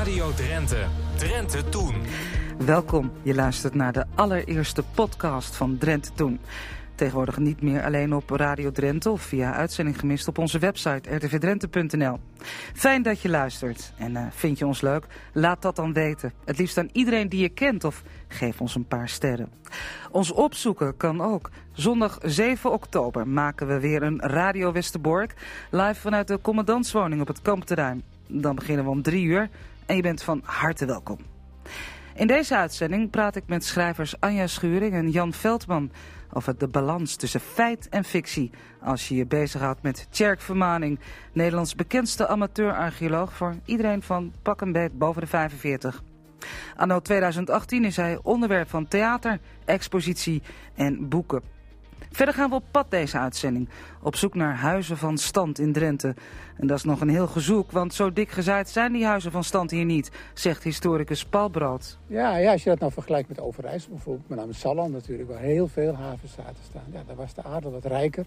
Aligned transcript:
Radio 0.00 0.32
Drenthe. 0.34 0.86
Drenthe 1.16 1.68
Toen. 1.68 1.94
Welkom, 2.58 3.12
je 3.22 3.34
luistert 3.34 3.74
naar 3.74 3.92
de 3.92 4.04
allereerste 4.14 4.82
podcast 4.94 5.56
van 5.56 5.78
Drenthe 5.78 6.12
Toen. 6.12 6.40
Tegenwoordig 6.94 7.38
niet 7.38 7.62
meer 7.62 7.84
alleen 7.84 8.14
op 8.14 8.30
Radio 8.30 8.70
Drenthe 8.70 9.10
of 9.10 9.22
via 9.22 9.52
uitzending 9.52 9.98
gemist 9.98 10.28
op 10.28 10.38
onze 10.38 10.58
website 10.58 11.16
rtvdrenthe.nl. 11.16 12.18
Fijn 12.74 13.02
dat 13.02 13.20
je 13.20 13.28
luistert 13.28 13.92
en 13.96 14.12
uh, 14.12 14.26
vind 14.30 14.58
je 14.58 14.66
ons 14.66 14.80
leuk? 14.80 15.06
Laat 15.32 15.62
dat 15.62 15.76
dan 15.76 15.92
weten. 15.92 16.32
Het 16.44 16.58
liefst 16.58 16.78
aan 16.78 16.88
iedereen 16.92 17.28
die 17.28 17.40
je 17.40 17.48
kent 17.48 17.84
of 17.84 18.02
geef 18.28 18.60
ons 18.60 18.74
een 18.74 18.88
paar 18.88 19.08
sterren. 19.08 19.52
Ons 20.10 20.32
opzoeken 20.32 20.96
kan 20.96 21.20
ook. 21.20 21.50
Zondag 21.72 22.18
7 22.22 22.72
oktober 22.72 23.28
maken 23.28 23.66
we 23.66 23.80
weer 23.80 24.02
een 24.02 24.20
Radio 24.20 24.72
Westerbork 24.72 25.34
live 25.70 26.00
vanuit 26.00 26.28
de 26.28 26.40
commandantswoning 26.40 27.20
op 27.20 27.28
het 27.28 27.42
kampterrein. 27.42 28.02
Dan 28.26 28.54
beginnen 28.54 28.84
we 28.84 28.90
om 28.90 29.02
3 29.02 29.24
uur 29.24 29.48
en 29.90 29.96
je 29.96 30.02
bent 30.02 30.22
van 30.22 30.40
harte 30.44 30.86
welkom. 30.86 31.18
In 32.14 32.26
deze 32.26 32.56
uitzending 32.56 33.10
praat 33.10 33.36
ik 33.36 33.42
met 33.46 33.64
schrijvers 33.64 34.20
Anja 34.20 34.46
Schuring 34.46 34.92
en 34.92 35.10
Jan 35.10 35.32
Veldman 35.32 35.90
over 36.32 36.58
de 36.58 36.68
balans 36.68 37.16
tussen 37.16 37.40
feit 37.40 37.88
en 37.88 38.04
fictie. 38.04 38.50
Als 38.82 39.08
je 39.08 39.14
je 39.14 39.26
bezighoudt 39.26 39.82
met 39.82 40.06
Tjerk 40.10 40.40
Vermaning, 40.40 41.00
Nederlands 41.32 41.74
bekendste 41.74 42.26
amateur-archeoloog 42.26 43.32
voor 43.32 43.54
iedereen 43.64 44.02
van 44.02 44.32
pak 44.42 44.60
en 44.62 44.72
beet 44.72 44.98
boven 44.98 45.22
de 45.22 45.28
45. 45.28 46.02
Anno 46.76 47.00
2018 47.00 47.84
is 47.84 47.96
hij 47.96 48.18
onderwerp 48.22 48.68
van 48.68 48.88
theater, 48.88 49.38
expositie 49.64 50.42
en 50.74 51.08
boeken. 51.08 51.42
Verder 52.12 52.34
gaan 52.34 52.48
we 52.48 52.54
op 52.54 52.64
pad 52.70 52.90
deze 52.90 53.18
uitzending. 53.18 53.68
Op 54.02 54.16
zoek 54.16 54.34
naar 54.34 54.56
huizen 54.56 54.96
van 54.96 55.18
stand 55.18 55.58
in 55.58 55.72
Drenthe. 55.72 56.14
En 56.56 56.66
dat 56.66 56.76
is 56.76 56.84
nog 56.84 57.00
een 57.00 57.08
heel 57.08 57.26
gezoek, 57.26 57.70
want 57.70 57.94
zo 57.94 58.12
dik 58.12 58.30
gezaaid 58.30 58.68
zijn 58.68 58.92
die 58.92 59.04
huizen 59.04 59.30
van 59.30 59.44
stand 59.44 59.70
hier 59.70 59.84
niet, 59.84 60.10
zegt 60.34 60.62
historicus 60.62 61.24
Paul 61.24 61.48
Brood. 61.48 61.98
Ja, 62.06 62.36
ja, 62.36 62.52
als 62.52 62.62
je 62.62 62.70
dat 62.70 62.78
nou 62.78 62.92
vergelijkt 62.92 63.28
met 63.28 63.40
Overijssel 63.40 63.90
bijvoorbeeld, 63.90 64.28
met 64.28 64.38
name 64.38 64.52
Salland 64.52 64.92
natuurlijk, 64.92 65.28
waar 65.28 65.40
heel 65.40 65.68
veel 65.68 65.94
havenstaten 65.94 66.64
staan. 66.68 66.84
Ja, 66.92 67.02
daar 67.06 67.16
was 67.16 67.34
de 67.34 67.42
aarde 67.42 67.70
wat 67.70 67.84
rijker, 67.84 68.26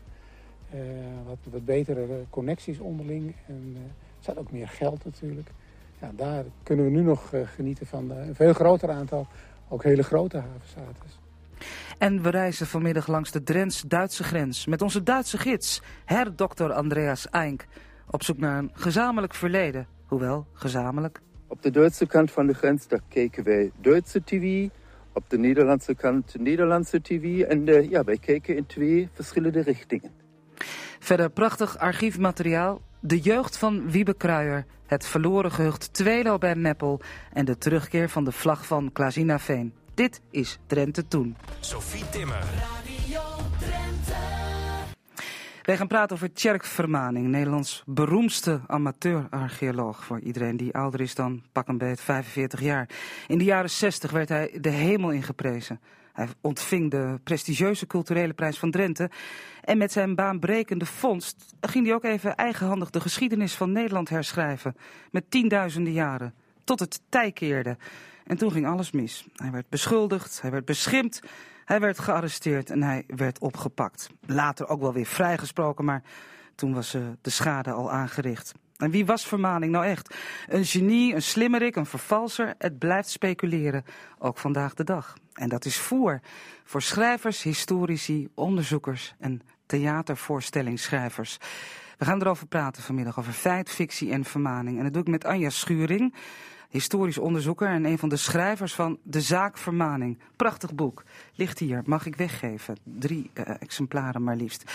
uh, 0.73 0.79
wat, 1.27 1.37
wat 1.51 1.65
betere 1.65 2.07
connecties 2.29 2.79
onderling 2.79 3.35
en 3.47 3.63
uh, 3.75 3.77
er 3.77 3.91
staat 4.19 4.37
ook 4.37 4.51
meer 4.51 4.67
geld 4.67 5.05
natuurlijk. 5.05 5.49
Ja, 6.01 6.11
daar 6.15 6.43
kunnen 6.63 6.85
we 6.85 6.91
nu 6.91 7.01
nog 7.01 7.33
uh, 7.33 7.41
genieten 7.55 7.85
van 7.85 8.11
een 8.11 8.35
veel 8.35 8.53
groter 8.53 8.91
aantal, 8.91 9.27
ook 9.69 9.83
hele 9.83 10.03
grote 10.03 10.37
havenstaten. 10.37 11.22
En 11.97 12.21
we 12.21 12.29
reizen 12.29 12.67
vanmiddag 12.67 13.07
langs 13.07 13.31
de 13.31 13.43
Drents-Duitse 13.43 14.23
grens 14.23 14.65
met 14.65 14.81
onze 14.81 15.03
Duitse 15.03 15.37
gids, 15.37 15.81
her 16.05 16.35
Dr. 16.35 16.71
Andreas 16.71 17.29
Eink. 17.29 17.65
Op 18.09 18.23
zoek 18.23 18.37
naar 18.37 18.57
een 18.57 18.71
gezamenlijk 18.73 19.33
verleden, 19.33 19.87
hoewel 20.05 20.47
gezamenlijk. 20.53 21.21
Op 21.47 21.61
de 21.61 21.71
Duitse 21.71 22.05
kant 22.05 22.31
van 22.31 22.47
de 22.47 22.53
grens 22.53 22.87
daar 22.87 23.01
keken 23.09 23.43
wij 23.43 23.71
Duitse 23.81 24.23
tv, 24.23 24.69
op 25.13 25.29
de 25.29 25.37
Nederlandse 25.37 25.95
kant 25.95 26.35
Nederlandse 26.39 27.01
tv 27.01 27.41
en 27.41 27.67
uh, 27.67 27.89
ja, 27.89 28.03
wij 28.03 28.17
keken 28.17 28.55
in 28.55 28.65
twee 28.65 29.09
verschillende 29.13 29.61
richtingen. 29.61 30.11
Verder 30.99 31.29
prachtig 31.29 31.77
archiefmateriaal, 31.77 32.81
de 32.99 33.19
jeugd 33.19 33.57
van 33.57 33.91
Wiebe 33.91 34.13
Kruijer, 34.13 34.65
het 34.85 35.05
verloren 35.05 35.51
gehucht 35.51 35.93
Tweelo 35.93 36.37
bij 36.37 36.55
Meppel 36.55 37.01
en 37.33 37.45
de 37.45 37.57
terugkeer 37.57 38.09
van 38.09 38.23
de 38.23 38.31
vlag 38.31 38.65
van 38.65 38.91
Klazina 38.91 39.39
Veen. 39.39 39.73
Dit 39.95 40.21
is 40.31 40.59
Drenthe 40.67 41.07
Toen. 41.07 41.35
Sophie 41.59 42.09
Timmer. 42.09 42.39
Radio 42.39 43.21
Drenthe. 43.59 44.15
Wij 45.61 45.77
gaan 45.77 45.87
praten 45.87 46.15
over 46.15 46.33
Tjerk 46.33 46.65
Vermaning, 46.65 47.27
Nederlands 47.27 47.83
beroemdste 47.85 48.61
amateur-archeoloog. 48.67 50.03
Voor 50.03 50.19
iedereen 50.19 50.57
die 50.57 50.73
ouder 50.73 51.01
is 51.01 51.15
dan 51.15 51.43
pak 51.51 51.67
een 51.67 51.77
beet 51.77 52.01
45 52.01 52.61
jaar. 52.61 52.89
In 53.27 53.37
de 53.37 53.43
jaren 53.43 53.69
60 53.69 54.11
werd 54.11 54.29
hij 54.29 54.57
de 54.61 54.69
hemel 54.69 55.11
ingeprezen. 55.11 55.79
Hij 56.13 56.27
ontving 56.41 56.91
de 56.91 57.19
prestigieuze 57.23 57.87
culturele 57.87 58.33
prijs 58.33 58.59
van 58.59 58.71
Drenthe. 58.71 59.09
En 59.61 59.77
met 59.77 59.91
zijn 59.91 60.15
baanbrekende 60.15 60.85
vondst 60.85 61.55
ging 61.61 61.85
hij 61.85 61.95
ook 61.95 62.03
even 62.03 62.35
eigenhandig 62.35 62.89
de 62.89 63.01
geschiedenis 63.01 63.53
van 63.53 63.71
Nederland 63.71 64.09
herschrijven. 64.09 64.75
Met 65.11 65.31
tienduizenden 65.31 65.93
jaren. 65.93 66.33
Tot 66.63 66.79
het 66.79 67.01
tij 67.09 67.31
keerde. 67.31 67.77
En 68.25 68.37
toen 68.37 68.51
ging 68.51 68.67
alles 68.67 68.91
mis. 68.91 69.27
Hij 69.35 69.51
werd 69.51 69.69
beschuldigd, 69.69 70.41
hij 70.41 70.51
werd 70.51 70.65
beschimpt, 70.65 71.21
hij 71.65 71.79
werd 71.79 71.99
gearresteerd 71.99 72.69
en 72.69 72.83
hij 72.83 73.03
werd 73.07 73.39
opgepakt. 73.39 74.09
Later 74.25 74.67
ook 74.67 74.81
wel 74.81 74.93
weer 74.93 75.05
vrijgesproken, 75.05 75.85
maar 75.85 76.03
toen 76.55 76.73
was 76.73 76.95
uh, 76.95 77.01
de 77.21 77.29
schade 77.29 77.71
al 77.71 77.91
aangericht. 77.91 78.53
En 78.77 78.91
wie 78.91 79.05
was 79.05 79.27
Vermaning 79.27 79.71
nou 79.71 79.85
echt? 79.85 80.15
Een 80.47 80.65
genie, 80.65 81.15
een 81.15 81.21
slimmerik, 81.21 81.75
een 81.75 81.85
vervalser? 81.85 82.53
Het 82.57 82.79
blijft 82.79 83.09
speculeren, 83.09 83.85
ook 84.17 84.37
vandaag 84.37 84.73
de 84.73 84.83
dag. 84.83 85.17
En 85.33 85.49
dat 85.49 85.65
is 85.65 85.77
voer 85.77 86.19
voor 86.63 86.81
schrijvers, 86.81 87.43
historici, 87.43 88.27
onderzoekers 88.33 89.15
en 89.19 89.41
theatervoorstellingsschrijvers. 89.65 91.37
We 91.97 92.05
gaan 92.05 92.21
erover 92.21 92.47
praten 92.47 92.83
vanmiddag, 92.83 93.19
over 93.19 93.33
feit, 93.33 93.69
fictie 93.69 94.11
en 94.11 94.23
vermaning. 94.23 94.77
En 94.77 94.83
dat 94.83 94.93
doe 94.93 95.01
ik 95.01 95.07
met 95.07 95.25
Anja 95.25 95.49
Schuring 95.49 96.13
historisch 96.73 97.17
onderzoeker 97.17 97.67
en 97.67 97.85
een 97.85 97.97
van 97.97 98.09
de 98.09 98.15
schrijvers 98.15 98.73
van 98.73 98.97
De 99.03 99.21
Zaak 99.21 99.57
Vermaning. 99.57 100.17
Prachtig 100.35 100.73
boek. 100.73 101.03
Ligt 101.35 101.59
hier, 101.59 101.81
mag 101.85 102.05
ik 102.05 102.15
weggeven. 102.15 102.75
Drie 102.83 103.31
uh, 103.33 103.49
exemplaren 103.59 104.23
maar 104.23 104.35
liefst. 104.35 104.71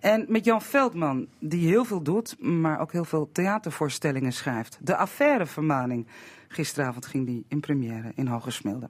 En 0.00 0.24
met 0.28 0.44
Jan 0.44 0.62
Veldman, 0.62 1.26
die 1.38 1.68
heel 1.68 1.84
veel 1.84 2.02
doet, 2.02 2.36
maar 2.40 2.80
ook 2.80 2.92
heel 2.92 3.04
veel 3.04 3.28
theatervoorstellingen 3.32 4.32
schrijft. 4.32 4.78
De 4.80 4.96
Affaire 4.96 5.46
Vermaning. 5.46 6.06
Gisteravond 6.48 7.06
ging 7.06 7.26
die 7.26 7.44
in 7.48 7.60
première 7.60 8.12
in 8.14 8.26
Hogesmilde. 8.26 8.88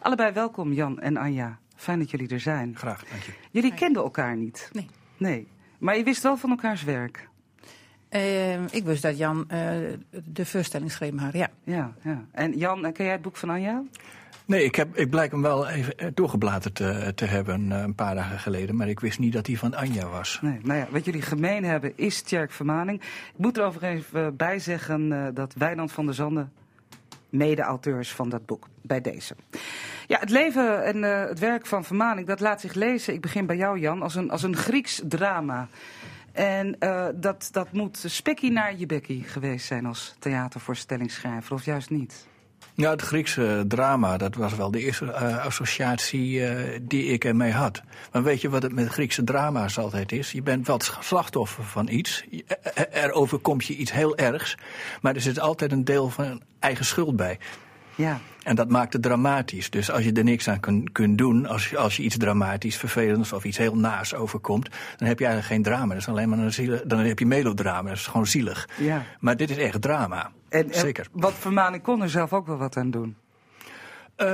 Allebei 0.00 0.32
welkom, 0.32 0.72
Jan 0.72 1.00
en 1.00 1.16
Anja. 1.16 1.58
Fijn 1.76 1.98
dat 1.98 2.10
jullie 2.10 2.28
er 2.28 2.40
zijn. 2.40 2.76
Graag, 2.76 3.04
dank 3.04 3.22
je. 3.22 3.32
Jullie 3.50 3.74
kenden 3.74 4.02
elkaar 4.02 4.36
niet? 4.36 4.68
Nee. 4.72 4.88
Nee. 5.16 5.48
Maar 5.78 5.96
je 5.96 6.04
wist 6.04 6.22
wel 6.22 6.36
van 6.36 6.50
elkaars 6.50 6.82
werk? 6.82 7.28
Uh, 8.14 8.54
ik 8.70 8.84
wist 8.84 9.02
dat 9.02 9.18
Jan 9.18 9.48
uh, 9.52 9.68
de 10.24 10.46
voorstelling 10.46 10.92
schreef 10.92 11.12
maar, 11.12 11.36
ja. 11.36 11.48
ja. 11.64 11.92
Ja, 12.02 12.24
En 12.32 12.58
Jan, 12.58 12.92
ken 12.92 13.04
jij 13.04 13.12
het 13.12 13.22
boek 13.22 13.36
van 13.36 13.50
Anja? 13.50 13.82
Nee, 14.44 14.64
ik, 14.64 14.74
heb, 14.74 14.96
ik 14.96 15.10
blijk 15.10 15.30
hem 15.30 15.42
wel 15.42 15.68
even 15.68 16.14
doorgebladerd 16.14 16.74
te, 16.74 17.12
te 17.14 17.24
hebben 17.24 17.70
een 17.70 17.94
paar 17.94 18.14
dagen 18.14 18.38
geleden. 18.38 18.76
Maar 18.76 18.88
ik 18.88 19.00
wist 19.00 19.18
niet 19.18 19.32
dat 19.32 19.46
hij 19.46 19.56
van 19.56 19.74
Anja 19.74 20.06
was. 20.06 20.38
Nee, 20.42 20.58
nou 20.62 20.78
ja, 20.78 20.86
wat 20.90 21.04
jullie 21.04 21.22
gemeen 21.22 21.64
hebben 21.64 21.92
is 21.96 22.22
Tjerk 22.22 22.50
Vermaning. 22.50 23.00
Ik 23.00 23.38
moet 23.38 23.56
er 23.56 23.64
overigens 23.64 24.04
even 24.04 24.36
bij 24.36 24.58
zeggen 24.58 25.34
dat 25.34 25.54
Wijnand 25.54 25.92
van 25.92 26.04
der 26.04 26.14
Zanden 26.14 26.52
mede-auteur 27.32 27.98
is 27.98 28.12
van 28.12 28.28
dat 28.28 28.46
boek. 28.46 28.68
Bij 28.82 29.00
deze. 29.00 29.34
Ja, 30.06 30.18
het 30.18 30.30
leven 30.30 30.84
en 30.84 31.02
het 31.02 31.38
werk 31.38 31.66
van 31.66 31.84
Vermaning, 31.84 32.26
dat 32.26 32.40
laat 32.40 32.60
zich 32.60 32.74
lezen. 32.74 33.14
Ik 33.14 33.20
begin 33.20 33.46
bij 33.46 33.56
jou, 33.56 33.78
Jan, 33.78 34.02
als 34.02 34.14
een, 34.14 34.30
als 34.30 34.42
een 34.42 34.56
Grieks 34.56 35.02
drama. 35.04 35.68
En 36.32 36.76
uh, 36.80 37.06
dat, 37.14 37.48
dat 37.52 37.72
moet 37.72 38.04
spekkie 38.06 38.50
naar 38.50 38.78
je 38.78 38.86
bekkie 38.86 39.24
geweest 39.24 39.66
zijn 39.66 39.86
als 39.86 40.14
theatervoorstellingsschrijver, 40.18 41.54
of 41.54 41.64
juist 41.64 41.90
niet? 41.90 42.26
Ja, 42.74 42.90
het 42.90 43.02
Griekse 43.02 43.64
drama, 43.68 44.16
dat 44.16 44.34
was 44.34 44.54
wel 44.54 44.70
de 44.70 44.80
eerste 44.80 45.04
uh, 45.04 45.44
associatie 45.44 46.40
uh, 46.40 46.78
die 46.82 47.04
ik 47.04 47.24
ermee 47.24 47.52
had. 47.52 47.82
Maar 48.12 48.22
weet 48.22 48.40
je 48.40 48.48
wat 48.48 48.62
het 48.62 48.72
met 48.72 48.88
Griekse 48.88 49.24
drama's 49.24 49.78
altijd 49.78 50.12
is? 50.12 50.32
Je 50.32 50.42
bent 50.42 50.66
wel 50.66 50.80
slachtoffer 51.00 51.64
van 51.64 51.88
iets. 51.88 52.24
Er 52.90 53.12
overkomt 53.12 53.64
je 53.64 53.76
iets 53.76 53.92
heel 53.92 54.16
ergs. 54.16 54.54
Maar 55.00 55.14
er 55.14 55.20
zit 55.20 55.40
altijd 55.40 55.72
een 55.72 55.84
deel 55.84 56.10
van 56.10 56.42
eigen 56.58 56.84
schuld 56.84 57.16
bij. 57.16 57.38
Ja. 57.94 58.20
En 58.42 58.56
dat 58.56 58.68
maakt 58.68 58.92
het 58.92 59.02
dramatisch. 59.02 59.70
Dus 59.70 59.90
als 59.90 60.04
je 60.04 60.12
er 60.12 60.24
niks 60.24 60.48
aan 60.48 60.60
kunt, 60.92 61.18
doen, 61.18 61.46
als, 61.46 61.76
als 61.76 61.96
je 61.96 62.02
iets 62.02 62.16
dramatisch, 62.16 62.76
vervelends 62.76 63.32
of 63.32 63.44
iets 63.44 63.58
heel 63.58 63.76
naars 63.76 64.14
overkomt, 64.14 64.68
dan 64.96 65.08
heb 65.08 65.18
je 65.18 65.24
eigenlijk 65.24 65.54
geen 65.54 65.72
drama. 65.72 65.88
Dat 65.88 66.02
is 66.02 66.08
alleen 66.08 66.28
maar 66.28 66.38
een 66.38 66.52
zielig, 66.52 66.82
dan 66.82 66.98
heb 66.98 67.18
je 67.18 67.26
melodrama. 67.26 67.88
Dat 67.88 67.98
is 67.98 68.06
gewoon 68.06 68.26
zielig. 68.26 68.68
Ja. 68.78 69.02
Maar 69.20 69.36
dit 69.36 69.50
is 69.50 69.56
echt 69.56 69.82
drama. 69.82 70.30
En, 70.48 70.66
Zeker. 70.70 71.06
Wat 71.12 71.34
Vermaning 71.34 71.82
kon 71.82 72.02
er 72.02 72.10
zelf 72.10 72.32
ook 72.32 72.46
wel 72.46 72.56
wat 72.56 72.76
aan 72.76 72.90
doen. 72.90 73.16
Uh, 74.16 74.28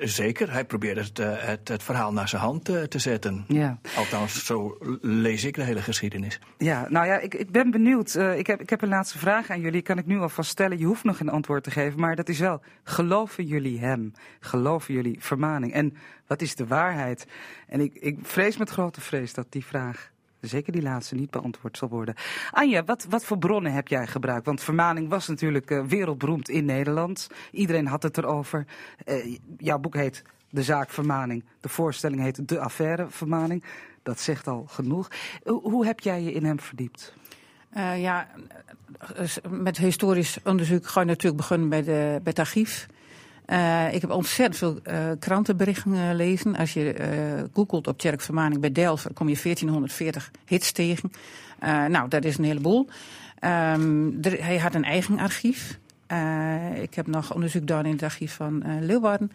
zeker. 0.00 0.52
Hij 0.52 0.64
probeerde 0.64 1.00
het, 1.00 1.18
het, 1.18 1.68
het, 1.68 1.82
verhaal 1.82 2.12
naar 2.12 2.28
zijn 2.28 2.42
hand 2.42 2.64
te 2.64 2.98
zetten. 2.98 3.44
Ja. 3.48 3.78
Althans, 3.96 4.44
zo 4.44 4.78
lees 5.00 5.44
ik 5.44 5.54
de 5.54 5.62
hele 5.62 5.82
geschiedenis. 5.82 6.40
Ja, 6.58 6.86
nou 6.88 7.06
ja, 7.06 7.18
ik, 7.18 7.34
ik 7.34 7.50
ben 7.50 7.70
benieuwd. 7.70 8.14
ik, 8.14 8.46
heb, 8.46 8.60
ik 8.60 8.70
heb 8.70 8.82
een 8.82 8.88
laatste 8.88 9.18
vraag 9.18 9.50
aan 9.50 9.60
jullie. 9.60 9.82
Kan 9.82 9.98
ik 9.98 10.06
nu 10.06 10.18
alvast 10.18 10.50
stellen. 10.50 10.78
Je 10.78 10.84
hoeft 10.84 11.04
nog 11.04 11.16
geen 11.16 11.28
antwoord 11.28 11.64
te 11.64 11.70
geven. 11.70 12.00
Maar 12.00 12.16
dat 12.16 12.28
is 12.28 12.38
wel, 12.38 12.60
geloven 12.84 13.44
jullie 13.44 13.78
hem? 13.78 14.12
Geloven 14.40 14.94
jullie 14.94 15.16
vermaning? 15.20 15.72
En 15.72 15.96
wat 16.26 16.42
is 16.42 16.54
de 16.54 16.66
waarheid? 16.66 17.26
En 17.66 17.80
ik, 17.80 17.94
ik 17.94 18.18
vrees 18.22 18.56
met 18.56 18.70
grote 18.70 19.00
vrees 19.00 19.34
dat 19.34 19.46
die 19.52 19.64
vraag 19.64 20.11
zeker 20.48 20.72
die 20.72 20.82
laatste 20.82 21.14
niet 21.14 21.30
beantwoord 21.30 21.76
zal 21.76 21.88
worden. 21.88 22.14
Anja, 22.50 22.84
wat, 22.84 23.06
wat 23.08 23.24
voor 23.24 23.38
bronnen 23.38 23.72
heb 23.72 23.88
jij 23.88 24.06
gebruikt? 24.06 24.46
Want 24.46 24.62
vermaning 24.62 25.08
was 25.08 25.28
natuurlijk 25.28 25.70
uh, 25.70 25.84
wereldberoemd 25.84 26.48
in 26.48 26.64
Nederland. 26.64 27.28
Iedereen 27.50 27.86
had 27.86 28.02
het 28.02 28.18
erover. 28.18 28.66
Uh, 29.06 29.36
jouw 29.58 29.78
boek 29.78 29.94
heet 29.94 30.22
De 30.50 30.62
Zaak 30.62 30.90
Vermaning. 30.90 31.44
De 31.60 31.68
voorstelling 31.68 32.20
heet 32.20 32.48
De 32.48 32.60
Affaire 32.60 33.06
Vermaning. 33.08 33.64
Dat 34.02 34.20
zegt 34.20 34.46
al 34.46 34.64
genoeg. 34.68 35.10
Hoe, 35.44 35.86
heb 35.86 36.00
jij 36.00 36.22
je 36.22 36.32
in 36.32 36.44
hem 36.44 36.60
verdiept? 36.60 37.14
Uh, 37.76 38.02
ja, 38.02 38.28
met 39.48 39.76
historisch 39.76 40.38
onderzoek 40.44 40.86
ga 40.86 41.00
je 41.00 41.06
natuurlijk 41.06 41.36
beginnen 41.36 41.68
bij, 41.68 41.82
de, 41.82 41.92
bij 41.92 42.20
het 42.22 42.38
archief. 42.38 42.88
Uh, 43.46 43.94
ik 43.94 44.00
heb 44.00 44.10
ontzettend 44.10 44.56
veel 44.56 44.78
uh, 44.84 45.10
krantenberichten 45.18 45.96
gelezen. 46.08 46.56
Als 46.56 46.72
je 46.72 46.94
googelt 47.52 47.86
op 47.86 47.98
Tjerk 47.98 48.20
Vermaning 48.20 48.60
bij 48.60 48.72
Delft, 48.72 49.06
kom 49.14 49.28
je 49.28 49.38
1440 49.42 50.30
hits 50.46 50.72
tegen. 50.72 51.10
nou, 51.88 52.08
dat 52.08 52.24
is 52.24 52.38
een 52.38 52.44
heleboel. 52.44 52.88
Um, 53.40 54.18
hij 54.22 54.58
had 54.58 54.74
een 54.74 54.84
eigen 54.84 55.18
archief. 55.18 55.78
ik 56.82 56.94
heb 56.94 57.06
nog 57.06 57.34
onderzoek 57.34 57.60
gedaan 57.60 57.86
in 57.86 57.92
het 57.92 58.02
archief 58.02 58.34
van 58.34 58.64
Leeuwarden. 58.80 59.30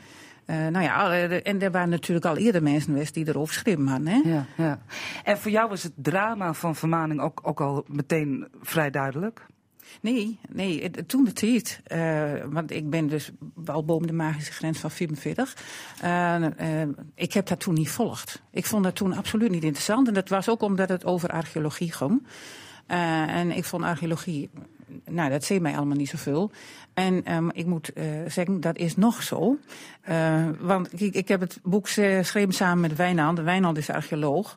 Uh, 0.47 0.67
nou 0.67 0.83
ja, 0.83 1.11
en 1.39 1.61
er 1.61 1.71
waren 1.71 1.89
natuurlijk 1.89 2.25
al 2.25 2.37
eerder 2.37 2.63
mensen 2.63 2.91
geweest 2.91 3.13
die 3.13 3.27
erover 3.27 3.53
schreven 3.53 3.87
hadden. 3.87 4.07
Hè? 4.07 4.29
Ja, 4.29 4.45
ja. 4.57 4.79
En 5.23 5.37
voor 5.37 5.51
jou 5.51 5.69
was 5.69 5.83
het 5.83 5.93
drama 5.95 6.53
van 6.53 6.75
Vermaning 6.75 7.21
ook, 7.21 7.39
ook 7.43 7.61
al 7.61 7.85
meteen 7.87 8.47
vrij 8.61 8.89
duidelijk? 8.89 9.45
Nee, 10.01 10.39
nee, 10.49 10.91
toen 11.05 11.23
de 11.23 11.33
tijd. 11.33 11.81
Uh, 11.87 12.31
want 12.45 12.71
ik 12.71 12.89
ben 12.89 13.07
dus 13.07 13.31
wel 13.55 13.85
boven 13.85 14.07
de 14.07 14.13
magische 14.13 14.51
grens 14.51 14.79
van 14.79 14.91
44. 14.91 15.55
Uh, 16.03 16.35
uh, 16.41 16.81
ik 17.15 17.33
heb 17.33 17.47
dat 17.47 17.59
toen 17.59 17.73
niet 17.73 17.89
volgd. 17.89 18.41
Ik 18.51 18.65
vond 18.65 18.83
dat 18.83 18.95
toen 18.95 19.13
absoluut 19.13 19.51
niet 19.51 19.63
interessant. 19.63 20.07
En 20.07 20.13
dat 20.13 20.29
was 20.29 20.49
ook 20.49 20.61
omdat 20.61 20.89
het 20.89 21.05
over 21.05 21.29
archeologie 21.29 21.91
ging. 21.91 22.27
en 22.87 23.51
ik 23.51 23.65
vond 23.65 23.83
archeologie 23.83 24.49
nou, 25.05 25.29
dat 25.29 25.43
zei 25.43 25.59
mij 25.59 25.77
allemaal 25.77 25.97
niet 25.97 26.09
zoveel. 26.09 26.51
En 26.93 27.33
um, 27.33 27.51
ik 27.51 27.65
moet 27.65 27.91
uh, 27.93 28.03
zeggen, 28.27 28.61
dat 28.61 28.77
is 28.77 28.95
nog 28.95 29.23
zo. 29.23 29.57
Want 30.59 31.01
ik, 31.01 31.13
ik 31.13 31.27
heb 31.27 31.39
het 31.39 31.59
boek 31.63 31.89
geschreven 31.89 32.53
samen 32.53 32.79
met 32.79 32.95
Wijnand. 32.95 33.39
Wijnand 33.39 33.77
is 33.77 33.89
archeoloog. 33.89 34.55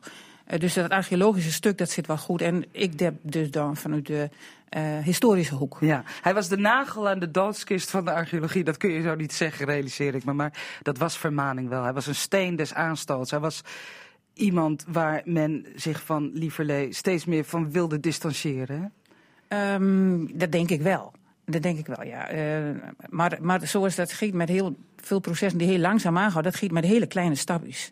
Uh, 0.51 0.59
dus 0.59 0.73
dat 0.73 0.89
archeologische 0.89 1.51
stuk, 1.51 1.77
dat 1.77 1.89
zit 1.89 2.07
wel 2.07 2.17
goed. 2.17 2.41
En 2.41 2.65
ik 2.71 2.99
heb 2.99 3.15
dus 3.21 3.51
dan 3.51 3.77
vanuit 3.77 4.07
de 4.07 4.29
historische 5.03 5.55
hoek. 5.55 5.77
Ja, 5.79 6.03
hij 6.21 6.33
was 6.33 6.47
de 6.47 6.57
nagel 6.57 7.09
aan 7.09 7.19
de 7.19 7.31
doodskist 7.31 7.89
van 7.89 8.05
de 8.05 8.11
archeologie. 8.11 8.63
Dat 8.63 8.77
kun 8.77 8.89
je 8.89 9.01
zo 9.01 9.15
niet 9.15 9.33
zeggen, 9.33 9.65
realiseer 9.65 10.15
ik 10.15 10.23
me. 10.23 10.33
Maar 10.33 10.53
dat 10.81 10.97
was 10.97 11.17
vermaning 11.17 11.69
wel. 11.69 11.83
Hij 11.83 11.93
was 11.93 12.07
een 12.07 12.15
steen 12.15 12.55
des 12.55 12.73
aanstoots. 12.73 13.31
Hij 13.31 13.39
was 13.39 13.61
iemand 14.33 14.85
waar 14.87 15.21
men 15.25 15.65
zich 15.75 16.01
van 16.03 16.31
Lieverlee 16.33 16.93
steeds 16.93 17.25
meer 17.25 17.43
van 17.43 17.71
wilde 17.71 17.99
distancieren. 17.99 18.93
Um, 19.47 20.37
dat 20.37 20.51
denk 20.51 20.69
ik 20.69 20.81
wel. 20.81 21.11
Dat 21.45 21.61
denk 21.61 21.77
ik 21.77 21.85
wel, 21.85 22.03
ja. 22.03 22.33
Uh, 22.33 22.75
maar, 23.09 23.37
maar 23.41 23.67
zoals 23.67 23.95
dat 23.95 24.13
giet 24.13 24.33
met 24.33 24.49
heel 24.49 24.75
veel 24.95 25.19
processen 25.19 25.59
die 25.59 25.67
heel 25.67 25.79
langzaam 25.79 26.17
aangaan, 26.17 26.43
dat 26.43 26.55
giet 26.55 26.71
met 26.71 26.85
hele 26.85 27.07
kleine 27.07 27.35
stapjes. 27.35 27.89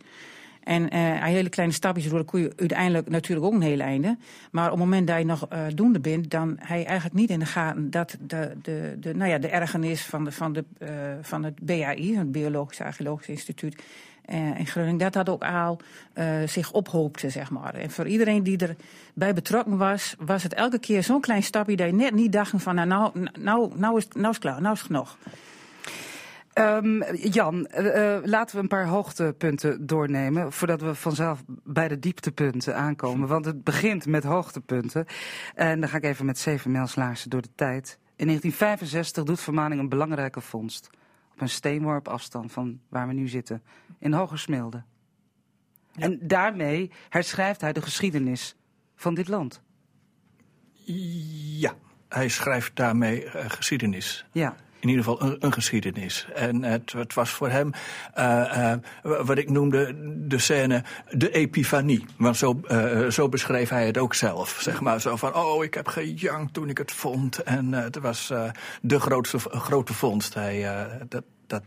En 0.63 0.95
uh, 0.95 1.23
hele 1.23 1.49
kleine 1.49 1.73
stapjes 1.73 2.09
door 2.09 2.25
kun 2.25 2.41
je 2.41 2.53
uiteindelijk 2.55 3.09
natuurlijk 3.09 3.45
ook 3.45 3.53
een 3.53 3.61
heel 3.61 3.79
einde. 3.79 4.17
Maar 4.51 4.65
op 4.65 4.71
het 4.71 4.79
moment 4.79 5.07
dat 5.07 5.17
je 5.17 5.25
nog 5.25 5.47
uh, 5.53 5.59
doende 5.75 5.99
bent, 5.99 6.31
dan 6.31 6.59
je 6.67 6.85
eigenlijk 6.85 7.13
niet 7.13 7.29
in 7.29 7.39
de 7.39 7.45
gaten 7.45 7.91
dat 7.91 8.17
de, 8.19 8.51
de, 8.61 8.97
de, 8.99 9.15
nou 9.15 9.29
ja, 9.29 9.37
de 9.37 9.47
ergernis 9.47 10.05
van, 10.05 10.23
de, 10.23 10.31
van, 10.31 10.53
de, 10.53 10.63
uh, 10.79 10.89
van 11.21 11.43
het 11.43 11.59
BAI, 11.61 12.17
het 12.17 12.31
Biologisch 12.31 12.81
Archeologisch 12.81 13.27
Instituut, 13.27 13.83
in 14.57 14.67
Groningen, 14.67 14.97
dat 14.97 15.13
dat 15.13 15.29
ook 15.29 15.43
al 15.43 15.79
zich 16.45 16.71
ophoopte, 16.71 17.29
zeg 17.29 17.49
maar. 17.49 17.73
En 17.73 17.91
voor 17.91 18.07
iedereen 18.07 18.43
die 18.43 18.57
erbij 18.57 19.33
betrokken 19.33 19.77
was, 19.77 20.15
was 20.19 20.43
het 20.43 20.53
elke 20.53 20.79
keer 20.79 21.03
zo'n 21.03 21.21
klein 21.21 21.43
stapje 21.43 21.75
dat 21.75 21.87
je 21.87 21.93
net 21.93 22.13
niet 22.13 22.31
dacht 22.31 22.51
van, 22.55 22.75
nou, 22.75 22.87
nou, 22.87 23.11
nou, 23.39 23.71
nou, 23.75 23.97
is, 23.97 24.07
nou 24.07 24.29
is 24.29 24.35
het 24.35 24.39
klaar, 24.39 24.61
nou 24.61 24.73
is 24.73 24.79
het 24.79 24.87
genoeg. 24.87 25.17
Um, 26.59 27.03
Jan, 27.13 27.67
uh, 27.77 28.17
laten 28.23 28.55
we 28.55 28.61
een 28.61 28.67
paar 28.67 28.87
hoogtepunten 28.87 29.85
doornemen 29.85 30.51
voordat 30.51 30.81
we 30.81 30.95
vanzelf 30.95 31.43
bij 31.47 31.87
de 31.87 31.99
dieptepunten 31.99 32.75
aankomen. 32.75 33.27
Want 33.27 33.45
het 33.45 33.63
begint 33.63 34.05
met 34.05 34.23
hoogtepunten. 34.23 35.05
En 35.55 35.79
dan 35.79 35.89
ga 35.89 35.97
ik 35.97 36.03
even 36.03 36.25
met 36.25 36.39
zeven 36.39 36.71
mijlslaarzen 36.71 37.29
door 37.29 37.41
de 37.41 37.49
tijd. 37.55 37.99
In 38.15 38.25
1965 38.25 39.23
doet 39.23 39.39
Vermaning 39.39 39.81
een 39.81 39.89
belangrijke 39.89 40.41
vondst. 40.41 40.89
Op 41.31 41.41
een 41.41 41.49
steenworp 41.49 42.07
afstand 42.07 42.51
van 42.51 42.79
waar 42.89 43.07
we 43.07 43.13
nu 43.13 43.27
zitten. 43.27 43.63
In 43.99 44.13
Hogersmilde. 44.13 44.83
Ja. 45.91 46.03
En 46.03 46.19
daarmee 46.21 46.91
herschrijft 47.09 47.61
hij 47.61 47.73
de 47.73 47.81
geschiedenis 47.81 48.55
van 48.95 49.13
dit 49.13 49.27
land. 49.27 49.61
Ja, 51.57 51.73
hij 52.09 52.29
schrijft 52.29 52.75
daarmee 52.75 53.25
uh, 53.25 53.31
geschiedenis. 53.47 54.25
Ja 54.31 54.55
in 54.79 54.89
ieder 54.89 55.03
geval 55.03 55.21
een, 55.21 55.35
een 55.39 55.53
geschiedenis. 55.53 56.27
En 56.33 56.63
het, 56.63 56.91
het, 56.91 57.13
was 57.13 57.29
voor 57.29 57.49
hem, 57.49 57.71
uh, 58.17 58.73
uh, 59.03 59.21
wat 59.25 59.37
ik 59.37 59.49
noemde, 59.49 59.95
de 60.27 60.37
scène, 60.37 60.83
de 61.09 61.31
epifanie. 61.31 62.05
Want 62.17 62.37
zo, 62.37 62.61
uh, 62.71 63.07
zo 63.07 63.29
beschreef 63.29 63.69
hij 63.69 63.85
het 63.85 63.97
ook 63.97 64.13
zelf. 64.13 64.57
Zeg 64.61 64.81
maar 64.81 65.01
zo 65.01 65.15
van, 65.15 65.35
oh, 65.35 65.63
ik 65.63 65.73
heb 65.73 65.87
gejankt 65.87 66.53
toen 66.53 66.69
ik 66.69 66.77
het 66.77 66.91
vond. 66.91 67.43
En 67.43 67.71
het 67.71 67.99
was 67.99 68.33
de 68.81 68.99
grootste, 68.99 69.39
grote 69.39 69.93
vondst. 69.93 70.33
Hij, 70.33 70.87
dat, 71.07 71.23
dat, 71.47 71.63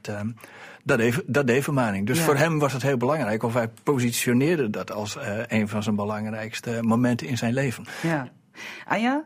dat, 0.82 0.99
deed, 0.99 1.23
dat 1.26 1.47
deed 1.47 1.64
vermaning. 1.64 2.06
Dus 2.06 2.19
ja. 2.19 2.25
voor 2.25 2.37
hem 2.37 2.59
was 2.59 2.73
het 2.73 2.82
heel 2.82 2.97
belangrijk. 2.97 3.43
Of 3.43 3.55
hij 3.55 3.70
positioneerde 3.82 4.70
dat 4.70 4.93
als 4.93 5.17
een 5.47 5.69
van 5.69 5.82
zijn 5.82 5.97
belangrijkste 5.97 6.79
momenten 6.81 7.26
in 7.26 7.38
zijn 7.38 7.53
leven. 7.55 7.85
Ja. 8.03 8.29
Anja? 8.87 9.25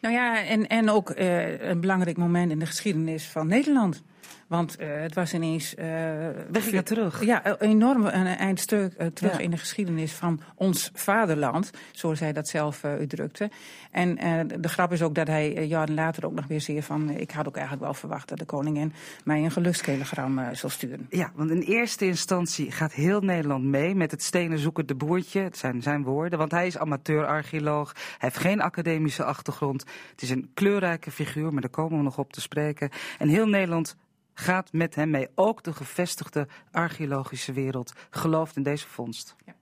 Nou 0.00 0.14
ja, 0.14 0.44
en, 0.44 0.66
en 0.66 0.90
ook 0.90 1.10
uh, 1.10 1.60
een 1.60 1.80
belangrijk 1.80 2.16
moment 2.16 2.50
in 2.50 2.58
de 2.58 2.66
geschiedenis 2.66 3.24
van 3.24 3.46
Nederland. 3.46 4.02
Want 4.46 4.80
uh, 4.80 4.86
het 5.00 5.14
was 5.14 5.34
ineens. 5.34 5.74
Uh, 5.74 5.84
We 5.84 6.60
gingen 6.60 6.84
terug. 6.84 7.24
Ja, 7.24 7.46
een 7.46 7.56
enorm 7.58 8.06
een 8.06 8.26
eindstuk 8.26 8.94
uh, 8.98 9.06
terug 9.06 9.32
ja. 9.32 9.38
in 9.38 9.50
de 9.50 9.56
geschiedenis 9.56 10.12
van 10.12 10.40
ons 10.54 10.90
vaderland. 10.94 11.70
Zoals 11.92 12.20
hij 12.20 12.32
dat 12.32 12.48
zelf 12.48 12.84
uitdrukte. 12.84 13.50
En 13.90 14.14
de 14.60 14.68
grap 14.68 14.92
is 14.92 15.02
ook 15.02 15.14
dat 15.14 15.26
hij 15.26 15.66
jaren 15.66 15.94
later 15.94 16.26
ook 16.26 16.34
nog 16.34 16.46
weer 16.46 16.60
zeer 16.60 16.82
van. 16.82 17.10
Ik 17.10 17.30
had 17.30 17.48
ook 17.48 17.56
eigenlijk 17.56 17.84
wel 17.84 17.94
verwacht 17.94 18.28
dat 18.28 18.38
de 18.38 18.44
koningin 18.44 18.92
mij 19.24 19.44
een 19.44 19.50
gelukstelegram 19.50 20.40
zal 20.52 20.70
sturen. 20.70 21.06
Ja, 21.10 21.32
want 21.34 21.50
in 21.50 21.60
eerste 21.60 22.06
instantie 22.06 22.70
gaat 22.70 22.92
heel 22.92 23.20
Nederland 23.20 23.64
mee 23.64 23.94
met 23.94 24.10
het 24.10 24.22
stenen 24.22 24.58
zoekende 24.58 24.94
boertje. 24.94 25.40
Het 25.40 25.56
zijn 25.56 25.82
zijn 25.82 26.02
woorden. 26.02 26.38
Want 26.38 26.50
hij 26.50 26.66
is 26.66 26.78
amateur-archeoloog. 26.78 27.92
Hij 27.94 28.02
heeft 28.18 28.38
geen 28.38 28.60
academische 28.60 29.24
achtergrond. 29.24 29.84
Het 30.10 30.22
is 30.22 30.30
een 30.30 30.50
kleurrijke 30.54 31.10
figuur, 31.10 31.52
maar 31.52 31.60
daar 31.60 31.70
komen 31.70 31.98
we 31.98 32.04
nog 32.04 32.18
op 32.18 32.32
te 32.32 32.40
spreken. 32.40 32.90
En 33.18 33.28
heel 33.28 33.46
Nederland 33.46 33.96
gaat 34.38 34.72
met 34.72 34.94
hem 34.94 35.10
mee. 35.10 35.28
Ook 35.34 35.62
de 35.62 35.72
gevestigde 35.72 36.48
archeologische 36.70 37.52
wereld 37.52 37.92
gelooft 38.10 38.56
in 38.56 38.62
deze 38.62 38.86
vondst. 38.88 39.36
Ja. 39.44 39.54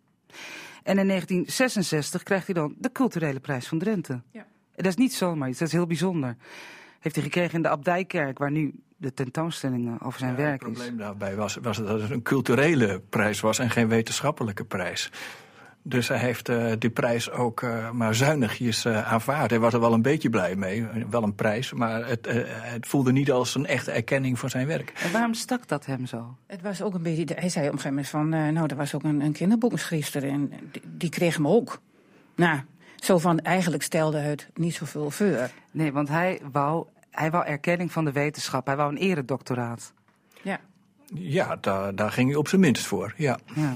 En 0.83 0.99
in 0.99 1.07
1966 1.09 2.23
krijgt 2.23 2.47
hij 2.47 2.55
dan 2.55 2.75
de 2.79 2.93
culturele 2.93 3.41
prijs 3.41 3.69
van 3.69 3.79
Drenthe. 3.79 4.21
Ja. 4.31 4.41
En 4.75 4.83
dat 4.83 4.87
is 4.87 4.97
niet 4.97 5.15
zomaar 5.15 5.49
iets, 5.49 5.59
dat 5.59 5.69
is 5.69 5.75
heel 5.75 5.87
bijzonder. 5.87 6.37
Heeft 7.01 7.15
hij 7.15 7.25
gekregen 7.25 7.55
in 7.55 7.63
de 7.63 7.69
Abdijkerk, 7.69 8.39
waar 8.39 8.51
nu 8.51 8.75
de 8.97 9.15
tentoonstellingen 9.15 10.01
over 10.01 10.19
zijn 10.19 10.31
ja, 10.31 10.37
werk 10.37 10.61
is. 10.61 10.67
Het 10.67 10.77
probleem 10.77 10.97
daarbij 10.97 11.37
was, 11.37 11.55
was 11.63 11.77
dat 11.77 12.01
het 12.01 12.11
een 12.11 12.23
culturele 12.23 13.01
prijs 13.09 13.41
was 13.41 13.59
en 13.59 13.71
geen 13.71 13.89
wetenschappelijke 13.89 14.65
prijs. 14.65 15.11
Dus 15.87 16.09
hij 16.09 16.19
heeft 16.19 16.49
uh, 16.49 16.73
die 16.79 16.91
prijs 16.91 17.31
ook 17.31 17.63
uh, 17.63 17.91
maar 17.91 18.15
zuinigjes 18.15 18.85
uh, 18.85 19.13
aanvaard. 19.13 19.51
Hij 19.51 19.59
was 19.59 19.73
er 19.73 19.81
wel 19.81 19.93
een 19.93 20.03
beetje 20.03 20.31
blij 20.31 20.57
mee, 20.57 20.87
wel 21.11 21.23
een 21.23 21.35
prijs, 21.35 21.73
maar 21.73 22.07
het, 22.07 22.27
het, 22.59 22.87
voelde 22.87 23.13
niet 23.13 23.31
als 23.31 23.55
een 23.55 23.67
echte 23.67 23.91
erkenning 23.91 24.39
voor 24.39 24.51
zijn 24.51 24.67
werk. 24.67 24.93
En 25.03 25.13
waarom 25.13 25.35
stak 25.35 25.69
dat 25.69 25.87
hem 25.87 26.07
zo? 26.07 26.37
Het 26.47 26.63
was 26.63 26.83
ook 26.83 26.95
een 26.95 27.03
beetje, 27.03 27.35
hij 27.35 27.49
zei 27.49 27.67
op 27.67 27.73
een 27.73 27.81
gegeven 27.81 27.89
moment 27.89 28.09
van, 28.09 28.29
nou, 28.29 28.67
er 28.67 28.77
was 28.77 28.95
ook 28.95 29.03
een, 29.03 29.21
een 29.21 29.33
kinderboekenschrijfster 29.33 30.25
en 30.25 30.53
die, 30.73 30.83
die 30.85 31.09
kreeg 31.09 31.35
hem 31.35 31.49
ook. 31.49 31.81
Nou, 32.35 32.61
zo 32.97 33.19
van, 33.19 33.41
eigenlijk 33.41 33.83
stelde 33.83 34.19
het 34.19 34.49
niet 34.55 34.75
zoveel 34.75 35.11
voor. 35.11 35.51
Nee, 35.71 35.93
want 35.93 36.09
hij 36.09 36.41
wou, 36.53 36.87
hij 37.11 37.31
wou 37.31 37.47
erkenning 37.47 37.93
van 37.93 38.05
de 38.05 38.13
wetenschap, 38.13 38.67
hij 38.67 38.77
wou 38.77 38.91
een 38.91 38.99
eredoctoraat. 38.99 39.93
Ja. 40.43 40.61
Ja, 41.15 41.57
daar, 41.61 41.95
daar 41.95 42.13
ging 42.13 42.29
hij 42.29 42.39
op 42.39 42.49
zijn 42.49 42.61
minst 42.61 42.87
voor, 42.87 43.15
ja. 43.17 43.39
ja. 43.55 43.75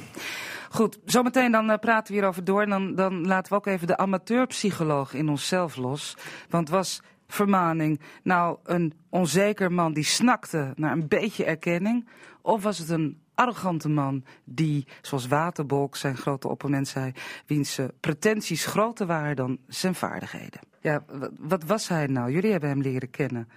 Goed, 0.68 0.98
zometeen 1.04 1.52
dan 1.52 1.70
uh, 1.70 1.76
praten 1.76 2.06
we 2.06 2.18
hierover 2.18 2.44
door. 2.44 2.62
En 2.62 2.68
dan, 2.68 2.94
dan 2.94 3.26
laten 3.26 3.52
we 3.52 3.58
ook 3.58 3.66
even 3.66 3.87
de 3.87 3.96
amateurpsycholoog 3.96 5.14
in 5.14 5.28
onszelf 5.28 5.76
los. 5.76 6.16
Want 6.48 6.68
was 6.68 7.02
vermaning 7.26 8.00
nou 8.22 8.58
een 8.64 8.92
onzeker 9.08 9.72
man 9.72 9.92
die 9.92 10.04
snakte 10.04 10.72
naar 10.76 10.92
een 10.92 11.08
beetje 11.08 11.44
erkenning? 11.44 12.08
Of 12.42 12.62
was 12.62 12.78
het 12.78 12.88
een 12.88 13.20
arrogante 13.34 13.88
man 13.88 14.25
die, 14.44 14.87
zoals 15.02 15.26
Waterbolk, 15.26 15.96
zijn 15.96 16.16
grote 16.16 16.48
opponent 16.48 16.88
zei, 16.88 17.12
wiens 17.46 17.78
pretenties 18.00 18.66
groter 18.66 19.06
waren 19.06 19.37
dan 19.37 19.58
zijn 19.66 19.94
vaardigheden? 19.94 20.60
Ja, 20.80 21.04
wat 21.38 21.64
was 21.64 21.88
hij 21.88 22.06
nou? 22.06 22.30
Jullie 22.30 22.50
hebben 22.50 22.68
hem 22.68 22.80
leren 22.80 23.10
kennen. 23.10 23.48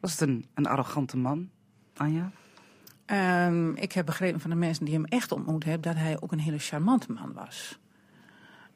Was 0.00 0.10
het 0.10 0.20
een, 0.20 0.46
een 0.54 0.66
arrogante 0.66 1.16
man, 1.16 1.50
Anja? 1.96 2.30
Um, 3.12 3.76
ik 3.76 3.92
heb 3.92 4.06
begrepen 4.06 4.40
van 4.40 4.50
de 4.50 4.56
mensen 4.56 4.84
die 4.84 4.94
hem 4.94 5.04
echt 5.04 5.32
ontmoet 5.32 5.64
hebben, 5.64 5.92
dat 5.92 6.02
hij 6.02 6.16
ook 6.20 6.32
een 6.32 6.40
hele 6.40 6.58
charmante 6.58 7.12
man 7.12 7.32
was. 7.34 7.78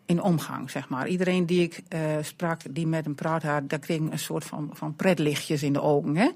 In 0.06 0.22
omgang, 0.22 0.70
zeg 0.70 0.88
maar. 0.88 1.08
Iedereen 1.08 1.46
die 1.46 1.62
ik 1.62 1.82
uh, 1.94 2.00
sprak, 2.20 2.60
die 2.70 2.86
met 2.86 3.04
hem 3.04 3.14
praatte, 3.14 3.62
daar 3.66 3.78
kreeg 3.78 4.00
een 4.00 4.18
soort 4.18 4.44
van, 4.44 4.70
van 4.72 4.96
pretlichtjes 4.96 5.62
in 5.62 5.72
de 5.72 5.80
ogen. 5.80 6.16
Hè? 6.16 6.30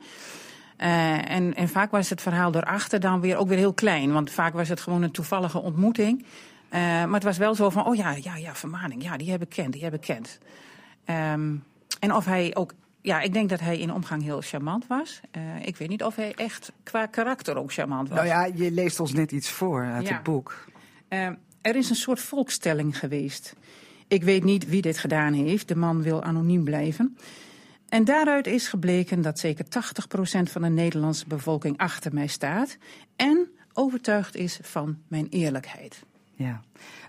Uh, 0.78 1.30
en, 1.30 1.54
en 1.54 1.68
vaak 1.68 1.90
was 1.90 2.10
het 2.10 2.22
verhaal 2.22 2.50
daarachter 2.50 3.00
dan 3.00 3.20
weer 3.20 3.36
ook 3.36 3.48
weer 3.48 3.58
heel 3.58 3.74
klein. 3.74 4.12
Want 4.12 4.30
vaak 4.30 4.52
was 4.52 4.68
het 4.68 4.80
gewoon 4.80 5.02
een 5.02 5.10
toevallige 5.10 5.60
ontmoeting. 5.60 6.22
Uh, 6.22 6.80
maar 6.80 7.14
het 7.14 7.22
was 7.22 7.38
wel 7.38 7.54
zo 7.54 7.70
van, 7.70 7.86
oh 7.86 7.96
ja, 7.96 8.10
ja, 8.10 8.36
ja, 8.36 8.54
vermaning, 8.54 9.02
ja, 9.02 9.16
die 9.16 9.30
heb 9.30 9.42
ik 9.42 9.48
kent, 9.48 9.72
die 9.72 9.84
heb 9.84 9.94
ik 9.94 10.00
kent. 10.00 10.38
Um, 11.04 11.64
en 12.00 12.14
of 12.14 12.24
hij 12.24 12.54
ook 12.54 12.72
ja, 13.06 13.20
ik 13.20 13.32
denk 13.32 13.48
dat 13.48 13.60
hij 13.60 13.78
in 13.78 13.92
omgang 13.92 14.22
heel 14.22 14.40
charmant 14.40 14.86
was. 14.86 15.20
Uh, 15.36 15.42
ik 15.66 15.76
weet 15.76 15.88
niet 15.88 16.02
of 16.04 16.16
hij 16.16 16.34
echt 16.34 16.72
qua 16.82 17.06
karakter 17.06 17.56
ook 17.56 17.72
charmant 17.72 18.08
was. 18.08 18.18
Nou 18.18 18.28
ja, 18.30 18.44
je 18.54 18.70
leest 18.70 19.00
ons 19.00 19.12
net 19.12 19.32
iets 19.32 19.50
voor 19.50 19.84
uit 19.84 20.06
Ja. 20.06 20.14
het 20.14 20.22
boek. 20.22 20.64
Uh, 21.08 21.26
er 21.60 21.76
is 21.76 21.90
een 21.90 21.96
soort 21.96 22.20
volkstelling 22.20 22.98
geweest. 22.98 23.54
Ik 24.08 24.22
weet 24.22 24.44
niet 24.44 24.68
wie 24.68 24.82
dit 24.82 24.98
gedaan 24.98 25.32
heeft. 25.32 25.68
De 25.68 25.76
man 25.76 26.02
wil 26.02 26.22
anoniem 26.22 26.64
blijven. 26.64 27.16
En 27.88 28.04
daaruit 28.04 28.46
is 28.46 28.68
gebleken 28.68 29.22
dat 29.22 29.38
zeker 29.38 29.64
80% 29.64 29.68
van 30.50 30.62
de 30.62 30.68
Nederlandse 30.68 31.26
bevolking 31.26 31.78
achter 31.78 32.14
mij 32.14 32.26
staat. 32.26 32.76
En 33.16 33.48
overtuigd 33.72 34.36
is 34.36 34.58
van 34.62 34.98
mijn 35.08 35.26
eerlijkheid. 35.28 36.02
Ja, 36.38 36.62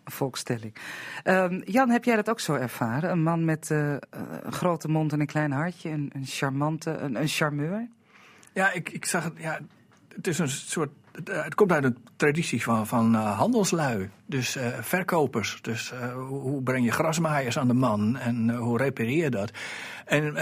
een 0.04 0.12
volkstelling. 0.12 0.76
Um, 1.24 1.62
Jan, 1.66 1.90
heb 1.90 2.04
jij 2.04 2.16
dat 2.16 2.30
ook 2.30 2.40
zo 2.40 2.54
ervaren? 2.54 3.12
Een 3.12 3.24
man 3.24 3.46
met 3.46 3.70
uh, 3.70 3.96
een 4.44 4.52
grote 4.52 4.88
mond 4.88 5.14
en 5.14 5.20
een 5.20 5.26
klein 5.26 5.52
hartje, 5.52 5.90
een, 5.90 6.10
een 6.14 6.26
charmante, 6.26 6.92
een, 6.92 7.16
een 7.16 7.28
charmeur? 7.28 7.88
Ja, 8.54 8.72
ik, 8.72 8.90
ik 8.90 9.06
zag 9.06 9.24
het. 9.24 9.34
Ja, 9.38 9.60
het 10.16 10.28
is 10.28 10.40
een 10.40 10.50
soort. 10.50 10.92
Het 11.24 11.56
komt 11.56 11.72
uit 11.72 11.84
een 11.84 11.98
traditie 12.16 12.64
van, 12.64 13.16
uh, 13.16 13.38
handelslui. 13.38 14.10
Dus 14.26 14.58
uh, 14.58 14.68
verkopers. 14.82 15.60
Dus 15.62 15.94
hoe 16.28 16.62
breng 16.62 16.86
je 16.86 16.92
grasmaaiers 16.92 17.58
aan 17.58 17.68
de 17.68 17.74
man 17.74 18.18
en 18.18 18.56
hoe 18.56 18.78
repareer 18.78 19.24
je 19.24 19.30
dat? 19.30 19.52
En 20.06 20.34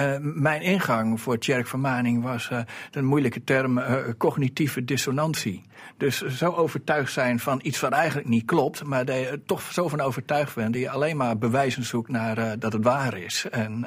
mijn 0.41 0.62
ingang 0.62 1.22
voor 1.22 1.38
Tjerk 1.38 1.67
Vermaning 1.67 2.24
was 2.24 2.50
de 2.91 3.01
moeilijke 3.01 3.44
term 3.44 3.82
cognitieve 4.17 4.84
dissonantie. 4.84 5.63
Dus 5.98 6.22
zo 6.22 6.51
overtuigd 6.51 7.12
zijn 7.12 7.39
van 7.39 7.60
iets 7.63 7.79
wat 7.79 7.91
eigenlijk 7.91 8.27
niet 8.27 8.46
klopt, 8.46 8.84
maar 8.84 9.05
dat 9.05 9.15
je 9.15 9.41
toch 9.46 9.62
zo 9.62 9.88
van 9.88 10.01
overtuigd 10.01 10.55
bent 10.55 10.74
dat 10.74 10.82
je 10.82 10.89
alleen 10.89 11.17
maar 11.17 11.38
bewijzen 11.38 11.84
zoekt 11.84 12.10
naar 12.10 12.60
dat 12.60 12.74
het 12.74 12.84
waar 12.84 13.17
is. 13.17 13.46
En, 13.51 13.86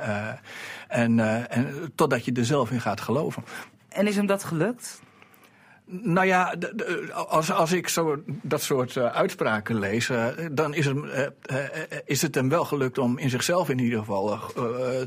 en, 0.88 1.18
en 1.50 1.92
totdat 1.95 2.25
je 2.25 2.33
er 2.33 2.45
zelf 2.45 2.71
in 2.71 2.80
gaat 2.80 3.00
geloven. 3.00 3.45
En 3.88 4.07
is 4.07 4.16
hem 4.16 4.26
dat 4.26 4.45
gelukt? 4.45 5.00
Nou 5.90 6.26
ja, 6.26 6.54
als, 7.12 7.52
als 7.52 7.73
ik 7.73 7.88
zo 7.88 8.23
dat 8.26 8.62
soort 8.62 8.95
uh, 8.95 9.04
uitspraken 9.04 9.78
lees, 9.78 10.09
uh, 10.09 10.26
dan 10.52 10.75
is 10.75 10.87
het, 10.87 10.97
uh, 10.97 11.57
is 12.04 12.23
het 12.23 12.35
hem 12.35 12.49
wel 12.49 12.64
gelukt 12.64 12.99
om 12.99 13.18
in 13.18 13.30
zichzelf 13.30 13.68
in 13.68 13.78
ieder 13.78 13.99
geval 13.99 14.38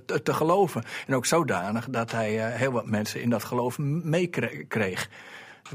te, 0.06 0.22
te, 0.24 0.34
geloven. 0.34 0.84
En 1.08 1.16
ook 1.16 1.26
zodanig 1.26 1.90
dat 1.90 2.12
hij 2.12 2.52
heel 2.52 2.72
wat 2.72 2.86
mensen 2.86 3.22
in 3.22 3.30
dat 3.30 3.44
geloof 3.44 3.78
meekreeg. 3.78 5.10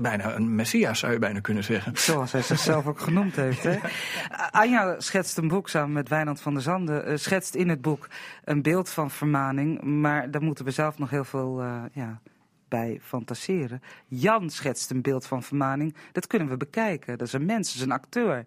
Bijna 0.00 0.34
een 0.34 0.54
messias 0.54 0.98
zou 0.98 1.12
je 1.12 1.18
bijna 1.18 1.40
kunnen 1.40 1.64
zeggen. 1.64 1.96
Zoals 1.96 2.32
hij 2.32 2.42
zichzelf 2.42 2.86
ook 2.86 3.00
genoemd 3.00 3.36
heeft. 3.36 3.62
Hè? 3.62 3.78
Anja 4.60 5.00
schetst 5.00 5.38
een 5.38 5.48
boek 5.48 5.68
samen 5.68 5.92
met 5.92 6.08
Wijnand 6.08 6.40
van 6.40 6.54
der 6.54 6.62
Zanden. 6.62 7.20
schetst 7.20 7.54
in 7.54 7.68
het 7.68 7.82
boek 7.82 8.08
een 8.44 8.62
beeld 8.62 8.90
van 8.90 9.10
vermaning. 9.10 9.82
Maar 9.82 10.30
daar 10.30 10.42
moeten 10.42 10.64
we 10.64 10.70
zelf 10.70 10.98
nog 10.98 11.10
heel 11.10 11.24
veel 11.24 11.62
ja, 11.92 12.20
bij 12.68 12.98
fantaseren. 13.02 13.82
Jan 14.06 14.50
schetst 14.50 14.90
een 14.90 15.02
beeld 15.02 15.26
van 15.26 15.42
vermaning. 15.42 15.94
Dat 16.12 16.26
kunnen 16.26 16.48
we 16.48 16.56
bekijken. 16.56 17.18
Dat 17.18 17.26
is 17.26 17.32
een 17.32 17.46
mens, 17.46 17.66
dat 17.68 17.76
is 17.76 17.82
een 17.82 17.92
acteur 17.92 18.46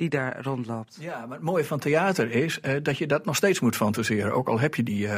die 0.00 0.08
daar 0.08 0.42
rondloopt. 0.42 0.96
Ja, 1.00 1.26
maar 1.26 1.36
het 1.36 1.46
mooie 1.46 1.64
van 1.64 1.78
theater 1.78 2.30
is 2.30 2.58
uh, 2.62 2.72
dat 2.82 2.98
je 2.98 3.06
dat 3.06 3.24
nog 3.24 3.36
steeds 3.36 3.60
moet 3.60 3.76
fantaseren. 3.76 4.32
Ook 4.32 4.48
al 4.48 4.60
heb 4.60 4.74
je 4.74 4.82
die, 4.82 5.06
uh, 5.06 5.12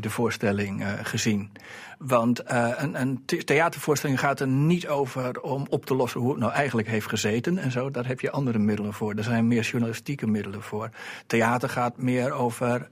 de 0.00 0.10
voorstelling 0.10 0.80
uh, 0.80 0.92
gezien. 1.02 1.50
Want 1.98 2.42
een, 2.44 3.00
een 3.00 3.24
theatervoorstelling 3.44 4.20
gaat 4.20 4.40
er 4.40 4.48
niet 4.48 4.88
over 4.88 5.40
om 5.40 5.66
op 5.70 5.86
te 5.86 5.94
lossen 5.94 6.20
hoe 6.20 6.30
het 6.30 6.40
nou 6.40 6.52
eigenlijk 6.52 6.88
heeft 6.88 7.08
gezeten 7.08 7.58
en 7.58 7.70
zo. 7.70 7.90
Daar 7.90 8.06
heb 8.06 8.20
je 8.20 8.30
andere 8.30 8.58
middelen 8.58 8.92
voor. 8.92 9.14
Er 9.14 9.24
zijn 9.24 9.48
meer 9.48 9.62
journalistieke 9.62 10.26
middelen 10.26 10.62
voor. 10.62 10.90
Theater 11.26 11.68
gaat 11.68 11.96
meer 11.96 12.32
over 12.32 12.88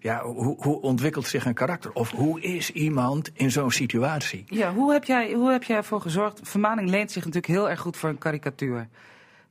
ja, 0.00 0.22
hoe, 0.22 0.56
hoe 0.58 0.80
ontwikkelt 0.80 1.26
zich 1.26 1.46
een 1.46 1.54
karakter? 1.54 1.92
Of 1.92 2.10
hoe 2.10 2.40
is 2.40 2.70
iemand 2.70 3.30
in 3.34 3.50
zo'n 3.50 3.70
situatie? 3.70 4.44
Ja, 4.46 4.72
hoe 4.72 4.92
heb, 4.92 5.04
jij, 5.04 5.32
hoe 5.32 5.50
heb 5.50 5.62
jij 5.62 5.76
ervoor 5.76 6.00
gezorgd? 6.00 6.40
Vermaning 6.42 6.88
leent 6.88 7.12
zich 7.12 7.24
natuurlijk 7.24 7.52
heel 7.52 7.70
erg 7.70 7.80
goed 7.80 7.96
voor 7.96 8.08
een 8.08 8.18
karikatuur. 8.18 8.88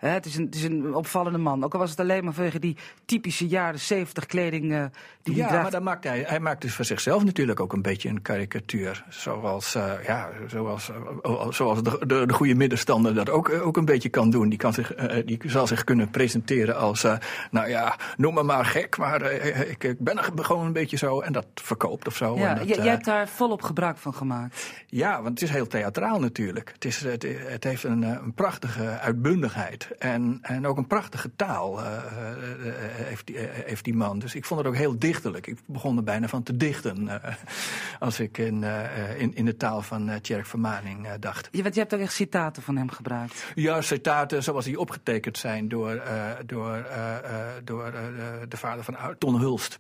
He, 0.04 0.10
het, 0.10 0.26
is 0.26 0.36
een, 0.36 0.46
het 0.46 0.56
is 0.56 0.64
een 0.64 0.96
opvallende 0.96 1.38
man. 1.38 1.64
Ook 1.64 1.74
al 1.74 1.80
was 1.80 1.90
het 1.90 2.00
alleen 2.00 2.24
maar 2.24 2.34
vanwege 2.34 2.60
die 2.60 2.78
typische 3.06 3.48
jaren 3.48 3.80
zeventig 3.80 4.26
kleding 4.26 4.72
uh, 4.72 4.84
die 5.22 5.36
ja, 5.36 5.42
hij 5.42 5.50
draagt. 5.50 5.72
maar 5.72 5.84
maakt 5.84 6.04
hij, 6.04 6.24
hij 6.28 6.40
maakt 6.40 6.62
dus 6.62 6.74
voor 6.74 6.86
zichzelf 6.86 7.24
natuurlijk 7.24 7.60
ook 7.60 7.74
een 7.74 7.82
beetje 7.82 8.10
een 8.10 8.22
karikatuur. 8.22 9.04
Zoals, 9.10 9.76
uh, 9.76 9.92
ja, 10.06 10.30
zoals, 10.48 10.90
uh, 11.26 11.48
zoals 11.50 11.84
de, 11.84 12.06
de, 12.06 12.26
de, 12.26 12.34
goede 12.34 12.56
middenstander 12.56 13.14
dat 13.14 13.30
ook, 13.30 13.50
ook 13.50 13.78
een 13.78 13.86
beetje 13.86 14.10
kan 14.10 14.30
doen. 14.30 14.50
Die, 14.50 14.58
kan 14.58 14.74
zich, 14.74 14.96
die 15.26 15.40
zal 15.46 15.68
zich 15.68 15.84
kunnen 15.84 16.10
presenteren 16.10 16.78
als, 16.78 17.06
nou 17.52 17.70
ja, 17.70 17.98
noem 18.18 18.34
me 18.34 18.44
maar 18.44 18.66
gek, 18.66 18.98
maar 18.98 19.32
ik, 19.32 19.84
ik, 19.84 20.00
ben 20.00 20.18
er 20.18 20.32
gewoon 20.36 20.66
een 20.66 20.74
beetje 20.74 20.98
zo. 20.98 21.20
En 21.20 21.34
dat 21.34 21.46
verkoopt 21.56 22.08
of 22.08 22.16
zo. 22.16 22.38
Ja, 22.38 22.54
dat, 22.54 22.68
jij 22.68 22.88
hebt 22.88 23.06
daar 23.06 23.28
volop 23.28 23.62
gebruik 23.62 23.98
van 23.98 24.14
gemaakt. 24.14 24.72
Ja, 24.88 25.16
want 25.22 25.40
het 25.40 25.42
is 25.42 25.56
heel 25.56 25.68
theatraal 25.68 26.20
natuurlijk. 26.20 26.70
Het, 26.74 26.86
is, 26.86 27.02
het, 27.02 27.26
het 27.48 27.64
heeft 27.64 27.84
een, 27.84 28.02
een 28.02 28.34
prachtige 28.34 29.00
uitbundigheid. 29.00 29.92
En, 30.00 30.40
en 30.42 30.68
ook 30.68 30.78
een 30.78 30.88
prachtige 30.88 31.36
taal 31.36 31.80
uh, 31.80 31.86
uh, 31.86 32.74
heeft, 32.92 33.26
die, 33.28 33.36
uh, 33.36 33.42
heeft 33.50 33.84
die 33.84 33.96
man. 33.96 34.20
Dus 34.20 34.36
ik 34.36 34.46
vond 34.46 34.60
het 34.60 34.70
ook 34.70 34.76
heel 34.76 35.00
dichterlijk. 35.00 35.48
Ik 35.48 35.58
begon 35.66 35.98
er 35.98 36.04
bijna 36.04 36.28
van 36.28 36.44
te 36.44 36.58
dichten 36.58 37.22
als 38.00 38.20
ik 38.20 38.38
in, 38.38 38.64
in, 39.18 39.36
in 39.36 39.46
de 39.46 39.58
taal 39.58 39.82
van 39.82 40.22
Tjerk 40.22 40.46
Vermaning 40.46 41.08
dacht. 41.20 41.50
Ja, 41.52 41.62
want 41.62 41.74
je 41.74 41.80
hebt 41.80 41.94
ook 41.94 42.00
echt 42.00 42.14
citaten 42.14 42.64
van 42.64 42.78
hem 42.78 42.90
gebruikt. 42.90 43.52
Ja, 43.56 43.82
citaten 43.82 44.44
zoals 44.44 44.66
die 44.66 44.80
opgetekend 44.80 45.38
zijn 45.38 45.68
door, 45.68 46.02
door, 46.46 46.86
door 47.64 47.92
de 48.50 48.58
vader 48.58 48.84
van 48.84 48.96
Ton 49.18 49.40
Hulst. 49.40 49.80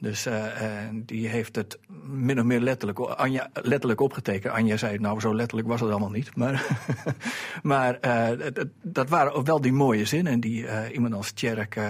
Dus 0.00 0.26
uh, 0.26 0.44
die 0.92 1.28
heeft 1.28 1.56
het 1.56 1.78
min 2.06 2.38
of 2.38 2.44
meer 2.44 2.60
letterlijk, 2.60 2.98
Anja, 2.98 3.50
letterlijk 3.52 4.00
opgetekend. 4.00 4.54
Anja 4.54 4.76
zei, 4.76 4.98
nou 4.98 5.20
zo 5.20 5.34
letterlijk 5.34 5.68
was 5.68 5.80
het 5.80 5.90
allemaal 5.90 6.10
niet. 6.10 6.36
Maar, 6.36 6.66
maar 7.62 7.98
uh, 8.04 8.46
dat, 8.82 9.08
waren 9.08 9.44
wel 9.44 9.60
die 9.60 9.72
mooie 9.72 10.04
zinnen 10.04 10.40
die 10.40 10.62
uh, 10.62 10.80
iemand 10.92 11.14
als 11.14 11.32
Tjerk, 11.32 11.80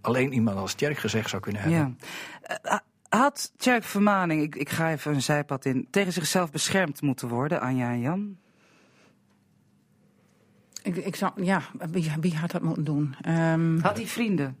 alleen 0.00 0.32
iemand 0.32 0.56
als 0.56 0.74
Tjerk 0.74 0.98
gezegd 0.98 1.30
zou 1.30 1.42
kunnen 1.42 1.62
hebben. 1.62 1.96
Ja. 2.62 2.82
had 3.08 3.52
Tjerk 3.56 3.84
Vermaning, 3.84 4.42
ik, 4.42 4.56
ik 4.56 4.70
ga 4.70 4.90
even 4.90 5.14
een 5.14 5.22
zijpad 5.22 5.64
in, 5.64 5.86
tegen 5.90 6.12
zichzelf 6.12 6.50
beschermd 6.50 7.02
moeten 7.02 7.28
worden, 7.28 7.60
Anja 7.60 7.90
en 7.90 8.00
Jan? 8.00 8.36
Ik, 10.82 10.96
ik 10.96 11.16
zou, 11.16 11.44
ja, 11.44 11.62
wie, 11.90 12.12
wie 12.20 12.36
had 12.36 12.50
dat 12.50 12.62
moeten 12.62 12.84
doen? 12.84 13.14
Um, 13.28 13.80
had 13.80 13.96
hij 13.96 14.06
vrienden? 14.06 14.56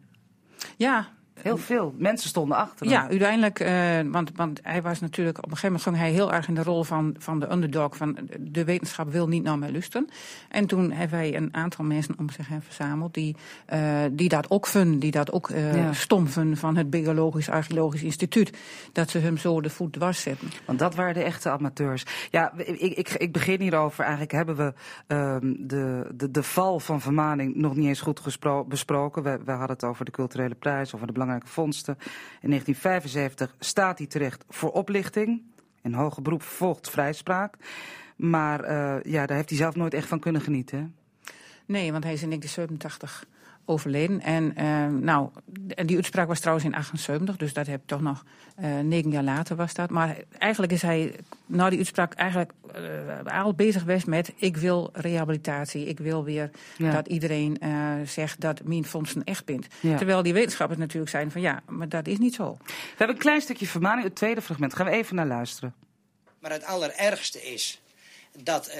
Ja, 0.76 1.15
Heel 1.42 1.56
veel. 1.56 1.94
Mensen 1.98 2.28
stonden 2.28 2.56
achter 2.56 2.86
hem. 2.86 2.94
Ja, 2.94 3.08
uiteindelijk, 3.08 3.60
uh, 3.60 4.12
want, 4.12 4.30
want 4.34 4.60
hij 4.62 4.82
was 4.82 5.00
natuurlijk, 5.00 5.38
op 5.38 5.44
een 5.44 5.56
gegeven 5.56 5.68
moment 5.68 5.88
ging 5.88 5.96
hij 5.96 6.10
heel 6.10 6.32
erg 6.32 6.48
in 6.48 6.54
de 6.54 6.62
rol 6.62 6.84
van, 6.84 7.14
van 7.18 7.40
de 7.40 7.50
underdog, 7.50 7.96
van 7.96 8.18
de 8.40 8.64
wetenschap 8.64 9.12
wil 9.12 9.28
niet 9.28 9.42
naar 9.42 9.58
mij 9.58 9.70
lusten. 9.70 10.08
En 10.48 10.66
toen 10.66 10.92
hebben 10.92 11.18
wij 11.18 11.36
een 11.36 11.54
aantal 11.54 11.84
mensen 11.84 12.14
om 12.18 12.30
zich 12.30 12.48
heen 12.48 12.62
verzameld 12.62 13.14
die, 13.14 13.36
uh, 13.72 14.00
die 14.12 14.28
dat 14.28 14.50
ook 14.50 14.66
vinden, 14.66 14.98
die 14.98 15.10
dat 15.10 15.32
ook 15.32 15.48
uh, 15.48 15.76
ja. 15.76 15.92
stom 15.92 16.28
vinden 16.28 16.56
van 16.56 16.76
het 16.76 16.90
Biologisch 16.90 17.48
Archeologisch 17.48 18.02
Instituut. 18.02 18.52
Dat 18.92 19.10
ze 19.10 19.18
hem 19.18 19.36
zo 19.36 19.60
de 19.60 19.70
voet 19.70 19.92
dwars 19.92 20.22
zetten. 20.22 20.48
Want 20.64 20.78
dat 20.78 20.94
waren 20.94 21.14
de 21.14 21.22
echte 21.22 21.50
amateurs. 21.50 22.04
Ja, 22.30 22.52
ik, 22.56 22.80
ik, 22.80 23.08
ik 23.08 23.32
begin 23.32 23.60
hierover. 23.60 24.00
Eigenlijk 24.00 24.32
hebben 24.32 24.56
we 24.56 24.72
um, 25.14 25.56
de, 25.66 26.10
de, 26.14 26.30
de 26.30 26.42
val 26.42 26.80
van 26.80 27.00
vermaning 27.00 27.54
nog 27.54 27.76
niet 27.76 27.86
eens 27.86 28.00
goed 28.00 28.20
besproken. 28.68 29.22
We, 29.22 29.38
we 29.44 29.50
hadden 29.50 29.76
het 29.76 29.84
over 29.84 30.04
de 30.04 30.10
culturele 30.10 30.54
prijs, 30.54 30.94
over 30.94 31.06
de 31.06 31.12
belangrijke. 31.26 31.96
In 32.40 32.48
1975 32.48 33.54
staat 33.58 33.98
hij 33.98 34.06
terecht 34.06 34.44
voor 34.48 34.72
oplichting. 34.72 35.42
In 35.82 35.94
hoger 35.94 36.22
beroep 36.22 36.42
volgt 36.42 36.90
vrijspraak. 36.90 37.56
Maar 38.16 38.64
uh, 38.64 39.02
ja, 39.12 39.26
daar 39.26 39.36
heeft 39.36 39.48
hij 39.48 39.58
zelf 39.58 39.74
nooit 39.74 39.94
echt 39.94 40.08
van 40.08 40.20
kunnen 40.20 40.40
genieten. 40.40 40.94
Nee, 41.66 41.92
want 41.92 42.04
hij 42.04 42.12
is 42.12 42.22
in 42.22 42.28
1987 42.28 43.26
overleden. 43.66 44.20
En 44.20 44.54
uh, 44.58 44.86
nou, 45.00 45.28
die 45.84 45.96
uitspraak 45.96 46.28
was 46.28 46.40
trouwens 46.40 46.66
in 46.66 46.74
78, 46.74 47.36
dus 47.36 47.52
dat 47.52 47.66
heb 47.66 47.80
ik 47.80 47.86
toch 47.86 48.00
nog 48.00 48.24
uh, 48.60 48.78
negen 48.78 49.10
jaar 49.10 49.22
later 49.22 49.56
was 49.56 49.74
dat. 49.74 49.90
Maar 49.90 50.16
eigenlijk 50.38 50.72
is 50.72 50.82
hij 50.82 51.14
na 51.46 51.68
die 51.68 51.78
uitspraak 51.78 52.14
eigenlijk 52.14 52.52
uh, 53.26 53.42
al 53.42 53.54
bezig 53.54 53.80
geweest 53.80 54.06
met 54.06 54.32
ik 54.36 54.56
wil 54.56 54.90
rehabilitatie, 54.92 55.86
ik 55.86 55.98
wil 55.98 56.24
weer 56.24 56.50
ja. 56.76 56.90
dat 56.90 57.08
iedereen 57.08 57.56
uh, 57.62 57.92
zegt 58.04 58.40
dat 58.40 58.64
mijn 58.64 58.84
vondsten 58.84 59.24
echt 59.24 59.44
bent. 59.44 59.66
Ja. 59.80 59.96
Terwijl 59.96 60.22
die 60.22 60.32
wetenschappers 60.32 60.78
natuurlijk 60.78 61.10
zijn 61.10 61.30
van 61.30 61.40
ja, 61.40 61.62
maar 61.68 61.88
dat 61.88 62.06
is 62.06 62.18
niet 62.18 62.34
zo. 62.34 62.56
We 62.66 62.72
hebben 62.96 63.16
een 63.16 63.22
klein 63.22 63.40
stukje 63.40 63.66
vermaning, 63.66 64.04
het 64.04 64.14
tweede 64.14 64.42
fragment. 64.42 64.74
Gaan 64.74 64.86
we 64.86 64.92
even 64.92 65.16
naar 65.16 65.26
luisteren. 65.26 65.74
Maar 66.38 66.50
het 66.50 66.64
allerergste 66.64 67.52
is 67.52 67.80
dat 68.42 68.68
uh, 68.68 68.74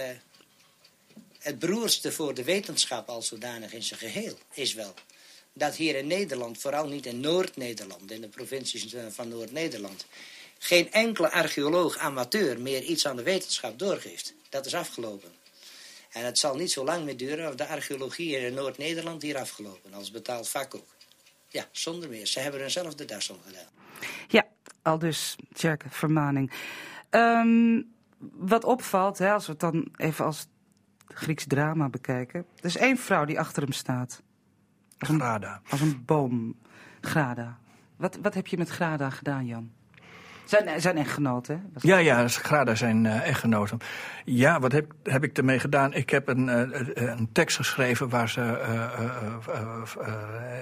het 1.47 1.59
beroerdste 1.59 2.13
voor 2.13 2.35
de 2.35 2.45
wetenschap 2.45 3.09
als 3.09 3.29
zodanig 3.29 3.73
in 3.73 3.83
zijn 3.83 4.01
geheel 4.01 4.39
is 4.55 4.75
wel 4.75 4.95
dat 5.53 5.77
hier 5.77 5.97
in 5.97 6.07
Nederland, 6.07 6.59
vooral 6.59 6.89
niet 6.89 7.07
in 7.07 7.21
Noord-Nederland, 7.21 8.11
in 8.11 8.21
de 8.21 8.29
provincies 8.29 8.95
van 9.09 9.29
Noord-Nederland, 9.29 10.07
geen 10.59 10.93
enkele 10.93 11.31
archeoloog 11.31 11.99
amateur 11.99 12.61
meer 12.61 12.83
iets 12.83 13.07
aan 13.07 13.17
de 13.17 13.23
wetenschap 13.23 13.79
doorgeeft. 13.79 14.35
Dat 14.49 14.67
is 14.67 14.75
afgelopen. 14.75 15.31
En 16.13 16.25
het 16.25 16.39
zal 16.39 16.57
niet 16.57 16.73
zo 16.73 16.85
lang 16.85 17.05
meer 17.05 17.17
duren 17.17 17.49
of 17.49 17.55
de 17.55 17.67
archeologie 17.67 18.37
in 18.37 18.55
Noord-Nederland 18.55 19.23
hier 19.23 19.39
afgelopen, 19.39 19.95
als 19.95 20.11
betaald 20.11 20.49
vak 20.49 20.75
ook. 20.75 20.95
Ja, 21.49 21.69
zonder 21.71 22.09
meer. 22.09 22.27
Ze 22.27 22.41
hebben 22.41 22.61
er 22.61 22.71
zelf 22.71 22.95
de 22.95 23.05
gedaan. 23.21 23.69
Ja, 24.29 24.47
Al 24.83 24.99
dus, 24.99 25.37
Tjerk 25.53 25.85
Vermaning. 25.89 26.53
Ehm, 27.11 27.83
wat 28.19 28.65
opvalt, 28.65 29.19
hè, 29.19 29.33
als 29.33 29.47
we 29.47 29.53
het 29.53 29.61
dan 29.61 29.89
even 29.97 30.25
als 30.25 30.47
Grieks 31.07 31.47
drama 31.47 31.89
bekijken. 31.89 32.47
Er 32.57 32.65
is 32.65 32.77
één 32.77 32.97
vrouw 32.99 33.25
die 33.25 33.41
achter 33.41 33.63
hem 33.63 33.73
staat. 33.73 34.23
Grada. 34.99 35.61
Als 35.71 35.81
een 35.81 36.03
boom. 36.05 36.57
Grada. 37.01 37.59
Wat, 37.97 38.19
wat 38.23 38.35
heb 38.35 38.47
je 38.47 38.59
met 38.59 38.69
Grada 38.69 39.11
gedaan, 39.11 39.47
Jan? 39.47 39.71
Zijn, 40.47 40.81
zijn? 40.81 41.07
Was- 41.73 41.83
Ja, 41.83 41.97
ja, 41.97 42.29
Grada 42.29 42.75
zijn 42.75 43.07
eh, 43.07 43.29
echtgenoten. 43.29 43.79
Ja, 44.25 44.61
wat 44.61 44.73
heb, 44.73 44.93
heb 45.03 45.25
ik 45.25 45.39
ermee 45.39 45.59
gedaan? 45.59 45.93
Ik 45.95 46.11
heb 46.11 46.29
een, 46.29 46.49
eh, 46.49 46.69
een 46.95 47.29
tekst 47.33 47.57
geschreven 47.57 48.09
waar 48.09 48.29
ze 48.29 48.41
eh, 48.41 48.75
eh, 48.75 48.83
eh, 49.49 49.83
eh, 50.01 50.13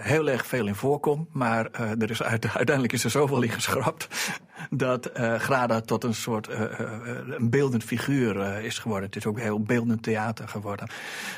heel 0.05 0.29
erg 0.31 0.47
veel 0.47 0.67
in 0.67 0.75
voorkomt. 0.75 1.29
Maar 1.35 1.67
eh, 1.71 1.91
er 2.03 2.11
is 2.11 2.23
uit- 2.23 2.47
uiteindelijk 2.55 2.93
is 2.93 3.05
er 3.05 3.11
zoveel 3.11 3.43
in 3.43 3.50
geschrapt 3.50 4.09
dat 4.71 5.07
eh, 5.07 5.35
Grada 5.35 5.81
tot 5.81 6.05
een 6.05 6.14
soort 6.14 6.49
eh, 6.49 6.62
eh, 6.81 6.91
een 7.38 7.50
beeldend 7.50 7.85
figuur 7.85 8.41
eh, 8.41 8.64
is 8.64 8.79
geworden. 8.79 9.07
Het 9.07 9.17
is 9.17 9.26
ook 9.26 9.38
heel 9.41 9.61
beeldend 9.62 10.03
theater 10.03 10.49
geworden. 10.49 10.88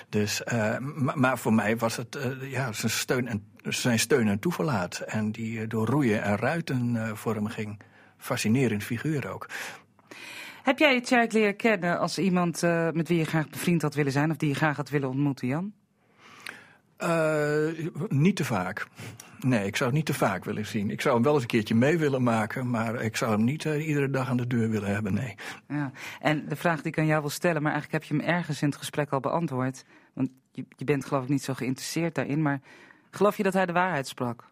Dus, 0.09 0.45
eh, 0.45 0.79
ma- 0.79 1.15
maar 1.17 1.39
voor 1.39 1.53
mij 1.55 1.77
was 1.77 1.97
het 1.97 2.17
eh, 2.17 2.51
ja, 2.51 2.73
zijn 2.73 2.93
steun 2.93 3.29
en, 3.29 3.45
zijn 3.63 3.99
steun 3.99 4.29
en 4.29 4.39
toeverlaat. 4.39 4.99
En 4.99 5.33
die 5.33 5.61
eh, 5.61 5.69
door 5.69 5.87
roeien 5.87 6.23
en 6.23 6.37
ruiten 6.37 6.97
eh, 6.97 7.11
vorm 7.15 7.47
ging. 7.49 7.79
Fascinerend 8.27 8.85
figuur 8.85 9.33
ook. 9.33 9.49
Heb 10.63 10.79
jij 10.79 11.01
Tjerk 11.01 11.33
leren 11.33 11.57
kennen 11.57 11.99
als 11.99 12.19
iemand 12.19 12.63
eh, 12.63 12.91
met 12.91 13.09
wie 13.09 13.19
je 13.19 13.25
graag 13.25 13.49
bevriend 13.49 13.83
had 13.83 13.95
willen 13.95 14.13
zijn... 14.13 14.31
of 14.31 14.37
die 14.37 14.49
je 14.49 14.55
graag 14.55 14.77
had 14.77 14.89
willen 14.89 15.09
ontmoeten, 15.09 15.49
Jan? 15.49 15.73
Eh, 16.97 17.89
niet 18.09 18.37
te 18.37 18.45
vaak. 18.45 18.87
Nee, 19.41 19.67
ik 19.67 19.77
zou 19.77 19.89
het 19.89 19.99
niet 19.99 20.07
te 20.07 20.15
vaak 20.15 20.45
willen 20.45 20.67
zien. 20.67 20.91
Ik 20.91 21.01
zou 21.01 21.15
hem 21.15 21.23
wel 21.23 21.33
eens 21.33 21.43
een 21.43 21.49
keertje 21.49 21.75
mee 21.75 21.99
willen 21.99 22.23
maken, 22.23 22.71
maar 22.71 23.03
ik 23.03 23.17
zou 23.17 23.31
hem 23.31 23.45
niet 23.45 23.65
eh, 23.65 23.89
iedere 23.89 24.11
dag 24.11 24.29
aan 24.29 24.37
de 24.37 24.47
deur 24.47 24.71
willen 24.71 24.93
hebben, 24.93 25.15
nee. 25.15 25.35
Ja. 25.69 25.91
En 26.21 26.49
de 26.49 26.57
vraag 26.57 26.77
die 26.83 26.93
ik 26.93 26.99
aan 26.99 27.07
jou 27.07 27.21
wil 27.21 27.31
stellen, 27.31 27.63
maar 27.63 27.73
eigenlijk 27.73 28.05
heb 28.05 28.13
je 28.13 28.25
hem 28.25 28.35
ergens 28.35 28.63
in 28.63 28.69
het 28.69 28.79
gesprek 28.79 29.11
al 29.11 29.21
beantwoord. 29.21 29.85
Want 30.15 30.31
je, 30.53 30.65
je 30.77 30.85
bent 30.85 31.05
geloof 31.05 31.23
ik 31.23 31.29
niet 31.29 31.45
zo 31.45 31.55
geïnteresseerd 31.55 32.15
daarin, 32.15 32.43
maar 32.43 32.61
geloof 33.11 33.37
je 33.37 33.43
dat 33.43 33.53
hij 33.53 33.67
de 33.67 33.73
waarheid 33.73 34.09
sprak? 34.09 34.45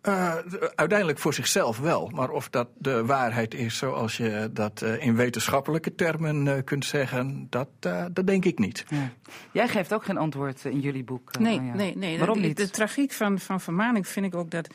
Eh, 0.00 0.34
uiteindelijk 0.74 1.18
voor 1.18 1.34
zichzelf 1.34 1.78
wel, 1.78 2.08
maar 2.14 2.30
of 2.30 2.48
dat 2.50 2.68
de 2.78 3.04
waarheid 3.04 3.54
is 3.54 3.76
zoals 3.78 4.16
je 4.16 4.50
dat 4.52 4.82
eh, 4.82 5.04
in 5.06 5.16
wetenschappelijke 5.16 5.94
termen 5.94 6.48
eh, 6.56 6.64
kunt 6.64 6.84
zeggen, 6.84 7.46
dat, 7.50 7.68
eh, 7.80 8.04
dat 8.12 8.26
denk 8.26 8.44
ik 8.44 8.58
niet. 8.58 8.84
Ja. 8.88 9.10
Jij 9.52 9.68
geeft 9.68 9.92
ook 9.92 10.04
geen 10.04 10.16
antwoord 10.18 10.64
in 10.64 10.80
jullie 10.80 11.04
boek. 11.04 11.32
eh, 11.32 11.40
Nee, 11.40 11.60
nee, 11.60 11.96
nee. 11.96 12.18
Waarom 12.18 12.40
de, 12.40 12.46
niet? 12.46 12.56
De 12.56 12.70
tragiek 12.70 13.12
van, 13.12 13.38
van 13.38 13.60
Vermaning 13.60 14.08
vind 14.08 14.26
ik 14.26 14.34
ook 14.34 14.50
dat... 14.50 14.68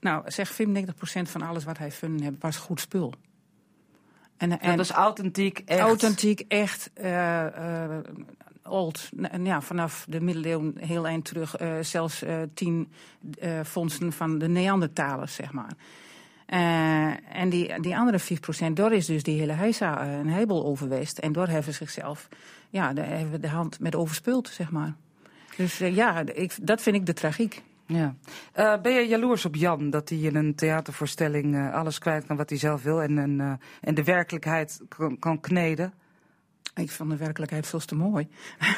Nou, 0.00 0.22
zeg 0.26 0.52
95% 0.52 0.54
van 1.22 1.42
alles 1.42 1.64
wat 1.64 1.78
hij 1.78 1.90
vonden 1.90 2.22
heeft, 2.22 2.36
was 2.40 2.56
goed 2.56 2.80
spul. 2.80 3.14
En, 4.36 4.50
Ja, 4.50 4.58
dat 4.76 4.78
is 4.84 4.90
authentiek, 4.90 5.62
echt. 5.64 5.80
authentiek, 5.80 6.44
echt 6.48 6.90
eh, 6.94 7.46
eh, 7.46 7.98
old. 8.68 9.08
Ja, 9.42 9.60
vanaf 9.60 10.04
de 10.08 10.20
middeleeuwen 10.20 10.74
heel 10.78 11.06
eind 11.06 11.24
terug. 11.24 11.56
eh, 11.56 11.78
zelfs 11.80 12.22
eh, 12.22 12.40
tien 12.54 12.92
eh, 13.40 13.60
vondsten 13.62 14.12
van 14.12 14.38
de 14.38 14.48
Neandertalers, 14.48 15.34
zeg 15.34 15.52
maar. 15.52 15.72
En 17.32 17.48
die, 17.48 17.80
die 17.80 17.96
andere 17.96 18.20
5%, 18.70 18.72
daar 18.72 18.92
is 18.92 19.06
dus 19.06 19.22
die 19.22 19.38
hele 19.38 19.52
heisa 19.52 20.06
een 20.06 20.28
hebel 20.28 20.64
overweest. 20.64 21.18
En 21.18 21.32
daar 21.32 21.48
hebben 21.48 21.72
ze 21.72 21.72
zichzelf, 21.72 22.28
ja, 22.70 22.92
daar 22.92 23.06
hebben 23.08 23.30
we 23.30 23.38
de 23.38 23.48
hand 23.48 23.80
met 23.80 23.94
overspeeld, 23.94 24.48
zeg 24.48 24.70
maar. 24.70 24.94
Dus 25.56 25.78
ja, 25.78 26.24
dat 26.62 26.82
vind 26.82 26.96
ik 26.96 27.06
de 27.06 27.12
tragiek. 27.12 27.62
Ja. 27.86 28.14
Ben 28.82 28.92
je 28.92 29.06
jaloers 29.06 29.44
op 29.44 29.54
Jan 29.54 29.90
dat 29.90 30.08
hij 30.08 30.18
in 30.18 30.36
een 30.36 30.54
theatervoorstelling 30.54 31.72
alles 31.72 31.98
kwijt 31.98 32.26
kan 32.26 32.36
wat 32.36 32.48
hij 32.48 32.58
zelf 32.58 32.82
wil 32.82 33.02
en, 33.02 33.40
eh, 33.40 33.52
en 33.80 33.94
de 33.94 34.04
werkelijkheid 34.04 34.80
kan 35.18 35.40
kneden? 35.40 35.92
Ik 36.74 36.90
vond 36.90 37.10
de 37.10 37.16
werkelijkheid 37.16 37.66
veel 37.66 37.78
te 37.78 37.94
mooi. 37.94 38.28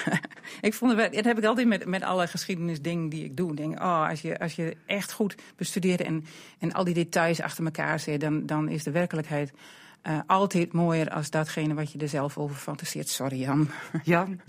ik 0.60 0.74
vond 0.74 0.96
de, 0.96 1.08
dat 1.12 1.24
heb 1.24 1.38
ik 1.38 1.44
altijd 1.44 1.66
met, 1.66 1.86
met 1.86 2.02
alle 2.02 2.26
geschiedenisdingen 2.26 3.08
die 3.08 3.24
ik 3.24 3.36
doe. 3.36 3.50
Ik 3.50 3.56
Denk, 3.56 3.80
oh, 3.80 4.08
als, 4.08 4.20
je, 4.20 4.38
als 4.38 4.54
je 4.54 4.76
echt 4.86 5.12
goed 5.12 5.34
bestudeert 5.56 6.00
en, 6.00 6.24
en 6.58 6.72
al 6.72 6.84
die 6.84 6.94
details 6.94 7.40
achter 7.40 7.64
elkaar 7.64 8.00
zet, 8.00 8.20
dan, 8.20 8.46
dan 8.46 8.68
is 8.68 8.82
de 8.82 8.90
werkelijkheid 8.90 9.52
eh, 10.02 10.18
altijd 10.26 10.72
mooier 10.72 11.10
als 11.10 11.30
datgene 11.30 11.74
wat 11.74 11.92
je 11.92 11.98
er 11.98 12.08
zelf 12.08 12.38
over 12.38 12.56
fantaseert. 12.56 13.08
Sorry, 13.08 13.40
Jan. 13.40 13.68
Jan? 14.02 14.40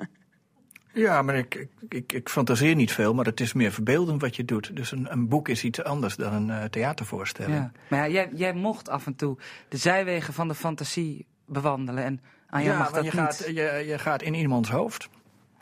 Ja, 0.93 1.22
maar 1.22 1.36
ik, 1.36 1.56
ik, 1.56 1.70
ik, 1.89 2.13
ik 2.13 2.30
fantaseer 2.30 2.76
niet 2.76 2.91
veel, 2.91 3.13
maar 3.13 3.26
het 3.26 3.39
is 3.39 3.54
meer 3.54 3.72
verbeeldend 3.72 4.22
wat 4.22 4.36
je 4.36 4.46
doet. 4.46 4.76
Dus 4.76 4.91
een, 4.91 5.12
een 5.12 5.28
boek 5.28 5.50
is 5.50 5.63
iets 5.63 5.84
anders 5.84 6.15
dan 6.15 6.34
een 6.34 6.50
eh, 6.50 6.63
theatervoorstelling. 6.63 7.56
Ja. 7.56 7.72
Maar 7.89 8.00
ja, 8.00 8.08
jij, 8.08 8.30
jij 8.34 8.54
mocht 8.54 8.89
af 8.89 9.06
en 9.06 9.15
toe 9.15 9.38
de 9.70 9.78
zijwegen 9.78 10.34
van 10.34 10.48
de 10.48 10.56
fantasie 10.56 11.26
bewandelen. 11.46 12.04
En 12.04 12.22
Anja 12.56 12.72
ja, 12.72 12.78
mag 12.78 12.91
dat 12.91 13.04
je 13.04 13.12
niet. 13.12 13.20
gaat, 13.20 13.46
je, 13.46 13.84
je 13.88 13.98
gaat 14.00 14.22
in 14.22 14.34
iemands 14.34 14.70
hoofd. 14.70 15.10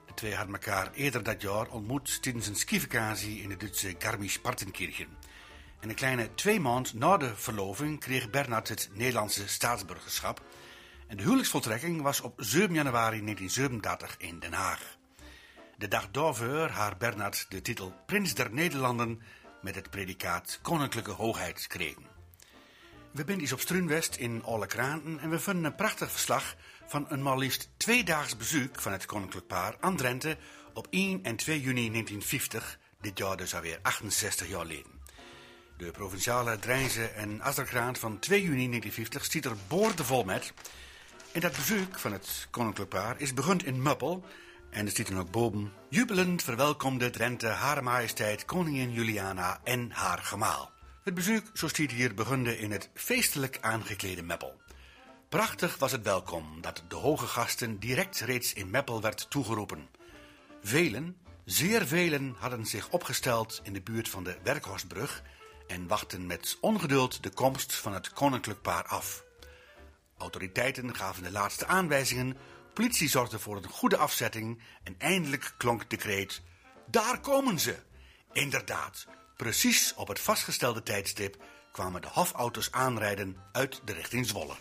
De 0.06 0.14
twee 0.14 0.36
hadden 0.36 0.54
elkaar 0.54 0.92
eerder 0.94 1.24
dat 1.24 1.42
jaar 1.42 1.68
ontmoet 1.68 2.22
tijdens 2.22 2.48
een 2.48 2.56
skivakantie 2.56 3.42
in 3.42 3.50
de 3.50 3.58
Duitse 3.58 3.96
Garmisch-Partenkirchen. 4.00 5.08
En 5.80 5.90
een 5.90 5.96
kleine 5.96 6.34
twee 6.36 6.60
maanden 6.60 6.98
na 6.98 7.18
de 7.18 7.36
verloving 7.36 8.00
kreeg 8.00 8.30
Bernard 8.30 8.68
het 8.68 8.90
Nederlandse 8.94 9.48
staatsburgerschap. 9.48 10.42
En 11.08 11.18
de 11.18 11.24
huwelijksvoltrekking 11.24 12.02
was 12.02 12.22
op 12.22 12.34
7 12.38 12.74
januari 12.74 13.22
1937 13.22 14.16
in 14.18 14.40
Den 14.40 14.54
Haag. 14.54 15.02
De 15.78 15.88
dag 15.88 16.12
daarvoor 16.12 16.68
haar 16.68 16.98
Bernard 16.98 17.46
de 17.50 17.62
titel 17.62 17.94
Prins 18.06 18.34
der 18.34 18.54
Nederlanden 18.54 19.22
met 19.62 19.76
het 19.76 19.90
predicaat 19.90 20.60
Koninklijke 20.62 21.12
Hoogheid 21.12 21.68
kregen. 21.68 22.04
We 23.12 23.24
zijn 23.26 23.40
eens 23.40 23.52
op 23.52 23.60
Struinwest 23.60 24.16
in 24.16 24.44
Alle 24.44 24.68
Kraanten 24.68 25.20
en 25.20 25.30
we 25.30 25.40
vinden 25.40 25.64
een 25.64 25.76
prachtig 25.76 26.12
verslag 26.12 26.56
van 26.88 27.06
een 27.10 27.24
maar 27.24 27.38
liefst 27.38 27.70
tweedaags 27.78 28.38
bezoek 28.38 28.82
van 28.82 28.92
het 28.92 29.06
koninklijk 29.06 29.48
paar 29.48 29.76
aan 29.80 29.98
Drenthe 29.98 30.38
op 30.74 30.88
1 30.90 31.24
en 31.24 31.36
2 31.36 31.62
juni 31.62 31.90
1950, 31.90 32.80
dit 33.02 33.18
jaar 33.18 33.38
dus 33.38 33.56
alweer 33.56 33.80
68 33.82 34.48
jaar 34.48 34.62
geleden. 34.62 34.92
De 35.78 35.92
provinciale 35.92 36.60
Drijnse 36.60 37.08
en 37.08 37.44
Azerkraan 37.44 37.96
van 37.96 38.20
2 38.20 38.42
juni 38.42 38.68
1950 38.68 39.26
stiet 39.26 39.46
er 39.46 39.56
boordevol 39.68 40.24
met. 40.24 40.54
En 41.32 41.42
dat 41.42 41.56
bezoek 41.56 42.00
van 42.00 42.12
het 42.12 42.48
koninklijk 42.52 42.90
paar 42.90 43.20
is 43.20 43.34
begund 43.34 43.66
in 43.66 43.82
Muppel. 43.82 44.26
En 44.74 44.88
er 44.88 45.04
dan 45.06 45.20
ook 45.20 45.32
boven. 45.32 45.74
Jubelend 45.90 46.44
verwelkomde 46.44 47.10
Drenthe 47.10 47.48
Hare 47.48 47.82
Majesteit 47.82 48.46
Koningin 48.46 48.92
Juliana 48.92 49.60
en 49.64 49.92
haar 49.92 50.18
gemaal. 50.18 50.72
Het 51.04 51.14
bezoek, 51.14 51.44
zo 51.54 51.68
stiet 51.68 51.92
hier, 51.92 52.14
begunde 52.14 52.60
in 52.60 52.72
het 52.72 52.90
feestelijk 52.94 53.58
aangeklede 53.62 54.24
Meppel. 54.24 54.62
Prachtig 55.30 55.78
was 55.78 55.92
het 55.92 56.04
welkom 56.04 56.62
dat 56.62 56.84
de 56.88 56.96
hoge 56.96 57.28
gasten 57.28 57.80
direct 57.80 58.20
reeds 58.20 58.54
in 58.54 58.70
Meppel 58.70 59.02
werd 59.02 59.30
toegeroepen. 59.30 59.90
Velen, 60.62 61.18
zeer 61.46 61.88
velen, 61.88 62.36
hadden 62.38 62.66
zich 62.66 62.90
opgesteld 62.90 63.62
in 63.64 63.74
de 63.74 63.82
buurt 63.82 64.10
van 64.10 64.24
de 64.24 64.38
Werkhorstbrug 64.44 65.24
en 65.68 65.88
wachten 65.88 66.26
met 66.26 66.58
ongeduld 66.62 67.24
de 67.24 67.30
komst 67.30 67.74
van 67.74 67.94
het 67.94 68.14
koninklijk 68.14 68.62
paar 68.62 68.86
af. 68.86 69.24
Autoriteiten 70.18 70.96
gaven 70.96 71.24
de 71.24 71.32
laatste 71.32 71.66
aanwijzingen, 71.66 72.38
politie 72.74 73.10
zorgde 73.10 73.40
voor 73.40 73.56
een 73.56 73.68
goede 73.68 73.98
afzetting 73.98 74.62
en 74.84 74.96
eindelijk 74.98 75.54
klonk 75.58 75.90
de 75.90 75.98
kreet: 75.98 76.42
Daar 76.86 77.20
komen 77.20 77.60
ze! 77.60 77.76
Inderdaad, 78.32 79.08
precies 79.38 79.94
op 79.96 80.08
het 80.08 80.20
vastgestelde 80.20 80.84
tijdstip 80.84 81.44
kwamen 81.72 82.02
de 82.02 82.08
hofauto's 82.08 82.72
aanrijden 82.72 83.36
uit 83.52 83.82
de 83.86 83.94
richting 83.94 84.28
Zwolle. 84.28 84.56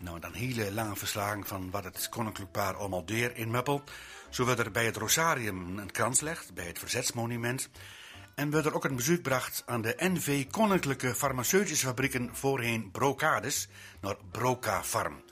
Nou, 0.00 0.20
dan 0.20 0.32
hele 0.32 0.72
lange 0.72 0.96
verslagen 0.96 1.46
van 1.46 1.70
wat 1.70 1.84
het 1.84 2.08
koninklijk 2.08 2.50
paar 2.50 2.76
allemaal 2.76 3.04
in 3.34 3.50
Meppel. 3.50 3.82
Zo 4.30 4.44
werd 4.44 4.58
er 4.58 4.70
bij 4.70 4.84
het 4.84 4.96
Rosarium 4.96 5.78
een 5.78 5.90
krans 5.90 6.18
gelegd, 6.18 6.54
bij 6.54 6.66
het 6.66 6.78
Verzetsmonument. 6.78 7.68
En 8.34 8.50
werd 8.50 8.66
er 8.66 8.74
ook 8.74 8.84
een 8.84 8.96
bezoek 8.96 9.14
gebracht 9.14 9.62
aan 9.66 9.82
de 9.82 9.94
NV 9.98 10.46
Koninklijke 10.50 11.14
Farmaceutische 11.14 11.86
Fabrieken 11.86 12.36
voorheen 12.36 12.90
Brocades, 12.90 13.68
naar 14.00 14.16
Broca 14.30 14.84
Farm. 14.84 15.22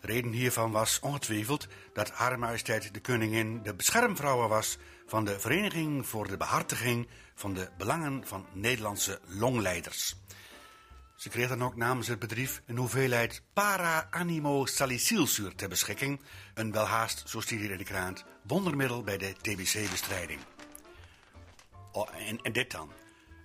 Reden 0.00 0.32
hiervan 0.32 0.70
was 0.70 1.00
ongetwijfeld 1.00 1.66
dat 1.92 2.10
Hare 2.10 2.36
Majesteit 2.36 2.94
de 2.94 3.00
Koningin 3.00 3.62
de 3.62 3.74
beschermvrouwen 3.74 4.48
was 4.48 4.78
van 5.06 5.24
de 5.24 5.40
Vereniging 5.40 6.06
voor 6.06 6.28
de 6.28 6.36
Behartiging 6.36 7.08
van 7.34 7.54
de 7.54 7.68
Belangen 7.78 8.26
van 8.26 8.46
Nederlandse 8.52 9.20
Longleiders. 9.26 10.16
Ze 11.16 11.28
kreeg 11.28 11.48
dan 11.48 11.64
ook 11.64 11.76
namens 11.76 12.08
het 12.08 12.18
bedrijf 12.18 12.62
een 12.66 12.76
hoeveelheid 12.76 13.42
para-animo-salicylzuur 13.52 15.54
ter 15.54 15.68
beschikking, 15.68 16.20
een 16.54 16.72
welhaast, 16.72 17.28
zo 17.28 17.40
in 17.48 17.76
de 17.76 17.84
krant, 17.84 18.24
wondermiddel 18.46 19.02
bij 19.02 19.18
de 19.18 19.34
TBC-bestrijding. 19.40 20.40
Oh, 21.92 22.08
en, 22.28 22.42
en 22.42 22.52
dit 22.52 22.70
dan. 22.70 22.90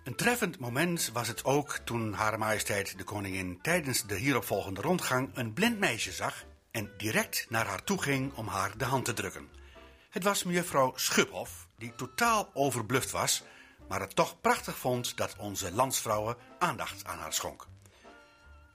Een 0.03 0.15
treffend 0.15 0.59
moment 0.59 1.09
was 1.13 1.27
het 1.27 1.43
ook 1.43 1.77
toen 1.83 2.13
Hare 2.13 2.37
Majesteit 2.37 2.97
de 2.97 3.03
Koningin 3.03 3.61
tijdens 3.61 4.05
de 4.05 4.15
hieropvolgende 4.15 4.81
rondgang 4.81 5.29
een 5.33 5.53
blind 5.53 5.79
meisje 5.79 6.11
zag 6.11 6.45
en 6.71 6.91
direct 6.97 7.45
naar 7.49 7.65
haar 7.65 7.83
toe 7.83 8.01
ging 8.01 8.33
om 8.33 8.47
haar 8.47 8.77
de 8.77 8.85
hand 8.85 9.05
te 9.05 9.13
drukken. 9.13 9.49
Het 10.09 10.23
was 10.23 10.43
mevrouw 10.43 10.93
Schuphoff, 10.95 11.67
die 11.77 11.93
totaal 11.95 12.49
overbluft 12.53 13.11
was, 13.11 13.43
maar 13.87 13.99
het 13.99 14.15
toch 14.15 14.41
prachtig 14.41 14.77
vond 14.77 15.17
dat 15.17 15.35
onze 15.37 15.71
landsvrouwen 15.71 16.35
aandacht 16.59 17.05
aan 17.05 17.17
haar 17.17 17.33
schonk. 17.33 17.67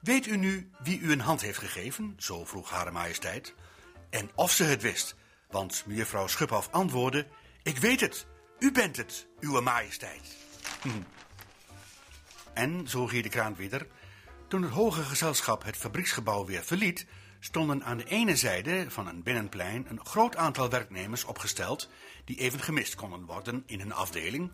Weet 0.01 0.25
u 0.25 0.37
nu 0.37 0.71
wie 0.83 0.99
u 0.99 1.11
een 1.11 1.21
hand 1.21 1.41
heeft 1.41 1.59
gegeven? 1.59 2.13
Zo 2.17 2.45
vroeg 2.45 2.69
Hare 2.69 2.91
Majesteit. 2.91 3.53
En 4.09 4.29
of 4.35 4.51
ze 4.51 4.63
het 4.63 4.81
wist, 4.81 5.15
want 5.49 5.83
mevrouw 5.85 6.27
Schuphoff 6.27 6.69
antwoordde: 6.71 7.27
Ik 7.63 7.77
weet 7.77 7.99
het, 7.99 8.25
u 8.59 8.71
bent 8.71 8.97
het, 8.97 9.27
uw 9.39 9.61
majesteit. 9.61 10.46
Hm. 10.81 10.89
En, 12.53 12.87
zo 12.87 13.07
ging 13.07 13.23
de 13.23 13.29
kraan 13.29 13.55
weer, 13.55 13.87
toen 14.47 14.61
het 14.61 14.71
hoge 14.71 15.03
gezelschap 15.03 15.63
het 15.63 15.77
fabrieksgebouw 15.77 16.45
weer 16.45 16.63
verliet, 16.63 17.05
stonden 17.39 17.83
aan 17.83 17.97
de 17.97 18.05
ene 18.05 18.35
zijde 18.35 18.85
van 18.89 19.07
een 19.07 19.23
binnenplein 19.23 19.85
een 19.89 20.05
groot 20.05 20.35
aantal 20.35 20.69
werknemers 20.69 21.23
opgesteld 21.23 21.89
die 22.25 22.37
even 22.37 22.59
gemist 22.59 22.95
konden 22.95 23.25
worden 23.25 23.63
in 23.65 23.79
hun 23.79 23.93
afdeling. 23.93 24.51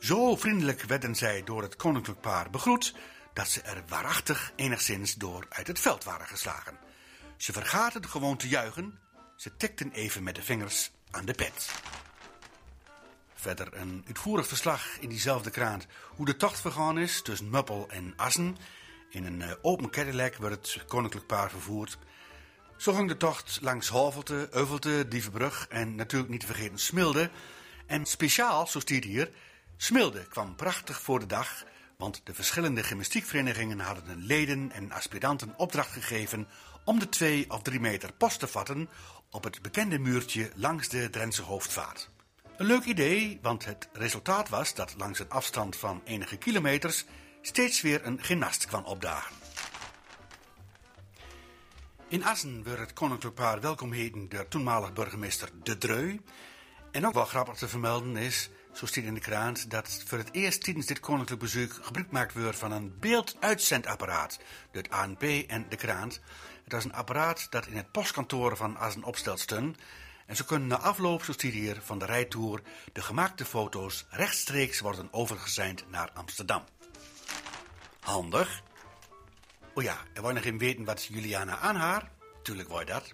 Zo 0.00 0.36
vriendelijk 0.36 0.82
werden 0.82 1.14
zij 1.14 1.44
door 1.44 1.62
het 1.62 1.76
koninklijk 1.76 2.20
paar 2.20 2.50
begroet 2.50 2.94
dat 3.32 3.48
ze 3.48 3.62
er 3.62 3.82
waarachtig 3.88 4.52
enigszins 4.56 5.14
door 5.14 5.46
uit 5.48 5.66
het 5.66 5.80
veld 5.80 6.04
waren 6.04 6.26
geslagen. 6.26 6.78
Ze 7.36 7.52
vergaten 7.52 8.08
gewoon 8.08 8.36
te 8.36 8.48
juichen, 8.48 8.98
ze 9.36 9.56
tikten 9.56 9.92
even 9.92 10.22
met 10.22 10.34
de 10.34 10.42
vingers 10.42 10.90
aan 11.10 11.24
de 11.24 11.34
pet. 11.34 11.70
Verder 13.46 13.80
een 13.80 14.04
uitvoerig 14.06 14.46
verslag 14.46 14.98
in 15.00 15.08
diezelfde 15.08 15.50
krant 15.50 15.86
hoe 16.16 16.26
de 16.26 16.36
tocht 16.36 16.60
vergaan 16.60 16.98
is 16.98 17.22
tussen 17.22 17.50
Muppel 17.50 17.86
en 17.88 18.12
Assen. 18.16 18.56
In 19.10 19.24
een 19.24 19.42
eh, 19.42 19.52
open 19.62 19.90
Cadillac 19.90 20.36
wordt 20.36 20.74
het 20.74 20.84
koninklijk 20.86 21.26
paar 21.26 21.50
vervoerd. 21.50 21.98
Zo 22.76 22.92
ging 22.92 23.08
de 23.08 23.16
tocht 23.16 23.58
langs 23.62 23.88
Hovelte, 23.88 24.48
Euvelte, 24.50 25.08
Dievenbrug 25.08 25.66
en 25.68 25.94
natuurlijk 25.94 26.30
niet 26.30 26.40
te 26.40 26.46
vergeten 26.46 26.78
Smilde. 26.78 27.30
En 27.86 28.06
speciaal, 28.06 28.66
zo 28.66 28.80
stiert 28.80 29.04
hier, 29.04 29.30
Smilde 29.76 30.26
kwam 30.28 30.56
prachtig 30.56 31.00
voor 31.00 31.18
de 31.18 31.26
dag, 31.26 31.64
want 31.98 32.20
de 32.24 32.34
verschillende 32.34 32.82
gymnastiekverenigingen 32.82 33.80
hadden 33.80 34.04
hun 34.06 34.24
leden 34.24 34.72
en 34.72 34.92
aspiranten 34.92 35.54
opdracht 35.56 35.92
gegeven 35.92 36.48
om 36.84 36.98
de 36.98 37.08
twee 37.08 37.50
of 37.50 37.62
drie 37.62 37.80
meter 37.80 38.12
post 38.12 38.38
te 38.38 38.46
vatten 38.46 38.88
op 39.30 39.44
het 39.44 39.62
bekende 39.62 39.98
muurtje 39.98 40.50
langs 40.54 40.88
de 40.88 41.10
Drentse 41.10 41.42
hoofdvaart. 41.42 42.14
Een 42.56 42.66
leuk 42.66 42.84
idee, 42.84 43.38
want 43.42 43.64
het 43.64 43.88
resultaat 43.92 44.48
was 44.48 44.74
dat 44.74 44.94
langs 44.96 45.18
een 45.18 45.30
afstand 45.30 45.76
van 45.76 46.00
enige 46.04 46.36
kilometers 46.36 47.04
steeds 47.42 47.80
weer 47.80 48.06
een 48.06 48.22
gymnast 48.22 48.66
kwam 48.66 48.84
opdagen. 48.84 49.34
In 52.08 52.24
Assen 52.24 52.62
werd 52.64 52.78
het 52.78 52.92
koninklijk 52.92 53.34
paar 53.34 53.60
welkom 53.60 53.92
heten 53.92 54.28
door 54.28 54.48
toenmalig 54.48 54.92
burgemeester 54.92 55.50
De 55.62 55.78
Dreu. 55.78 56.18
En 56.90 57.06
ook 57.06 57.14
wel 57.14 57.24
grappig 57.24 57.54
te 57.54 57.68
vermelden 57.68 58.16
is, 58.16 58.50
zo 58.72 58.86
staat 58.86 59.04
in 59.04 59.14
de 59.14 59.20
krant, 59.20 59.70
dat 59.70 60.02
voor 60.06 60.18
het 60.18 60.32
eerst 60.32 60.64
tijdens 60.64 60.86
dit 60.86 61.00
koninklijk 61.00 61.40
bezoek 61.40 61.72
gebruik 61.72 62.06
gemaakt 62.08 62.34
wordt 62.34 62.58
van 62.58 62.72
een 62.72 62.98
beelduitzendapparaat. 63.00 64.38
Het 64.70 64.90
ANP 64.90 65.22
en 65.22 65.66
de 65.68 65.76
krant. 65.76 66.20
Het 66.64 66.72
was 66.72 66.84
een 66.84 66.92
apparaat 66.92 67.46
dat 67.50 67.66
in 67.66 67.76
het 67.76 67.92
postkantoor 67.92 68.56
van 68.56 68.76
Assen 68.76 69.04
opsteld 69.04 69.40
stond. 69.40 69.78
En 70.26 70.36
zo 70.36 70.44
kunnen 70.44 70.68
na 70.68 70.78
afloop, 70.78 71.22
staat 71.22 71.40
hier, 71.40 71.80
van 71.82 71.98
de 71.98 72.04
rijtour 72.04 72.62
de 72.92 73.02
gemaakte 73.02 73.44
foto's 73.44 74.06
rechtstreeks 74.10 74.80
worden 74.80 75.08
overgezeind 75.10 75.90
naar 75.90 76.10
Amsterdam. 76.14 76.64
Handig. 78.00 78.62
Oh 79.74 79.82
ja, 79.82 79.98
en 80.12 80.22
wou 80.22 80.34
nog 80.34 80.44
even 80.44 80.58
weten 80.58 80.84
wat 80.84 81.04
Juliana 81.04 81.58
aanhaar? 81.58 82.10
Tuurlijk 82.42 82.68
wou 82.68 82.80
je 82.80 82.86
dat. 82.86 83.12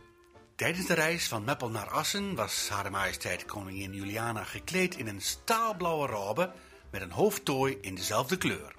Tijdens 0.56 0.86
de 0.86 0.94
reis 0.94 1.28
van 1.28 1.44
Meppel 1.44 1.70
naar 1.70 1.90
Assen 1.90 2.34
was 2.34 2.68
Hare 2.68 2.90
Majesteit 2.90 3.44
Koningin 3.44 3.92
Juliana 3.92 4.44
gekleed 4.44 4.96
in 4.96 5.06
een 5.06 5.20
staalblauwe 5.20 6.06
robe 6.06 6.52
met 6.90 7.02
een 7.02 7.10
hoofdtooi 7.10 7.78
in 7.80 7.94
dezelfde 7.94 8.36
kleur. 8.36 8.74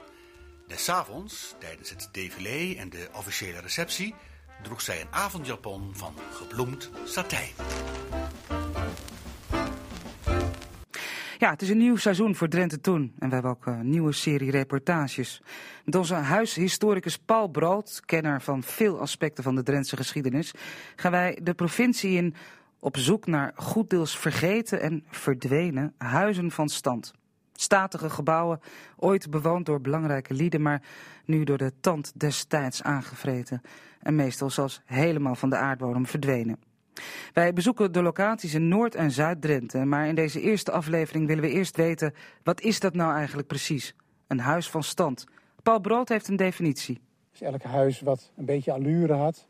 Des 0.68 0.90
avonds, 0.90 1.56
tijdens 1.60 1.90
het 1.90 2.10
défilé 2.12 2.76
en 2.78 2.90
de 2.90 3.10
officiële 3.14 3.60
receptie, 3.60 4.16
droeg 4.64 4.82
zij 4.82 5.02
een 5.02 5.08
avondjapon 5.12 5.90
van 5.92 6.14
gebloemd 6.32 6.92
satijn. 7.04 7.52
Ja, 11.38 11.50
het 11.50 11.62
is 11.62 11.70
een 11.70 11.78
nieuw 11.78 11.96
seizoen 11.96 12.36
voor 12.36 12.48
Drenthe 12.48 12.82
Toen. 12.82 13.14
En 13.20 13.28
we 13.28 13.34
hebben 13.34 13.52
ook 13.52 13.66
een 13.66 13.90
nieuwe 13.90 14.12
serie 14.12 14.52
reportages. 14.52 15.42
Met 15.86 15.96
onze 15.96 16.14
huishistoricus 16.14 17.18
Paul 17.18 17.48
Brood, 17.48 18.02
kenner 18.06 18.42
van 18.42 18.64
veel 18.64 19.00
aspecten 19.00 19.44
van 19.44 19.56
de 19.56 19.64
Drentse 19.64 19.96
geschiedenis, 19.96 20.54
gaan 20.96 21.12
wij 21.12 21.40
de 21.42 21.54
provincie 21.54 22.18
in 22.18 22.36
op 22.80 22.98
zoek 22.98 23.26
naar 23.26 23.52
goeddeels 23.56 24.18
vergeten 24.18 24.82
en 24.82 25.04
verdwenen 25.10 25.94
huizen 25.98 26.52
van 26.52 26.70
stand. 26.70 27.14
Statige 27.54 28.10
gebouwen, 28.10 28.60
ooit 28.98 29.30
bewoond 29.30 29.66
door 29.66 29.82
belangrijke 29.82 30.34
lieden, 30.34 30.62
maar 30.62 30.82
nu 31.26 31.44
door 31.44 31.58
de 31.58 31.72
tand 31.80 32.20
destijds 32.20 32.84
aangevreten. 32.84 33.62
En 34.02 34.16
meestal 34.16 34.50
zelfs 34.50 34.82
helemaal 34.86 35.36
van 35.36 35.50
de 35.50 35.56
aardbodem 35.56 36.06
verdwenen. 36.06 36.60
Wij 37.34 37.54
bezoeken 37.54 37.92
de 37.92 38.02
locaties 38.02 38.54
in 38.54 38.68
Noord- 38.68 38.96
en 38.96 39.12
Zuid-Drenthe, 39.12 39.86
maar 39.86 40.08
in 40.08 40.16
deze 40.16 40.42
eerste 40.42 40.72
aflevering 40.72 41.28
willen 41.28 41.44
we 41.44 41.50
eerst 41.50 41.78
weten, 41.78 42.14
wat 42.44 42.62
is 42.62 42.80
dat 42.80 42.94
nou 42.94 43.14
eigenlijk 43.14 43.48
precies? 43.48 43.96
Een 44.28 44.40
huis 44.40 44.70
van 44.70 44.84
stand. 44.84 45.26
Paul 45.64 45.80
Brood 45.80 46.10
heeft 46.10 46.28
een 46.28 46.36
definitie. 46.36 47.02
Dus 47.32 47.42
elk 47.42 47.64
huis 47.64 48.02
wat 48.02 48.32
een 48.36 48.46
beetje 48.46 48.72
allure 48.72 49.14
had, 49.14 49.48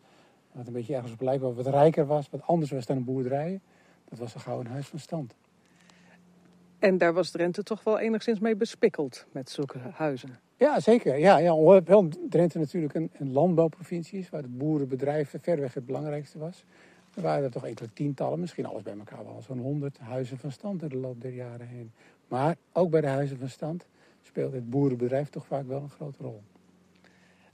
wat 0.52 0.68
een 0.68 0.74
beetje 0.74 0.96
ergens 0.96 1.14
op 1.14 1.22
lijkt, 1.22 1.42
wat 1.42 1.68
rijker 1.68 2.06
was, 2.06 2.30
wat 2.30 2.42
anders 2.42 2.72
was 2.72 2.86
dan 2.86 2.98
een 2.98 3.04
boerderij, 3.04 3.60
dat 4.10 4.20
was 4.20 4.34
een 4.34 4.42
gauw 4.42 4.60
een 4.60 4.68
huis 4.68 4.88
van 4.88 5.00
stand. 5.00 5.36
En 6.84 6.98
daar 6.98 7.14
was 7.14 7.30
Drenthe 7.30 7.64
toch 7.64 7.84
wel 7.84 8.00
enigszins 8.00 8.40
mee 8.40 8.56
bespikkeld 8.56 9.26
met 9.32 9.50
zulke 9.50 9.78
huizen. 9.94 10.40
Ja, 10.58 10.80
zeker. 10.80 11.18
Ja, 11.18 11.38
ja, 11.38 11.52
hoewel 11.52 12.08
Drenthe 12.30 12.60
natuurlijk 12.60 12.94
een, 12.94 13.12
een 13.18 13.32
landbouwprovincie 13.32 14.20
is, 14.20 14.30
waar 14.30 14.42
het 14.42 14.58
boerenbedrijf 14.58 15.30
verreweg 15.30 15.74
het 15.74 15.86
belangrijkste 15.86 16.38
was. 16.38 16.66
Er 17.16 17.22
waren 17.22 17.44
er 17.44 17.52
toch 17.52 17.66
enkele 17.66 17.90
tientallen, 17.94 18.40
misschien 18.40 18.66
alles 18.66 18.82
bij 18.82 18.98
elkaar 18.98 19.24
wel 19.24 19.42
zo'n 19.42 19.60
honderd 19.60 19.98
huizen 19.98 20.38
van 20.38 20.52
stand 20.52 20.82
in 20.82 20.88
de 20.88 20.98
loop 20.98 21.22
der 21.22 21.34
jaren 21.34 21.68
heen. 21.68 21.92
Maar 22.28 22.56
ook 22.72 22.90
bij 22.90 23.02
de 23.02 23.08
huizen 23.08 23.38
van 23.38 23.50
stand 23.50 23.86
speelt 24.22 24.54
het 24.54 24.70
boerenbedrijf 24.70 25.30
toch 25.30 25.46
vaak 25.46 25.68
wel 25.68 25.82
een 25.82 25.90
grote 25.90 26.24
rol. 26.24 26.42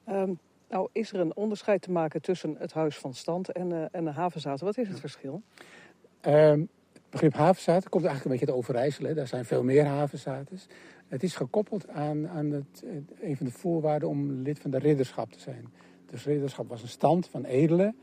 Um, 0.10 0.39
nou, 0.70 0.89
is 0.92 1.13
er 1.13 1.20
een 1.20 1.36
onderscheid 1.36 1.82
te 1.82 1.92
maken 1.92 2.22
tussen 2.22 2.56
het 2.58 2.74
huis 2.74 2.98
van 2.98 3.13
stand 3.13 3.52
en, 3.52 3.70
uh, 3.70 3.86
en 3.92 4.04
de 4.04 4.12
havenzaten? 4.12 4.65
Wat 4.65 4.78
is 4.78 4.88
het 4.88 5.00
verschil? 5.00 5.42
Um, 6.22 6.70
begrip 7.10 7.34
havenzaten 7.34 7.89
komt 7.89 8.06
eigenlijk 8.06 8.26
een 8.26 8.39
beetje 8.39 8.54
uit 8.56 8.63
Overijssel. 8.63 9.15
Daar 9.15 9.28
zijn 9.28 9.45
veel 9.45 9.63
meer 9.63 9.86
havenzaten. 9.86 10.60
Het 11.08 11.24
is 11.24 11.36
gekoppeld 11.36 11.88
aan, 11.88 12.28
aan 12.28 12.52
het, 12.52 12.84
een 13.22 13.38
van 13.38 13.45
de 13.45 13.52
voorwaarden 13.52 14.10
om 14.10 14.32
lid 14.32 14.60
van 14.60 14.72
de 14.72 14.78
ridderschap 14.78 15.32
te 15.32 15.39
zijn. 15.39 15.65
Dus 16.06 16.26
ridderschap 16.26 16.69
was 16.69 16.82
een 16.82 16.88
stand 16.88 17.28
van 17.28 17.45
edelen 17.45 17.95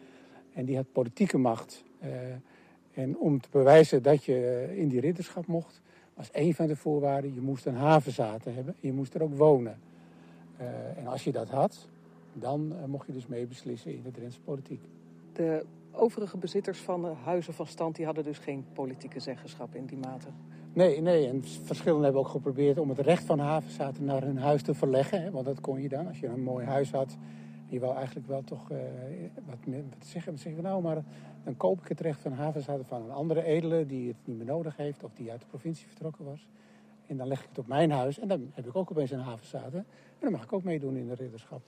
en 0.52 0.64
die 0.64 0.76
had 0.76 0.92
politieke 0.92 1.38
macht. 1.38 1.84
Uh, 2.04 2.10
en 2.94 3.18
om 3.18 3.40
te 3.40 3.48
bewijzen 3.50 4.02
dat 4.02 4.24
je 4.24 4.68
in 4.76 4.88
die 4.88 5.00
ridderschap 5.00 5.46
mocht, 5.46 5.80
was 6.14 6.28
een 6.32 6.54
van 6.54 6.66
de 6.66 6.76
voorwaarden, 6.76 7.34
je 7.34 7.40
moest 7.40 7.66
een 7.66 7.74
havenzaten 7.74 8.54
hebben 8.54 8.74
en 8.80 8.88
je 8.88 8.94
moest 8.94 9.14
er 9.14 9.22
ook 9.22 9.36
wonen. 9.36 9.78
En 10.96 11.06
als 11.06 11.24
je 11.24 11.32
dat 11.32 11.48
had, 11.48 11.88
dan 12.32 12.74
mocht 12.86 13.06
je 13.06 13.12
dus 13.12 13.26
meebeslissen 13.26 13.92
in 13.92 14.02
de 14.02 14.10
Drentse 14.10 14.40
politiek. 14.40 14.80
De 15.32 15.64
overige 15.96 16.36
bezitters 16.36 16.78
van 16.78 17.02
de 17.02 17.12
huizen 17.24 17.54
van 17.54 17.66
stand 17.66 17.96
die 17.96 18.04
hadden 18.04 18.24
dus 18.24 18.38
geen 18.38 18.64
politieke 18.72 19.20
zeggenschap 19.20 19.74
in 19.74 19.86
die 19.86 19.98
mate? 19.98 20.28
Nee, 20.72 21.00
nee. 21.00 21.28
En 21.28 21.44
verschillende 21.44 22.04
hebben 22.04 22.20
ook 22.20 22.28
geprobeerd 22.28 22.78
om 22.78 22.88
het 22.88 22.98
recht 22.98 23.24
van 23.24 23.38
havenzaten 23.38 24.04
naar 24.04 24.22
hun 24.22 24.38
huis 24.38 24.62
te 24.62 24.74
verleggen. 24.74 25.22
Hè, 25.22 25.30
want 25.30 25.44
dat 25.44 25.60
kon 25.60 25.82
je 25.82 25.88
dan. 25.88 26.06
Als 26.06 26.20
je 26.20 26.26
een 26.26 26.42
mooi 26.42 26.66
huis 26.66 26.90
had, 26.90 27.16
je 27.66 27.80
wou 27.80 27.96
eigenlijk 27.96 28.26
wel 28.26 28.44
toch 28.44 28.70
uh, 28.70 28.78
wat, 29.46 29.58
wat 29.64 30.06
zeggen. 30.06 30.38
Zeggen 30.38 30.62
nou, 30.62 30.82
maar 30.82 31.04
dan 31.44 31.56
koop 31.56 31.80
ik 31.80 31.88
het 31.88 32.00
recht 32.00 32.20
van 32.20 32.32
havenzaten 32.32 32.84
van 32.84 33.02
een 33.02 33.10
andere 33.10 33.42
edele 33.42 33.86
die 33.86 34.08
het 34.08 34.16
niet 34.24 34.36
meer 34.36 34.46
nodig 34.46 34.76
heeft 34.76 35.04
of 35.04 35.12
die 35.14 35.30
uit 35.30 35.40
de 35.40 35.46
provincie 35.46 35.86
vertrokken 35.86 36.24
was. 36.24 36.46
En 37.06 37.16
dan 37.16 37.26
leg 37.26 37.42
ik 37.42 37.48
het 37.48 37.58
op 37.58 37.66
mijn 37.66 37.90
huis 37.90 38.18
en 38.18 38.28
dan 38.28 38.50
heb 38.54 38.66
ik 38.66 38.76
ook 38.76 38.90
opeens 38.90 39.10
een 39.10 39.18
havenzaten. 39.18 39.78
En 39.78 40.20
dan 40.20 40.32
mag 40.32 40.42
ik 40.42 40.52
ook 40.52 40.62
meedoen 40.62 40.96
in 40.96 41.06
de 41.06 41.14
ridderschap. 41.14 41.62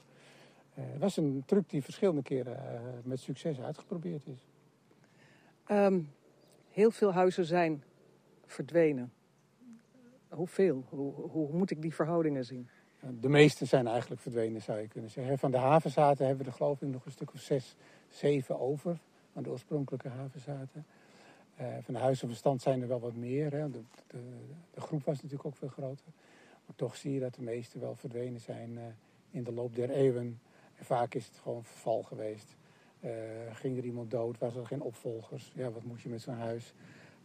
Het 0.81 1.01
was 1.01 1.17
een 1.17 1.43
truc 1.47 1.71
die 1.71 1.83
verschillende 1.83 2.23
keren 2.23 2.53
uh, 2.53 2.81
met 3.03 3.21
succes 3.21 3.61
uitgeprobeerd 3.61 4.27
is. 4.27 4.47
Um, 5.71 6.11
heel 6.71 6.91
veel 6.91 7.12
huizen 7.12 7.45
zijn 7.45 7.83
verdwenen. 8.47 9.12
Hoeveel? 10.29 10.85
Hoe, 10.88 11.12
hoe 11.12 11.53
moet 11.53 11.71
ik 11.71 11.83
die 11.83 11.95
verhoudingen 11.95 12.45
zien? 12.45 12.69
De 13.21 13.29
meeste 13.29 13.64
zijn 13.64 13.87
eigenlijk 13.87 14.21
verdwenen, 14.21 14.62
zou 14.62 14.81
je 14.81 14.88
kunnen 14.88 15.11
zeggen. 15.11 15.38
Van 15.38 15.51
de 15.51 15.57
havenzaten 15.57 16.27
hebben 16.27 16.45
we 16.45 16.51
er 16.51 16.57
geloof 16.57 16.83
ik 16.83 16.88
nog 16.88 17.05
een 17.05 17.11
stuk 17.11 17.33
of 17.33 17.41
zes, 17.41 17.77
zeven 18.09 18.61
over. 18.61 18.99
Van 19.33 19.43
de 19.43 19.51
oorspronkelijke 19.51 20.09
havenzaten. 20.09 20.87
Uh, 21.61 21.67
van 21.83 21.95
de 21.95 22.01
huizen 22.01 22.29
van 22.29 22.37
stand 22.37 22.62
zijn 22.62 22.83
er 22.83 22.88
wel 22.88 23.01
wat 23.01 23.14
meer. 23.14 23.53
Hè. 23.53 23.71
De, 23.71 23.81
de, 24.07 24.19
de, 24.71 24.81
groep 24.81 25.05
was 25.05 25.17
natuurlijk 25.17 25.45
ook 25.45 25.57
veel 25.57 25.69
groter. 25.69 26.07
Maar 26.67 26.77
toch 26.77 26.97
zie 26.97 27.12
je 27.12 27.21
dat 27.21 27.35
de 27.35 27.43
meeste 27.43 27.79
wel 27.79 27.95
verdwenen 27.95 28.41
zijn 28.41 28.71
uh, 28.71 28.83
in 29.31 29.45
de 29.45 29.53
loop 29.53 29.75
der 29.75 29.91
eeuwen. 29.91 30.41
En 30.79 30.85
vaak 30.85 31.14
is 31.14 31.27
het 31.27 31.38
gewoon 31.38 31.64
verval 31.64 32.03
geweest. 32.03 32.57
Uh, 33.01 33.11
ging 33.53 33.79
er 33.79 33.85
iemand 33.85 34.11
dood, 34.11 34.38
was 34.38 34.57
er 34.57 34.67
geen 34.67 34.81
opvolgers. 34.81 35.53
Ja, 35.55 35.71
wat 35.71 35.83
moest 35.83 36.03
je 36.03 36.09
met 36.09 36.23
zo'n 36.23 36.35
huis? 36.35 36.75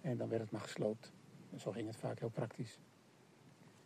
En 0.02 0.18
dan 0.18 0.30
werd 0.30 0.42
het 0.42 0.52
maar 0.52 0.62
gesloopt. 0.62 1.12
En 1.52 1.60
zo 1.60 1.72
ging 1.72 1.88
het 1.88 1.98
vaak 1.98 2.20
heel 2.20 2.30
praktisch. 2.30 2.80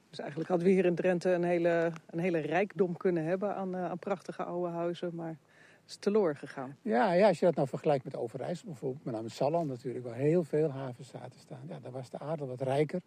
Dus 0.10 0.20
eigenlijk 0.20 0.50
hadden 0.50 0.68
we 0.68 0.74
hier 0.74 0.86
in 0.86 0.96
Drenthe 0.96 1.32
een 1.32 1.44
hele, 1.44 1.92
een 2.06 2.20
hele 2.20 2.40
rijkdom 2.40 2.98
kunnen 2.98 3.24
hebben 3.24 3.56
aan, 3.56 3.76
uh, 3.76 3.86
aan 3.86 4.00
prachtige 4.00 4.44
oude 4.44 4.72
huizen. 4.72 5.16
Maar 5.16 5.28
het 5.28 5.90
is 5.90 5.96
teloor 5.96 6.36
gegaan. 6.36 6.78
Ja, 6.82 7.14
ja, 7.14 7.28
als 7.28 7.40
je 7.40 7.46
dat 7.46 7.56
nou 7.56 7.68
vergelijkt 7.68 8.04
met 8.04 8.16
Overijssel 8.16 8.68
bijvoorbeeld. 8.68 9.06
Met 9.06 9.14
name 9.14 9.30
Salland 9.30 9.68
natuurlijk, 9.68 10.06
waar 10.06 10.16
heel 10.16 10.44
veel 10.44 10.70
havenstaten 10.70 11.40
staan. 11.40 11.62
Ja, 11.68 11.80
daar 11.80 11.92
was 11.92 12.10
de 12.10 12.20
aarde 12.20 12.46
wat 12.46 12.62
rijker. 12.62 13.02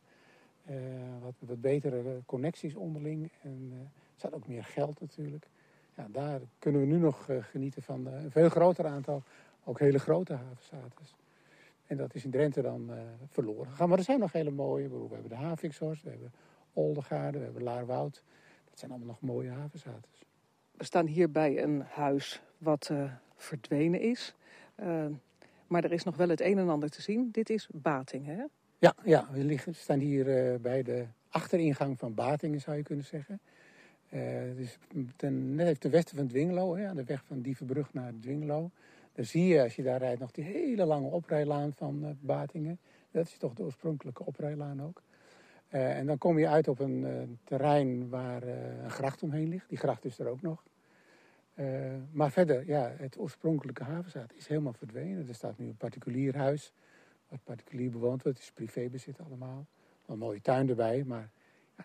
Uh, 0.70 0.76
wat, 1.22 1.34
wat 1.38 1.60
betere 1.60 2.20
connecties 2.26 2.74
onderling. 2.74 3.30
En 3.42 3.72
er 3.72 3.90
zat 4.16 4.32
ook 4.32 4.46
meer 4.46 4.64
geld 4.64 5.00
natuurlijk. 5.00 5.46
Ja, 5.96 6.06
daar 6.08 6.40
kunnen 6.58 6.80
we 6.80 6.86
nu 6.86 6.98
nog 6.98 7.28
uh, 7.28 7.36
genieten 7.44 7.82
van 7.82 8.06
een 8.06 8.30
veel 8.30 8.48
groter 8.48 8.86
aantal, 8.86 9.22
ook 9.64 9.78
hele 9.78 9.98
grote 9.98 10.32
havenstaten. 10.32 11.06
En 11.86 11.96
dat 11.96 12.14
is 12.14 12.24
in 12.24 12.30
Drenthe 12.30 12.62
dan 12.62 12.90
verloren 13.28 13.70
gegaan. 13.70 13.88
Maar 13.88 13.98
er 13.98 14.04
zijn 14.04 14.18
nog 14.18 14.32
hele 14.32 14.50
mooie. 14.50 14.88
We 14.88 15.08
hebben 15.10 15.28
de 15.28 15.34
Havikshorst, 15.34 16.02
we 16.02 16.10
hebben 16.10 16.32
Oldegaarde, 16.72 17.38
we 17.38 17.44
hebben 17.44 17.62
Laarwoud. 17.62 18.22
Dat 18.70 18.78
zijn 18.78 18.90
allemaal 18.90 19.08
nog 19.08 19.20
mooie 19.20 19.50
havenzaten. 19.50 20.10
We 20.76 20.84
staan 20.84 21.06
hier 21.06 21.30
bij 21.30 21.62
een 21.62 21.80
huis 21.80 22.42
wat 22.58 22.88
uh, 22.92 23.12
verdwenen 23.36 24.00
is. 24.00 24.34
Uh, 24.80 25.06
maar 25.66 25.84
er 25.84 25.92
is 25.92 26.04
nog 26.04 26.16
wel 26.16 26.28
het 26.28 26.40
een 26.40 26.58
en 26.58 26.68
ander 26.68 26.90
te 26.90 27.02
zien. 27.02 27.28
Dit 27.30 27.50
is 27.50 27.68
Batingen, 27.72 28.36
hè? 28.36 28.44
Ja, 28.78 28.94
ja 29.04 29.28
we 29.30 29.44
liggen, 29.44 29.74
staan 29.74 29.98
hier 29.98 30.52
uh, 30.52 30.58
bij 30.58 30.82
de 30.82 31.06
achteringang 31.28 31.98
van 31.98 32.14
Batingen, 32.14 32.60
zou 32.60 32.76
je 32.76 32.82
kunnen 32.82 33.04
zeggen. 33.04 33.40
Het 34.18 34.58
is 34.58 34.78
ten, 35.16 35.54
net 35.54 35.80
ten 35.80 35.90
westen 35.90 36.16
van 36.16 36.26
Dwingelo, 36.26 36.76
hè, 36.76 36.86
aan 36.86 36.96
de 36.96 37.04
weg 37.04 37.24
van 37.24 37.40
Dievenbrug 37.40 37.92
naar 37.92 38.12
Dwingelo. 38.20 38.70
Dan 39.12 39.24
zie 39.24 39.46
je, 39.46 39.62
als 39.62 39.76
je 39.76 39.82
daar 39.82 39.98
rijdt, 39.98 40.20
nog 40.20 40.30
die 40.30 40.44
hele 40.44 40.84
lange 40.84 41.08
oprijlaan 41.08 41.72
van 41.72 42.16
Batingen. 42.20 42.78
Dat 43.10 43.26
is 43.26 43.36
toch 43.36 43.54
de 43.54 43.62
oorspronkelijke 43.62 44.24
oprijlaan 44.26 44.82
ook. 44.82 45.02
Uh, 45.70 45.98
en 45.98 46.06
dan 46.06 46.18
kom 46.18 46.38
je 46.38 46.48
uit 46.48 46.68
op 46.68 46.78
een 46.78 47.02
uh, 47.02 47.22
terrein 47.44 48.08
waar 48.08 48.44
uh, 48.44 48.82
een 48.82 48.90
gracht 48.90 49.22
omheen 49.22 49.48
ligt. 49.48 49.68
Die 49.68 49.78
gracht 49.78 50.04
is 50.04 50.18
er 50.18 50.26
ook 50.26 50.42
nog. 50.42 50.62
maar 52.12 52.30
verder, 52.30 52.66
ja, 52.66 52.92
het 52.96 53.18
oorspronkelijke 53.18 53.84
havenzaad 53.84 54.32
is 54.34 54.46
helemaal 54.46 54.72
verdwenen. 54.72 55.28
Er 55.28 55.34
staat 55.34 55.58
nu 55.58 55.66
een 55.66 55.76
particulier 55.76 56.36
huis, 56.36 56.72
wat 57.28 57.44
particulier 57.44 57.90
bewoond 57.90 58.22
wordt. 58.22 58.38
Het 58.38 58.46
is 58.46 58.52
privébezit 58.52 59.20
allemaal. 59.20 59.66
Een 60.06 60.18
mooie 60.18 60.40
tuin 60.40 60.68
erbij, 60.68 61.04
maar 61.04 61.30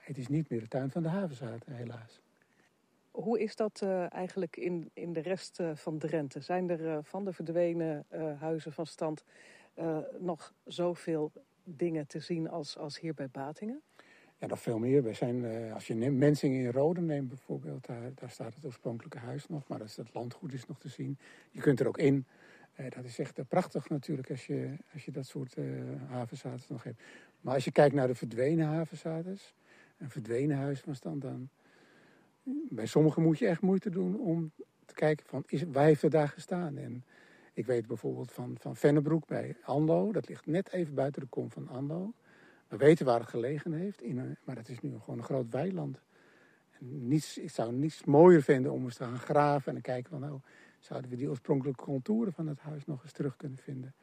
het 0.02 0.18
is 0.18 0.28
niet 0.28 0.50
meer 0.50 0.60
de 0.60 0.68
tuin 0.68 0.92
van 0.92 1.04
de 1.04 1.10
havenzaad, 1.10 1.66
helaas. 1.66 2.22
Hoe 3.12 3.40
is 3.40 3.56
dat 3.56 3.82
eigenlijk 4.10 4.58
in, 4.58 4.90
in 4.94 5.14
de 5.14 5.20
rest 5.20 5.60
van 5.74 5.98
Drenthe? 5.98 6.42
Zijn 6.42 6.70
er 6.70 7.04
van 7.04 7.26
de 7.26 7.34
verdwenen 7.34 8.06
huizen 8.40 8.74
van 8.74 8.86
stand 8.86 9.24
nog 10.20 10.54
zoveel 10.64 11.32
dingen 11.64 12.08
te 12.08 12.20
zien 12.20 12.50
als, 12.50 12.78
als 12.78 13.00
hier 13.00 13.14
bij 13.14 13.30
Batingen? 13.30 13.82
Ja, 14.38 14.48
nog 14.48 14.62
veel 14.62 14.80
meer. 14.80 15.04
We 15.04 15.14
zijn, 15.14 15.44
uh, 15.44 15.74
als 15.74 15.88
je 15.88 15.96
Mensingen 15.96 16.64
in 16.64 16.72
Rode 16.72 17.02
neemt 17.02 17.28
bijvoorbeeld, 17.28 17.86
daar, 17.86 18.12
daar 18.16 18.30
staat 18.30 18.56
het 18.56 18.66
oorspronkelijke 18.66 19.18
huis 19.18 19.48
nog, 19.48 19.68
maar 19.68 19.78
dat, 19.78 19.88
is, 19.88 19.96
dat 19.96 20.14
landgoed 20.14 20.54
is 20.54 20.68
nog 20.68 20.80
te 20.80 20.90
zien. 20.90 21.18
Je 21.52 21.62
kunt 21.62 21.80
er 21.80 21.88
ook 21.88 21.98
in. 21.98 22.26
Uh, 22.80 22.90
dat 22.90 23.06
is 23.06 23.20
echt 23.20 23.40
uh, 23.40 23.46
prachtig 23.48 23.90
natuurlijk 23.90 24.30
als 24.30 24.46
je, 24.46 24.78
als 24.94 25.06
je 25.06 25.12
dat 25.12 25.26
soort 25.26 25.56
havenzaten 26.08 26.66
nog 26.70 26.84
hebt. 26.84 27.02
Maar 27.42 27.54
als 27.54 27.66
je 27.66 27.72
kijkt 27.72 27.96
naar 27.96 28.08
de 28.08 28.16
verdwenen 28.16 28.66
havenzaten, 28.66 29.38
een 29.98 30.10
verdwenen 30.10 30.58
huis 30.58 30.80
van 30.80 30.96
stand, 30.96 31.22
dan 31.22 31.50
bij 32.70 32.86
sommigen 32.86 33.22
moet 33.22 33.40
je 33.40 33.48
echt 33.48 33.62
moeite 33.62 33.90
doen 33.90 34.20
om 34.20 34.52
te 34.86 34.94
kijken 34.94 35.26
van, 35.26 35.44
is, 35.48 35.64
waar 35.64 35.86
heeft 35.86 36.02
het 36.02 36.12
daar 36.12 36.30
gestaan? 36.30 36.78
En 36.78 37.04
ik 37.54 37.66
weet 37.66 37.88
bijvoorbeeld 37.88 38.32
van, 38.32 38.56
van 38.60 38.76
Vennebroek 38.76 39.28
bij 39.28 39.58
Ando. 39.64 40.12
Dat 40.12 40.28
ligt 40.28 40.46
net 40.46 40.72
even 40.72 40.94
buiten 40.94 41.22
de 41.22 41.28
kom 41.28 41.52
van 41.52 41.68
Ando. 41.68 42.14
We 42.68 42.78
weten 42.78 43.06
waar 43.06 43.20
het 43.20 43.30
gelegen 43.30 43.74
heeft, 43.74 44.02
in 44.02 44.38
maar 44.44 44.56
dat 44.56 44.70
is 44.70 44.80
nu 44.80 45.00
gewoon 45.00 45.18
een 45.18 45.24
groot 45.24 45.52
weiland. 45.52 46.02
En 46.80 47.08
niets, 47.08 47.38
ik 47.38 47.50
zou 47.50 47.74
niets 47.74 48.04
mooier 48.04 48.42
vinden 48.42 48.72
om 48.72 48.84
eens 48.84 48.96
te 48.96 49.04
gaan 49.04 49.20
graven 49.20 49.70
en 49.70 49.76
te 49.76 49.82
kijken 49.82 50.10
van 50.10 50.20
nou, 50.20 50.40
zouden 50.80 51.10
we 51.10 51.16
die 51.16 51.30
oorspronkelijke 51.30 51.84
contouren 51.84 52.34
van 52.34 52.48
het 52.48 52.60
huis 52.60 52.86
nog 52.86 53.04
eens 53.04 53.12
terug 53.12 53.36
kunnen 53.36 53.58
vinden. 53.58 53.94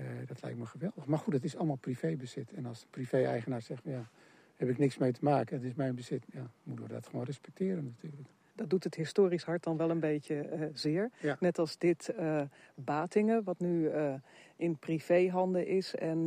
Uh, 0.00 0.06
dat 0.26 0.42
lijkt 0.42 0.58
me 0.58 0.66
geweldig. 0.66 1.06
Maar 1.06 1.18
goed, 1.18 1.32
het 1.32 1.44
is 1.44 1.56
allemaal 1.56 1.76
privébezit. 1.76 2.52
En 2.52 2.66
als 2.66 2.80
de 2.80 2.86
privé-eigenaar 2.90 3.62
zegt, 3.62 3.84
ja, 3.84 4.10
heb 4.58 4.68
ik 4.68 4.78
niks 4.78 4.98
mee 4.98 5.12
te 5.12 5.24
maken, 5.24 5.56
het 5.56 5.64
is 5.64 5.74
mijn 5.74 5.94
bezit, 5.94 6.24
ja, 6.32 6.50
moeten 6.62 6.86
we 6.86 6.92
dat 6.92 7.06
gewoon 7.06 7.24
respecteren 7.24 7.84
natuurlijk 7.84 8.28
dat 8.58 8.70
doet 8.70 8.84
het 8.84 8.94
historisch 8.94 9.44
hart 9.44 9.62
dan 9.62 9.76
wel 9.76 9.90
een 9.90 10.00
beetje 10.00 10.48
uh, 10.52 10.66
zeer. 10.72 11.10
Ja. 11.20 11.36
Net 11.40 11.58
als 11.58 11.78
dit 11.78 12.14
uh, 12.18 12.40
Batingen, 12.74 13.44
wat 13.44 13.58
nu 13.58 13.90
uh, 13.90 14.14
in 14.56 14.76
privéhanden 14.78 15.66
is. 15.66 15.94
En 15.94 16.26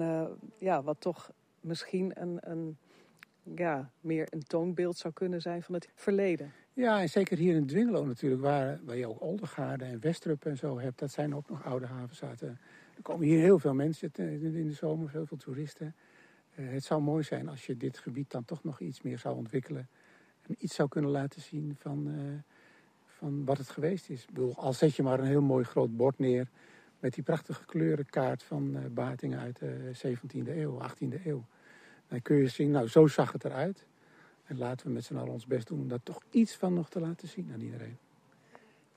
ja, 0.58 0.84
wat 0.84 1.00
toch 1.00 1.32
misschien 1.60 2.12
een, 2.22 2.38
een, 2.42 2.78
ja, 3.56 3.92
meer 4.00 4.28
een 4.30 4.44
toonbeeld 4.44 4.98
zou 4.98 5.14
kunnen 5.14 5.42
zijn 5.42 5.64
van 5.64 5.74
het 5.74 5.90
verleden. 5.96 6.52
Ja, 6.74 7.02
en 7.02 7.10
zeker 7.10 7.38
hier 7.38 7.56
in 7.56 7.66
Dwingelo 7.66 8.06
natuurlijk, 8.06 8.42
waar, 8.42 8.80
waar 8.84 8.98
je 8.98 9.08
ook 9.08 9.22
Oldergaarde 9.22 9.86
en 9.86 10.00
Westrup 10.00 10.46
en 10.46 10.58
zo 10.58 10.80
hebt. 10.80 11.00
Dat 11.00 11.12
zijn 11.12 11.36
ook 11.36 11.50
nog 11.50 11.66
oude 11.66 11.86
havenzaten. 11.86 12.60
Er 12.96 13.02
komen 13.02 13.26
hier 13.26 13.40
heel 13.40 13.60
veel 13.60 13.74
mensen 13.74 14.12
in 14.16 14.68
de 14.68 14.74
zomer, 14.74 15.12
heel 15.12 15.26
veel 15.26 15.38
toeristen. 15.38 15.96
Het 16.52 16.84
zou 16.84 17.02
mooi 17.02 17.24
zijn 17.24 17.50
als 17.50 17.66
je 17.66 17.78
dit 17.78 17.98
gebied 17.98 18.32
dan 18.32 18.46
toch 18.46 18.64
nog 18.64 18.80
iets 18.80 19.02
meer 19.02 19.20
zou 19.20 19.36
ontwikkelen 19.36 19.90
iets 20.58 20.76
zou 20.76 20.90
kunnen 20.90 21.12
laten 21.12 21.42
zien 21.42 21.76
van, 21.80 22.08
uh, 22.08 22.16
van 23.06 23.46
wat 23.46 23.58
het 23.58 23.70
geweest 23.70 24.10
is. 24.10 24.22
Ik 24.22 24.28
bedoel, 24.28 24.56
al 24.56 24.74
zet 24.74 24.96
je 24.96 25.04
maar 25.04 25.20
een 25.20 25.26
heel 25.26 25.42
mooi 25.42 25.64
groot 25.64 25.98
bord 25.98 26.20
neer 26.20 26.48
met 27.00 27.14
die 27.14 27.24
prachtige 27.24 27.66
kleurenkaart 27.66 28.44
van 28.44 28.76
uh, 28.76 28.86
Batingen 28.92 29.40
uit 29.40 29.60
de 29.60 29.92
17e 29.96 30.48
eeuw, 30.48 30.80
18e 30.90 31.26
eeuw. 31.26 31.46
Dan 32.08 32.22
kun 32.22 32.36
je 32.36 32.48
zien, 32.48 32.72
nou 32.72 32.88
zo 32.88 33.08
zag 33.08 33.32
het 33.32 33.46
eruit. 33.46 33.86
En 34.46 34.58
laten 34.58 34.88
we 34.88 34.94
met 34.94 35.04
z'n 35.04 35.16
allen 35.16 35.34
ons 35.34 35.46
best 35.46 35.68
doen 35.68 35.80
om 35.80 35.88
daar 35.88 36.04
toch 36.04 36.22
iets 36.30 36.56
van 36.56 36.74
nog 36.74 36.90
te 36.90 37.00
laten 37.00 37.28
zien 37.28 37.50
aan 37.54 37.62
iedereen. 37.62 37.98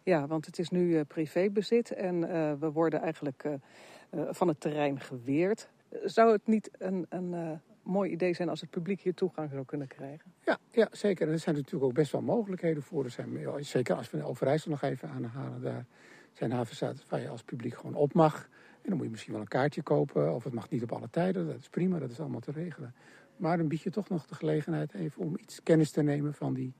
Ja, 0.02 0.26
want 0.26 0.46
het 0.46 0.58
is 0.58 0.68
nu 0.68 0.88
uh, 0.88 1.00
privébezit 1.08 1.90
en 1.90 2.20
we 2.58 2.70
worden 2.70 3.00
eigenlijk 3.00 3.48
van 4.10 4.48
het 4.48 4.60
terrein 4.60 5.00
geweerd. 5.00 5.68
Zou 6.02 6.32
het 6.32 6.46
niet 6.46 6.70
een, 6.78 7.06
een 7.08 7.60
mooi 7.82 8.10
idee 8.10 8.34
zijn 8.34 8.48
als 8.48 8.60
het 8.60 8.70
publiek 8.70 9.00
hier 9.00 9.14
toegang 9.14 9.50
zou 9.50 9.64
kunnen 9.64 9.86
krijgen? 9.86 10.32
Ja, 10.44 10.58
ja 10.70 10.88
zeker. 10.90 11.26
En 11.26 11.32
er 11.32 11.38
zijn 11.38 11.54
natuurlijk 11.54 11.84
ook 11.84 11.94
best 11.94 12.12
wel 12.12 12.22
mogelijkheden 12.22 12.82
voor. 12.82 13.04
Er 13.04 13.10
zijn, 13.10 13.38
zeker 13.64 13.96
als 13.96 14.10
we 14.10 14.24
Overijssel 14.24 14.70
nog 14.70 14.82
even 14.82 15.08
aanhalen, 15.08 15.62
daar 15.62 15.86
zijn 16.32 16.52
havenstaten 16.52 17.04
waar 17.08 17.20
je 17.20 17.28
als 17.28 17.42
publiek 17.42 17.74
gewoon 17.74 17.94
op 17.94 18.12
mag. 18.12 18.48
En 18.82 18.90
dan 18.90 18.96
moet 18.96 19.04
je 19.04 19.10
misschien 19.10 19.32
wel 19.32 19.42
een 19.42 19.48
kaartje 19.48 19.82
kopen, 19.82 20.34
of 20.34 20.44
het 20.44 20.52
mag 20.52 20.70
niet 20.70 20.82
op 20.82 20.92
alle 20.92 21.10
tijden. 21.10 21.46
Dat 21.46 21.58
is 21.58 21.68
prima, 21.68 21.98
dat 21.98 22.10
is 22.10 22.20
allemaal 22.20 22.40
te 22.40 22.52
regelen. 22.52 22.94
Maar 23.36 23.56
dan 23.56 23.68
bied 23.68 23.80
je 23.80 23.90
toch 23.90 24.08
nog 24.08 24.26
de 24.26 24.34
gelegenheid 24.34 24.94
even 24.94 25.22
om 25.22 25.36
iets 25.40 25.62
kennis 25.62 25.90
te 25.90 26.02
nemen 26.02 26.34
van 26.34 26.54
die... 26.54 26.74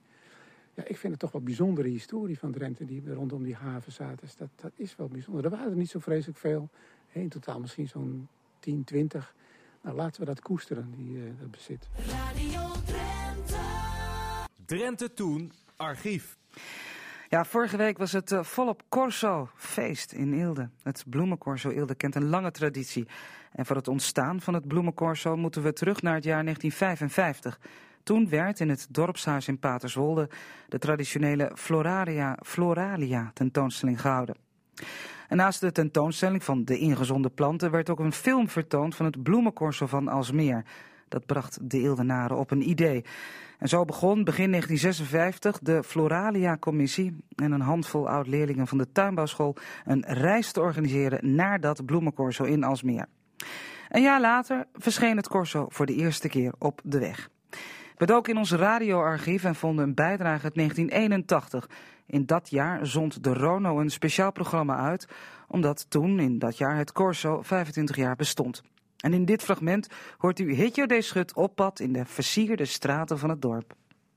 Ja, 0.74 0.83
ik 0.87 0.96
vind 0.96 1.12
het 1.12 1.20
toch 1.20 1.33
wel 1.33 1.42
bijzondere 1.42 1.88
historie 1.88 2.38
van 2.38 2.53
Drenthe 2.53 2.85
die 2.85 3.12
rondom 3.12 3.42
die 3.42 3.55
haven 3.55 3.92
zaten. 3.92 4.29
Dat, 4.37 4.48
dat 4.57 4.72
is 4.77 4.96
wel 4.96 5.09
bijzonder. 5.09 5.44
Er 5.44 5.50
waren 5.50 5.70
er 5.70 5.77
niet 5.77 5.90
zo 5.90 5.98
vreselijk 5.98 6.38
veel. 6.38 6.68
In 7.12 7.29
totaal 7.29 7.61
misschien 7.61 7.88
zo'n 7.88 8.29
10, 8.64 8.85
20. 8.85 9.35
Nou, 9.83 9.96
laten 9.96 10.20
we 10.20 10.27
dat 10.27 10.40
koesteren, 10.40 10.90
die, 10.96 11.16
uh, 11.16 11.31
dat 11.40 11.50
bezit. 11.50 11.88
Radio 12.09 12.61
Drenthe. 12.85 13.61
Drenthe 14.66 15.14
Toen, 15.14 15.53
archief. 15.77 16.37
Ja, 17.29 17.44
vorige 17.44 17.77
week 17.77 17.98
was 17.98 18.12
het 18.12 18.31
uh, 18.33 18.42
volop 18.42 18.83
Corso 18.88 19.48
feest 19.55 20.12
in 20.12 20.33
Eelde. 20.33 20.68
Het 20.83 21.05
bloemencorso 21.07 21.70
Eelde 21.70 21.94
kent 21.94 22.14
een 22.14 22.29
lange 22.29 22.50
traditie. 22.50 23.07
En 23.53 23.66
voor 23.66 23.77
het 23.77 23.88
ontstaan 23.88 24.40
van 24.40 24.55
het 24.55 24.68
bloemencorso 24.68 25.37
moeten 25.37 25.62
we 25.62 25.72
terug 25.72 26.03
naar 26.03 26.14
het 26.14 26.24
jaar 26.24 26.42
1955. 26.42 27.61
Toen 28.03 28.29
werd 28.29 28.61
in 28.61 28.68
het 28.68 28.87
dorpshuis 28.90 29.48
in 29.48 29.59
Paterswolde 29.59 30.29
de 30.68 30.79
traditionele 30.79 31.50
Floralia, 31.55 32.38
Floralia 32.42 33.31
tentoonstelling 33.35 34.00
gehouden. 34.00 34.37
Naast 35.28 35.60
de 35.60 35.72
tentoonstelling 35.72 36.44
van 36.44 36.64
de 36.64 36.78
ingezonde 36.78 37.30
planten 37.30 37.70
werd 37.70 37.90
ook 37.90 37.98
een 37.98 38.12
film 38.12 38.48
vertoond 38.48 38.94
van 38.94 39.06
het 39.06 39.22
bloemencorso 39.22 39.87
van 39.87 40.08
Alsmeer. 40.08 40.64
Dat 41.08 41.26
bracht 41.26 41.58
de 41.70 41.78
Eeldenaren 41.78 42.37
op 42.37 42.50
een 42.50 42.68
idee. 42.68 43.04
En 43.58 43.68
zo 43.68 43.84
begon 43.84 44.24
begin 44.24 44.50
1956 44.50 45.58
de 45.58 45.82
Floralia-commissie 45.82 47.16
en 47.34 47.52
een 47.52 47.60
handvol 47.60 48.08
oud-leerlingen 48.08 48.66
van 48.66 48.78
de 48.78 48.92
tuinbouwschool 48.92 49.56
een 49.84 50.04
reis 50.06 50.52
te 50.52 50.60
organiseren 50.60 51.34
naar 51.34 51.60
dat 51.60 51.87
bloemencorso 51.87 52.44
in 52.44 52.64
Alsmeer. 52.64 53.06
Een 53.88 54.02
jaar 54.02 54.20
later 54.20 54.66
verscheen 54.72 55.16
het 55.16 55.28
corso 55.28 55.66
voor 55.68 55.87
de 55.87 55.94
eerste 55.94 56.28
keer 56.28 56.52
op 56.58 56.80
de 56.84 56.98
weg. 56.98 57.30
We 57.96 58.06
doken 58.06 58.32
in 58.32 58.38
ons 58.38 58.52
radioarchief 58.52 59.44
en 59.44 59.54
vonden 59.54 59.84
een 59.84 59.94
bijdrage 59.94 60.44
uit 60.44 60.54
1981. 60.54 61.68
In 62.06 62.26
dat 62.26 62.50
jaar 62.50 62.86
zond 62.86 63.24
de 63.24 63.34
Rono 63.34 63.80
een 63.80 63.90
speciaal 63.90 64.32
programma 64.32 64.76
uit, 64.76 65.06
omdat 65.48 65.90
toen 65.90 66.20
in 66.20 66.38
dat 66.38 66.58
jaar 66.58 66.76
het 66.76 66.92
corso 66.92 67.42
25 67.42 67.96
jaar 67.96 68.16
bestond. 68.16 68.62
En 68.96 69.12
in 69.12 69.24
dit 69.24 69.42
fragment 69.42 69.88
hoort 70.18 70.38
u 70.38 70.54
Hitjo 70.54 70.86
de 70.86 71.02
Schut 71.02 71.34
op 71.34 71.54
pad 71.54 71.80
in 71.80 71.92
de 71.92 72.04
versierde 72.04 72.64
straten 72.64 73.18
van 73.18 73.30
het 73.30 73.42
dorp. 73.42 73.74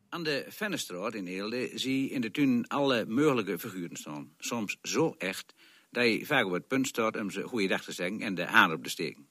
Aan 0.09 0.23
de 0.23 0.45
Vennestraat 0.47 1.13
in 1.13 1.27
Eelde 1.27 1.71
zie 1.73 2.03
je 2.03 2.09
in 2.09 2.21
de 2.21 2.31
tuin 2.31 2.67
alle 2.67 3.05
mogelijke 3.07 3.59
figuren 3.59 3.97
staan. 3.97 4.33
Soms 4.37 4.77
zo 4.81 5.15
echt 5.17 5.53
dat 5.91 6.05
je 6.05 6.25
vaak 6.25 6.45
op 6.45 6.51
het 6.51 6.67
punt 6.67 6.87
staat 6.87 7.19
om 7.19 7.31
ze 7.31 7.43
goeiedag 7.43 7.83
te 7.83 7.91
zeggen 7.91 8.21
en 8.21 8.35
de 8.35 8.45
haan 8.45 8.71
op 8.71 8.83
te 8.83 8.89
steken. 8.89 9.27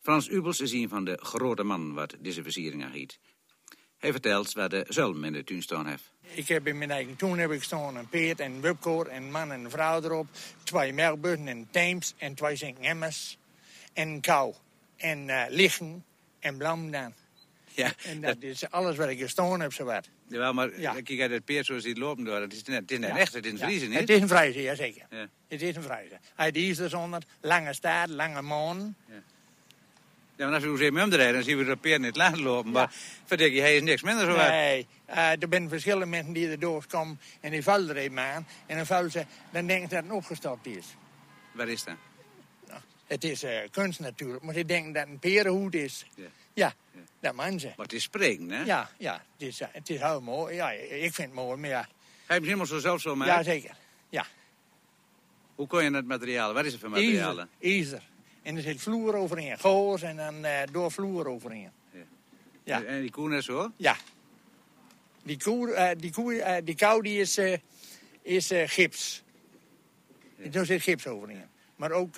Frans 0.00 0.28
Ubels 0.28 0.60
is 0.60 0.72
een 0.72 0.88
van 0.88 1.04
de 1.04 1.18
grote 1.22 1.62
mannen 1.62 1.94
wat 1.94 2.16
deze 2.20 2.42
versiering 2.42 2.84
aangiet. 2.84 3.20
Hij 3.98 4.12
vertelt 4.12 4.52
waar 4.52 4.68
de 4.68 4.84
zulm 4.88 5.24
in 5.24 5.32
de 5.32 5.44
tuin 5.44 5.62
staan 5.62 5.86
heeft. 5.86 6.12
Ik 6.22 6.48
heb 6.48 6.66
in 6.66 6.78
mijn 6.78 6.90
eigen 6.90 7.16
tuin 7.16 7.38
heb 7.38 7.50
ik 7.50 7.62
staan 7.62 7.96
een 7.96 8.08
peert 8.08 8.40
en 8.40 8.52
een 8.52 8.60
wupkoor 8.60 9.06
en 9.06 9.22
een 9.22 9.30
man 9.30 9.52
en 9.52 9.64
een 9.64 9.70
vrouw 9.70 10.02
erop. 10.02 10.26
Twee 10.62 10.92
melkbutten 10.92 11.48
en 11.48 11.68
teams 11.70 12.14
en 12.18 12.34
twee 12.34 12.56
zinkemmers 12.56 13.38
en 13.92 14.20
kou. 14.20 14.54
En 14.96 15.28
uh, 15.28 15.44
liggen 15.48 16.04
en 16.38 16.56
blam 16.56 16.90
dan. 16.90 17.14
Ja, 17.74 17.92
en 18.04 18.20
dat, 18.20 18.36
is 18.40 18.70
alles 18.70 18.96
wat 18.96 19.08
ik 19.08 19.18
gestaan 19.18 19.60
heb, 19.60 19.72
zowat. 19.72 20.08
Ja, 20.28 20.52
maar 20.52 20.80
ja. 20.80 21.00
kijk 21.00 21.20
uit 21.20 21.30
het 21.30 21.44
peer 21.44 21.64
zoals 21.64 21.84
hij 21.84 21.94
lopen 21.94 22.24
door. 22.24 22.40
Het 22.40 22.52
is 22.52 22.62
net, 22.62 22.80
het 22.80 22.90
is 22.90 22.98
net 22.98 23.10
ja. 23.10 23.18
echt, 23.18 23.32
het 23.32 23.46
is 23.46 23.52
een 23.52 23.58
vriezen, 23.58 23.88
niet? 23.88 23.98
Het 23.98 24.08
is 24.08 24.20
een 24.20 24.28
vriezen, 24.28 24.62
ja 24.62 24.74
zeker. 24.74 25.06
Ja. 25.10 25.28
Het 25.48 25.62
is 25.62 25.76
een 25.76 25.82
vriezen. 25.82 26.20
Hij 26.34 26.50
is 26.50 26.78
er 26.78 26.88
zonder 26.88 27.22
lange 27.40 27.74
staart, 27.74 28.08
lange 28.08 28.42
maan. 28.42 28.96
Ja. 29.08 29.22
Ja, 30.38 30.44
maar 30.46 30.54
als 30.54 30.64
we 30.64 30.84
hem 30.84 31.10
rijden, 31.10 31.32
dan 31.32 31.42
zien 31.42 31.58
we 31.58 31.64
de 31.64 31.76
peer 31.76 32.00
niet 32.00 32.16
laten 32.16 32.42
lopen. 32.42 32.70
Maar 32.70 32.92
verdik 33.24 33.52
je, 33.52 33.60
hij 33.60 33.76
is 33.76 33.82
niks 33.82 34.02
minder 34.02 34.26
zo 34.26 34.36
waar. 34.36 34.50
Nee, 34.50 34.86
uh, 35.10 35.30
er 35.30 35.46
zijn 35.50 35.68
verschillende 35.68 36.06
mensen 36.06 36.32
die 36.32 36.48
er 36.48 36.58
doorkomen 36.58 37.20
en 37.40 37.50
die 37.50 37.62
vallen 37.62 37.88
er 37.88 37.96
even 37.96 38.18
aan. 38.18 38.46
En 38.66 38.76
dan 38.76 38.86
vallen 38.86 39.10
ze, 39.10 39.24
dan 39.50 39.66
denken 39.66 39.88
ze 39.88 39.94
dat 39.94 40.04
het 40.04 40.12
opgestopt 40.12 40.66
is. 40.66 40.86
Waar 41.52 41.68
is 41.68 41.84
dat? 41.84 41.94
Het 43.06 43.24
is 43.24 43.44
uh, 43.44 43.50
kunst 43.70 44.00
natuurlijk, 44.00 44.44
maar 44.44 44.54
ze 44.54 44.64
denken 44.64 44.92
dat 44.92 45.02
het 45.02 45.12
een 45.12 45.18
perenhoed 45.18 45.74
is. 45.74 46.06
Ja. 46.14 46.24
ja, 46.52 46.74
ja. 46.92 47.00
dat 47.20 47.34
man 47.34 47.60
ze. 47.60 47.66
Maar 47.66 47.86
het 47.86 47.92
is 47.92 48.02
spreken, 48.02 48.50
hè? 48.50 48.62
Ja, 48.62 48.90
ja 48.98 49.12
het, 49.12 49.48
is, 49.48 49.60
uh, 49.60 49.68
het 49.72 49.90
is 49.90 50.00
heel 50.00 50.20
mooi. 50.20 50.54
Ja, 50.54 50.70
ik 50.70 51.14
vind 51.14 51.16
het 51.16 51.32
mooi, 51.32 51.56
maar 51.56 51.68
ja. 51.68 51.88
Hij 52.26 52.36
heeft 52.36 52.44
helemaal 52.44 52.66
zo 52.66 52.78
zelf 52.78 53.00
zo 53.00 53.16
maken? 53.16 53.34
Ja, 53.34 53.42
zeker. 53.42 53.76
Ja. 54.08 54.26
Hoe 55.54 55.66
kon 55.66 55.84
je 55.84 55.90
het 55.90 56.06
materiaal? 56.06 56.52
Wat 56.52 56.64
is 56.64 56.72
het 56.72 56.80
voor 56.80 56.90
materialen? 56.90 57.48
Ijzer. 57.60 58.02
En 58.48 58.56
er 58.56 58.62
zit 58.62 58.80
vloer 58.80 59.14
overheen. 59.14 59.58
Goos 59.58 60.02
en 60.02 60.16
dan 60.16 60.44
uh, 60.44 60.60
door 60.72 60.92
vloer 60.92 61.26
overheen. 61.26 61.70
Ja. 61.92 62.00
ja. 62.64 62.82
En 62.82 63.00
die 63.00 63.10
koe 63.10 63.28
net 63.28 63.44
zo? 63.44 63.72
Ja. 63.76 63.96
Die, 65.22 65.38
koe, 65.38 65.68
uh, 65.68 65.90
die, 65.96 66.12
koe, 66.12 66.34
uh, 66.34 66.56
die 66.64 66.74
kou 66.74 67.02
die 67.02 67.20
is, 67.20 67.38
is 68.22 68.52
gips. 68.66 69.22
Ja. 70.36 70.50
Er 70.52 70.66
zit 70.66 70.82
gips 70.82 71.06
overheen. 71.06 71.44
Maar 71.76 71.90
ook 71.90 72.16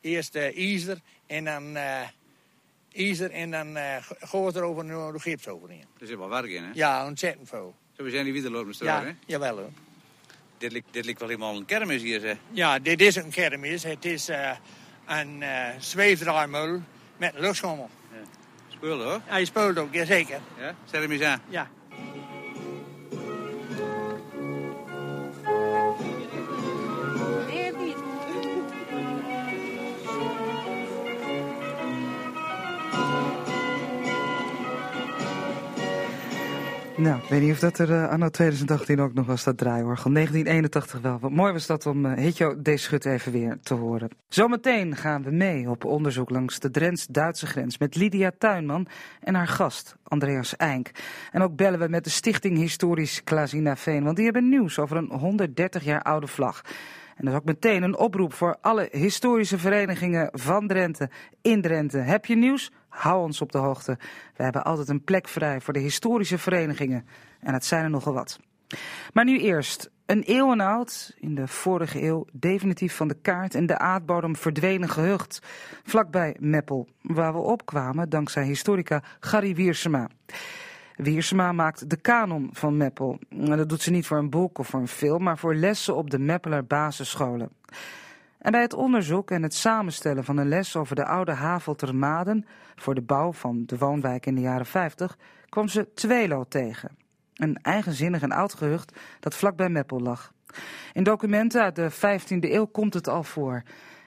Eerst 0.00 0.34
ijzer 0.34 1.00
en 1.26 1.44
dan 1.44 1.76
ijzer 2.92 3.30
en 3.30 3.50
dan 3.50 3.76
uh, 3.76 3.96
gooit 4.20 4.56
er 4.56 4.62
over 4.62 4.86
de 5.12 5.18
gips 5.20 5.48
overheen. 5.48 5.84
Er 5.98 6.06
zit 6.06 6.18
wel 6.18 6.28
werk 6.28 6.50
in, 6.50 6.62
hè? 6.62 6.70
Ja, 6.72 7.06
ontzettend 7.06 7.48
veel. 7.48 7.74
Zo, 7.96 8.02
we 8.02 8.10
zijn 8.10 8.24
die 8.24 8.32
wielerlopen 8.32 8.74
ja, 8.78 9.04
hè? 9.04 9.12
jawel 9.26 9.56
hoor. 9.56 9.70
Dit 10.58 10.72
lijkt, 10.72 10.86
dit 10.90 11.04
lijkt 11.04 11.20
wel 11.20 11.28
helemaal 11.28 11.56
een 11.56 11.64
kermis 11.64 12.02
hier, 12.02 12.20
zeg. 12.20 12.36
Ja, 12.50 12.78
dit 12.78 13.00
is 13.00 13.16
een 13.16 13.30
kermis. 13.30 13.82
Het 13.82 14.04
is 14.04 14.28
uh, 14.28 14.50
een 15.10 15.40
uh, 15.40 15.48
zweefdraaimul 15.78 16.82
met 17.16 17.32
luchtschommel. 17.38 17.90
Ja. 18.12 18.18
Speelde 18.68 19.04
hoor? 19.04 19.20
Hij 19.24 19.44
speelt 19.44 19.78
ook, 19.78 19.94
jazeker. 19.94 20.40
Ja? 20.58 20.74
Zet 20.84 21.02
hem 21.02 21.10
eens 21.10 21.22
aan. 21.22 21.40
Ja. 21.48 21.68
Nou, 37.00 37.22
ik 37.22 37.28
weet 37.28 37.40
niet 37.40 37.52
of 37.52 37.58
dat 37.58 37.78
er 37.78 37.90
uh, 37.90 38.08
anno 38.08 38.28
2018 38.28 39.00
ook 39.00 39.14
nog 39.14 39.26
was, 39.26 39.44
dat 39.44 39.58
draaiorgel. 39.58 40.12
1981 40.12 41.00
wel. 41.00 41.18
Wat 41.18 41.30
mooi 41.30 41.52
was 41.52 41.66
dat 41.66 41.86
om 41.86 42.06
uh, 42.06 42.12
Hitjo. 42.12 42.56
Schut 42.62 43.04
even 43.04 43.32
weer 43.32 43.58
te 43.62 43.74
horen. 43.74 44.08
Zometeen 44.28 44.96
gaan 44.96 45.22
we 45.22 45.30
mee 45.30 45.70
op 45.70 45.84
onderzoek 45.84 46.30
langs 46.30 46.58
de 46.58 46.70
Drents-Duitse 46.70 47.46
grens 47.46 47.78
met 47.78 47.96
Lydia 47.96 48.32
Tuinman 48.38 48.86
en 49.20 49.34
haar 49.34 49.48
gast 49.48 49.96
Andreas 50.02 50.56
Eink. 50.56 50.90
En 51.32 51.42
ook 51.42 51.56
bellen 51.56 51.78
we 51.78 51.88
met 51.88 52.04
de 52.04 52.10
Stichting 52.10 52.56
Historisch 52.56 53.24
Klazina 53.24 53.76
Veen, 53.76 54.04
want 54.04 54.16
die 54.16 54.24
hebben 54.24 54.48
nieuws 54.48 54.78
over 54.78 54.96
een 54.96 55.10
130 55.10 55.84
jaar 55.84 56.02
oude 56.02 56.26
vlag. 56.26 56.62
En 57.16 57.24
dat 57.24 57.34
is 57.34 57.40
ook 57.40 57.46
meteen 57.46 57.82
een 57.82 57.96
oproep 57.96 58.32
voor 58.32 58.56
alle 58.60 58.88
historische 58.92 59.58
verenigingen 59.58 60.28
van 60.32 60.66
Drenthe, 60.66 61.10
in 61.42 61.62
Drenthe. 61.62 61.98
Heb 61.98 62.26
je 62.26 62.36
nieuws? 62.36 62.70
Hou 62.90 63.22
ons 63.22 63.40
op 63.40 63.52
de 63.52 63.58
hoogte. 63.58 63.98
We 64.36 64.42
hebben 64.42 64.64
altijd 64.64 64.88
een 64.88 65.04
plek 65.04 65.28
vrij 65.28 65.60
voor 65.60 65.72
de 65.72 65.80
historische 65.80 66.38
verenigingen. 66.38 67.06
En 67.40 67.52
het 67.52 67.64
zijn 67.64 67.84
er 67.84 67.90
nogal 67.90 68.12
wat. 68.12 68.38
Maar 69.12 69.24
nu 69.24 69.40
eerst. 69.40 69.90
Een 70.06 70.22
eeuwen 70.22 70.60
oud, 70.60 71.14
in 71.18 71.34
de 71.34 71.48
vorige 71.48 72.02
eeuw 72.02 72.26
definitief 72.32 72.96
van 72.96 73.08
de 73.08 73.16
kaart 73.22 73.54
en 73.54 73.66
de 73.66 73.78
aardbodem 73.78 74.36
verdwenen 74.36 74.88
gehucht. 74.88 75.40
Vlakbij 75.84 76.36
Meppel, 76.40 76.88
waar 77.02 77.32
we 77.32 77.38
opkwamen 77.38 78.08
dankzij 78.08 78.44
historica 78.44 79.02
Gary 79.20 79.54
Wiersema. 79.54 80.08
Wiersema 80.96 81.52
maakt 81.52 81.90
de 81.90 81.96
kanon 81.96 82.48
van 82.52 82.76
Meppel. 82.76 83.18
Dat 83.28 83.68
doet 83.68 83.82
ze 83.82 83.90
niet 83.90 84.06
voor 84.06 84.18
een 84.18 84.30
boek 84.30 84.58
of 84.58 84.68
voor 84.68 84.80
een 84.80 84.88
film, 84.88 85.22
maar 85.22 85.38
voor 85.38 85.54
lessen 85.54 85.96
op 85.96 86.10
de 86.10 86.18
Meppeler 86.18 86.66
basisscholen. 86.66 87.50
En 88.40 88.52
bij 88.52 88.60
het 88.60 88.74
onderzoek 88.74 89.30
en 89.30 89.42
het 89.42 89.54
samenstellen 89.54 90.24
van 90.24 90.36
een 90.36 90.48
les 90.48 90.76
over 90.76 90.96
de 90.96 91.04
oude 91.04 91.32
Havelter 91.32 91.94
Maden 91.94 92.46
voor 92.74 92.94
de 92.94 93.02
bouw 93.02 93.32
van 93.32 93.62
de 93.66 93.78
woonwijk 93.78 94.26
in 94.26 94.34
de 94.34 94.40
jaren 94.40 94.66
50 94.66 95.18
kwam 95.48 95.68
ze 95.68 95.94
Twelo 95.94 96.44
tegen. 96.48 96.96
Een 97.34 97.56
eigenzinnig 97.62 98.22
en 98.22 98.32
oud 98.32 98.54
gehucht 98.54 98.98
dat 99.20 99.34
vlakbij 99.34 99.68
Meppel 99.68 100.00
lag. 100.00 100.32
In 100.92 101.02
documenten 101.02 101.62
uit 101.62 101.76
de 101.76 101.90
15e 101.92 102.50
eeuw 102.50 102.66
komt 102.66 102.94
het 102.94 103.08
al 103.08 103.22
voor. 103.22 103.62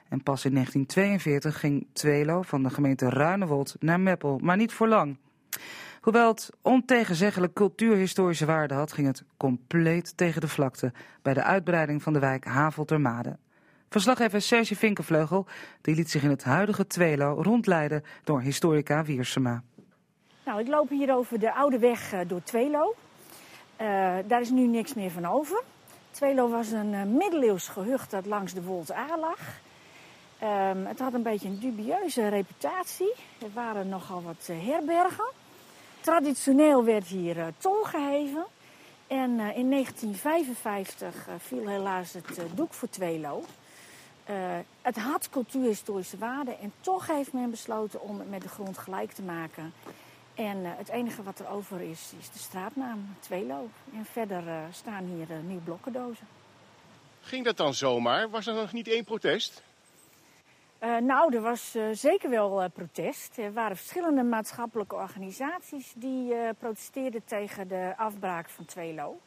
En 0.10 0.24
pas 0.24 0.46
in 0.46 0.54
1942 0.54 1.60
ging 1.60 1.88
Twelo 1.94 2.42
van 2.42 2.64
de 2.64 2.70
gemeente 2.70 3.10
Ruinewold 3.10 3.76
naar 3.80 4.00
Meppel, 4.00 4.40
maar 4.44 4.58
niet 4.58 4.74
voor 4.74 4.88
lang. 4.88 5.18
Hoewel 6.02 6.28
het 6.28 6.50
ontegenzeggelijk 6.62 7.54
cultuurhistorische 7.54 8.46
waarde 8.46 8.74
had, 8.74 8.94
ging 8.94 9.08
het 9.08 9.24
compleet 9.38 10.18
tegen 10.18 10.42
de 10.42 10.48
vlakte 10.48 10.92
bij 11.22 11.34
de 11.34 11.44
uitbreiding 11.44 12.04
van 12.04 12.14
de 12.14 12.20
wijk 12.20 12.46
Haveltermade. 12.46 13.38
Verslaggever 13.94 14.42
Serge 14.42 14.76
Vinkenvleugel 14.76 15.46
die 15.82 15.96
liet 15.96 16.10
zich 16.10 16.24
in 16.24 16.30
het 16.30 16.44
huidige 16.44 16.88
Twelo 16.88 17.42
rondleiden 17.42 18.04
door 18.24 18.42
historica 18.42 19.04
Wiersema. 19.04 19.64
Nou, 20.46 20.60
ik 20.60 20.68
loop 20.68 20.90
hier 20.90 21.16
over 21.16 21.40
de 21.40 21.54
oude 21.54 21.80
weg 21.80 22.14
door 22.28 22.44
Twelo. 22.44 22.96
Uh, 23.82 23.88
daar 24.28 24.42
is 24.42 24.50
nu 24.50 24.68
niks 24.68 24.94
meer 24.94 25.12
van 25.12 25.26
over. 25.26 25.64
Twelo 26.12 26.50
was 26.50 26.72
een 26.72 26.94
uh, 26.94 27.04
middeleeuws 27.04 27.68
gehucht 27.68 28.12
dat 28.12 28.26
langs 28.26 28.54
de 28.54 28.64
Wold 28.64 28.94
lag. 29.20 29.40
Um, 30.44 30.86
het 30.86 31.00
had 31.00 31.14
een 31.14 31.24
beetje 31.24 31.48
een 31.48 31.60
dubieuze 31.60 32.28
reputatie. 32.28 33.14
Er 33.42 33.54
waren 33.54 33.90
nogal 33.90 34.24
wat 34.24 34.50
herbergen. 34.52 35.30
Traditioneel 36.00 36.84
werd 36.84 37.08
hier 37.08 37.52
tol 37.58 37.84
geheven. 37.84 38.46
En 39.08 39.30
in 39.40 39.70
1955 39.70 41.28
viel 41.38 41.68
helaas 41.68 42.14
het 42.14 42.40
doek 42.56 42.74
voor 42.74 42.90
Twelo. 42.90 43.44
Het 44.82 44.98
had 44.98 45.30
cultuurhistorische 45.30 46.18
waarde 46.18 46.56
en 46.56 46.74
toch 46.82 47.08
heeft 47.08 47.34
men 47.34 47.50
besloten 47.50 48.02
om 48.02 48.20
het 48.20 48.30
met 48.30 48.42
de 48.42 48.50
grond 48.50 48.78
gelijk 48.78 49.12
te 49.12 49.22
maken. 49.22 49.74
En 50.36 50.58
uh, 50.58 50.70
het 50.76 50.90
enige 50.90 51.24
wat 51.24 51.40
er 51.40 51.48
over 51.48 51.82
is, 51.82 52.14
is 52.20 52.30
de 52.30 52.40
straatnaam, 52.40 53.16
Tweelo. 53.20 53.70
En 53.94 54.06
verder 54.06 54.48
uh, 54.48 54.58
staan 54.72 55.04
hier 55.04 55.28
nu 55.44 55.58
blokkendozen. 55.58 56.28
Ging 57.22 57.46
dat 57.46 57.58
dan 57.58 57.74
zomaar? 57.74 58.30
Was 58.30 58.48
er 58.48 58.54
nog 58.54 58.74
niet 58.74 58.88
één 58.88 59.04
protest? 59.04 59.64
nou, 61.02 61.36
er 61.36 61.42
was 61.42 61.78
zeker 61.92 62.30
wel 62.30 62.70
protest. 62.70 63.38
Er 63.38 63.54
waren 63.54 63.78
verschillende 63.78 64.24
maatschappelijke 64.24 64.96
organisaties 64.96 65.94
die 65.96 66.34
protesteerden 66.60 67.26
tegen 67.26 67.68
de 67.68 67.94
afbraak 67.98 68.50
van 68.50 68.66
Tweelo. 68.66 69.20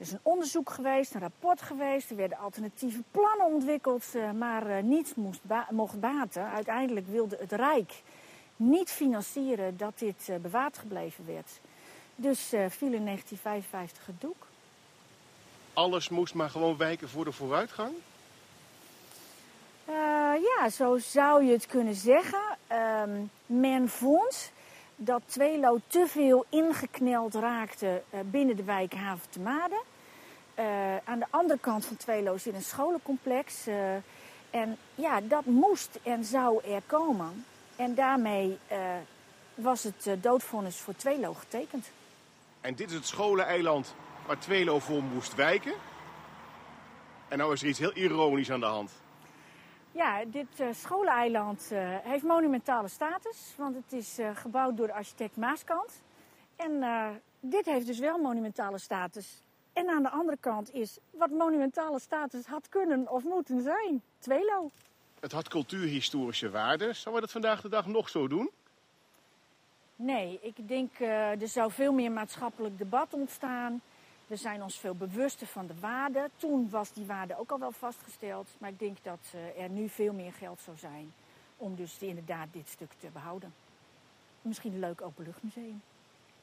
Er 0.00 0.06
is 0.06 0.12
een 0.12 0.20
onderzoek 0.22 0.70
geweest, 0.70 1.14
een 1.14 1.20
rapport 1.20 1.62
geweest. 1.62 2.10
Er 2.10 2.16
werden 2.16 2.38
alternatieve 2.38 3.02
plannen 3.10 3.46
ontwikkeld, 3.46 4.04
maar 4.34 4.82
niets 4.82 5.14
moest 5.14 5.40
ba 5.42 5.66
mocht 5.70 6.00
baten. 6.00 6.50
Uiteindelijk 6.50 7.06
wilde 7.06 7.36
het 7.40 7.52
Rijk 7.52 8.02
niet 8.56 8.90
financieren 8.90 9.76
dat 9.76 9.98
dit 9.98 10.28
uh, 10.30 10.36
bewaard 10.36 10.78
gebleven 10.78 11.26
werd. 11.26 11.60
Dus 12.14 12.54
uh, 12.54 12.64
viel 12.68 12.92
in 12.92 13.04
1955 13.04 14.06
het 14.06 14.20
doek. 14.20 14.46
Alles 15.72 16.08
moest 16.08 16.34
maar 16.34 16.50
gewoon 16.50 16.76
wijken 16.76 17.08
voor 17.08 17.24
de 17.24 17.32
vooruitgang? 17.32 17.92
Uh, 19.88 19.94
ja, 20.56 20.68
zo 20.70 20.98
zou 20.98 21.44
je 21.44 21.52
het 21.52 21.66
kunnen 21.66 21.94
zeggen. 21.94 22.58
Um, 22.72 23.30
men 23.46 23.88
vond 23.88 24.52
dat 25.02 25.22
Tweelo 25.26 25.78
te 25.86 26.04
veel 26.08 26.44
ingekneld 26.48 27.34
raakte 27.34 28.02
binnen 28.24 28.56
de 28.56 28.64
wijk 28.64 28.94
Haven 28.94 29.30
te 29.30 29.40
Maden. 29.40 29.80
aan 31.04 31.18
de 31.18 31.26
andere 31.30 31.58
kant 31.58 31.84
van 31.84 31.96
Tweelo 31.96 32.36
zit 32.36 32.54
een 32.54 32.62
scholencomplex. 32.62 33.66
en 34.50 34.76
ja, 34.94 35.20
dat 35.20 35.44
moest 35.44 35.98
en 36.02 36.24
zou 36.24 36.64
er 36.64 36.82
komen. 36.86 37.44
En 37.80 37.94
daarmee 37.94 38.58
uh, 38.72 38.78
was 39.54 39.82
het 39.82 40.06
uh, 40.06 40.14
doodvonnis 40.20 40.76
voor 40.76 40.96
Tweelo 40.96 41.34
getekend. 41.34 41.90
En 42.60 42.74
dit 42.74 42.90
is 42.90 42.96
het 42.96 43.06
scholeneiland 43.06 43.94
waar 44.26 44.38
Tweelo 44.38 44.78
voor 44.78 45.02
moest 45.02 45.34
wijken. 45.34 45.72
En 47.28 47.38
nou 47.38 47.52
is 47.52 47.62
er 47.62 47.68
iets 47.68 47.78
heel 47.78 47.92
ironisch 47.92 48.50
aan 48.50 48.60
de 48.60 48.66
hand. 48.66 48.90
Ja, 49.92 50.24
dit 50.24 50.60
uh, 50.60 50.68
scholeneiland 50.72 51.70
heeft 52.02 52.22
monumentale 52.22 52.88
status. 52.88 53.54
Want 53.56 53.74
het 53.74 53.92
is 53.92 54.18
gebouwd 54.34 54.76
door 54.76 54.86
de 54.86 54.92
architect 54.92 55.36
Maaskant. 55.36 56.02
En 56.56 56.84
dit 57.40 57.66
heeft 57.66 57.86
dus 57.86 57.98
wel 57.98 58.18
monumentale 58.18 58.78
status. 58.78 59.42
En 59.72 59.88
aan 59.88 60.02
de 60.02 60.10
andere 60.10 60.36
kant 60.40 60.74
is 60.74 60.98
wat 61.10 61.30
monumentale 61.30 61.98
status 61.98 62.46
had 62.46 62.68
kunnen 62.68 63.10
of 63.10 63.24
moeten 63.24 63.62
zijn. 63.62 64.02
Tweelo. 64.18 64.70
Het 65.20 65.32
had 65.32 65.48
cultuurhistorische 65.48 66.50
waarde. 66.50 66.92
Zou 66.92 67.14
we 67.14 67.20
dat 67.20 67.30
vandaag 67.30 67.60
de 67.60 67.68
dag 67.68 67.86
nog 67.86 68.08
zo 68.08 68.28
doen? 68.28 68.50
Nee, 69.96 70.38
ik 70.42 70.68
denk 70.68 71.00
er 71.00 71.48
zou 71.48 71.72
veel 71.72 71.92
meer 71.92 72.12
maatschappelijk 72.12 72.78
debat 72.78 73.14
ontstaan. 73.14 73.80
We 74.30 74.36
zijn 74.36 74.62
ons 74.62 74.78
veel 74.78 74.94
bewuster 74.94 75.46
van 75.46 75.66
de 75.66 75.74
waarde. 75.80 76.30
Toen 76.36 76.70
was 76.70 76.92
die 76.92 77.04
waarde 77.04 77.38
ook 77.38 77.50
al 77.50 77.58
wel 77.58 77.72
vastgesteld. 77.72 78.48
Maar 78.58 78.70
ik 78.70 78.78
denk 78.78 78.96
dat 79.02 79.18
uh, 79.34 79.62
er 79.62 79.68
nu 79.68 79.88
veel 79.88 80.12
meer 80.12 80.32
geld 80.32 80.60
zou 80.64 80.76
zijn 80.76 81.12
om 81.56 81.76
dus 81.76 81.96
inderdaad 81.98 82.48
dit 82.52 82.68
stuk 82.68 82.90
te 82.98 83.06
behouden. 83.12 83.54
Misschien 84.42 84.72
een 84.72 84.78
leuk 84.78 85.02
openluchtmuseum. 85.02 85.82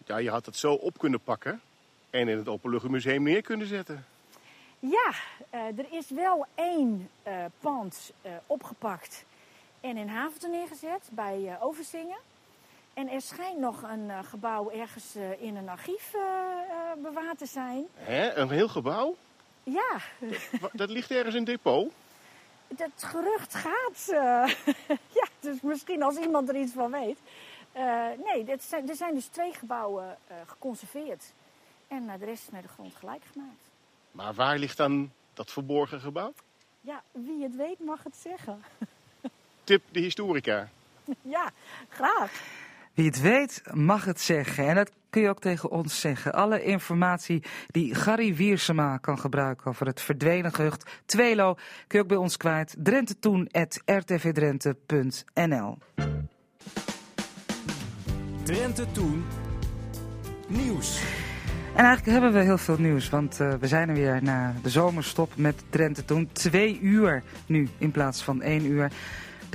Ja, 0.06 0.18
je 0.18 0.30
had 0.30 0.46
het 0.46 0.56
zo 0.56 0.74
op 0.74 0.98
kunnen 0.98 1.20
pakken 1.20 1.62
en 2.10 2.28
in 2.28 2.38
het 2.38 2.48
openluchtmuseum 2.48 3.24
neer 3.24 3.42
kunnen 3.42 3.68
zetten. 3.68 4.06
Ja, 4.80 5.12
uh, 5.54 5.80
er 5.80 5.92
is 5.92 6.10
wel 6.10 6.46
één 6.56 7.10
uh, 7.28 7.46
pand 7.60 8.12
opgepakt 8.48 9.26
en 9.82 9.98
in 9.98 10.08
Haventen 10.08 10.52
neergezet 10.52 11.10
bij 11.12 11.58
Overzingen. 11.62 12.18
En 12.98 13.10
er 13.10 13.22
schijnt 13.22 13.60
nog 13.60 13.82
een 13.82 14.26
gebouw 14.26 14.72
ergens 14.72 15.16
in 15.40 15.56
een 15.56 15.70
archief 15.70 16.12
bewaard 17.02 17.38
te 17.38 17.46
zijn. 17.46 17.86
Hè? 17.94 18.34
Een 18.34 18.50
heel 18.50 18.68
gebouw? 18.68 19.16
Ja. 19.64 19.98
Dat, 20.60 20.70
dat 20.74 20.90
ligt 20.90 21.12
ergens 21.12 21.36
in 21.36 21.44
depot? 21.44 21.94
Dat 22.68 22.90
gerucht 22.98 23.56
gaat. 23.56 24.06
ja, 25.20 25.28
dus 25.40 25.62
misschien 25.62 26.04
als 26.04 26.18
iemand 26.18 26.50
er 26.50 26.56
iets 26.56 26.72
van 26.72 26.92
weet. 26.92 27.18
nee, 28.24 28.58
zijn, 28.60 28.90
er 28.90 28.96
zijn 28.96 29.14
dus 29.14 29.26
twee 29.26 29.54
gebouwen 29.54 30.18
geconserveerd. 30.46 31.34
En 31.88 32.18
de 32.20 32.26
rest 32.26 32.44
is 32.44 32.50
met 32.50 32.64
de 32.64 32.70
grond 32.70 32.96
gelijk 32.96 33.24
gemaakt. 33.32 33.62
Maar 34.12 34.34
waar 34.34 34.58
ligt 34.58 34.78
dan 34.78 35.12
dat 35.34 35.52
verborgen 35.52 36.02
gebouw? 36.02 36.34
Ja, 36.82 37.04
wie 37.12 37.44
het 37.44 37.56
weet 37.56 37.80
mag 37.80 38.04
het 38.04 38.16
zeggen. 38.16 38.64
Tip 39.64 39.84
de 39.92 40.00
historica. 40.00 40.70
Ja, 41.22 41.52
graag. 41.90 42.66
Wie 42.98 43.06
het 43.06 43.22
weet 43.22 43.62
mag 43.74 44.06
het 44.06 44.22
zeggen. 44.22 44.68
En 44.68 44.76
dat 44.76 44.92
kun 45.10 45.22
je 45.22 45.30
ook 45.30 45.40
tegen 45.40 45.70
ons 45.70 46.00
zeggen. 46.00 46.34
Alle 46.34 46.64
informatie 46.64 47.44
die 47.68 47.96
Gary 47.96 48.36
Wiersema 48.36 48.98
kan 48.98 49.20
gebruiken 49.20 49.68
over 49.68 49.86
het 49.86 50.02
verdwenen 50.02 50.54
gehucht 50.54 50.90
Twelo... 51.06 51.54
kun 51.54 51.64
je 51.88 52.00
ook 52.00 52.08
bij 52.08 52.18
ons 52.18 52.38
kwijt. 52.38 52.76
drentettoen.rtvdrenthe.nl 52.78 55.78
Drenthe 58.44 58.92
Toen 58.92 59.26
Nieuws. 60.48 61.02
En 61.76 61.86
eigenlijk 61.86 62.12
hebben 62.12 62.34
we 62.34 62.40
heel 62.40 62.58
veel 62.58 62.80
nieuws, 62.80 63.10
want 63.10 63.40
uh, 63.40 63.54
we 63.54 63.68
zijn 63.68 63.90
er 63.90 63.96
weer 63.96 64.24
na 64.24 64.54
de 64.64 64.70
zomerstop 64.70 65.32
met 65.36 65.64
Drenthe 65.70 66.06
Toen. 66.06 66.30
Twee 66.32 66.80
uur 66.80 67.24
nu 67.46 67.70
in 67.78 67.92
plaats 67.92 68.24
van 68.24 68.42
één 68.42 68.66
uur. 68.66 68.92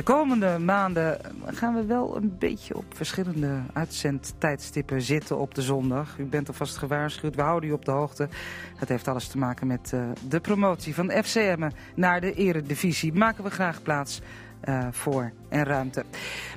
De 0.03 0.13
komende 0.13 0.59
maanden 0.59 1.19
gaan 1.47 1.75
we 1.75 1.85
wel 1.85 2.17
een 2.17 2.37
beetje 2.39 2.77
op 2.77 2.85
verschillende 2.95 3.61
uitzendtijdstippen 3.73 5.03
zitten 5.03 5.39
op 5.39 5.55
de 5.55 5.63
zondag. 5.63 6.19
U 6.19 6.25
bent 6.25 6.49
alvast 6.49 6.77
gewaarschuwd, 6.77 7.35
we 7.35 7.43
houden 7.43 7.71
u 7.71 7.73
op 7.73 7.85
de 7.85 7.91
hoogte. 7.91 8.29
Het 8.77 8.89
heeft 8.89 9.09
alles 9.09 9.29
te 9.29 9.39
maken 9.39 9.67
met 9.67 9.91
uh, 9.95 10.03
de 10.29 10.41
promotie 10.41 10.95
van 10.95 11.11
FCM 11.11 11.71
naar 11.95 12.21
de 12.21 12.35
eredivisie. 12.35 13.13
Maken 13.13 13.45
we 13.45 13.51
graag 13.51 13.83
plaats 13.83 14.21
uh, 14.65 14.87
voor 14.91 15.33
en 15.49 15.65
ruimte. 15.65 16.05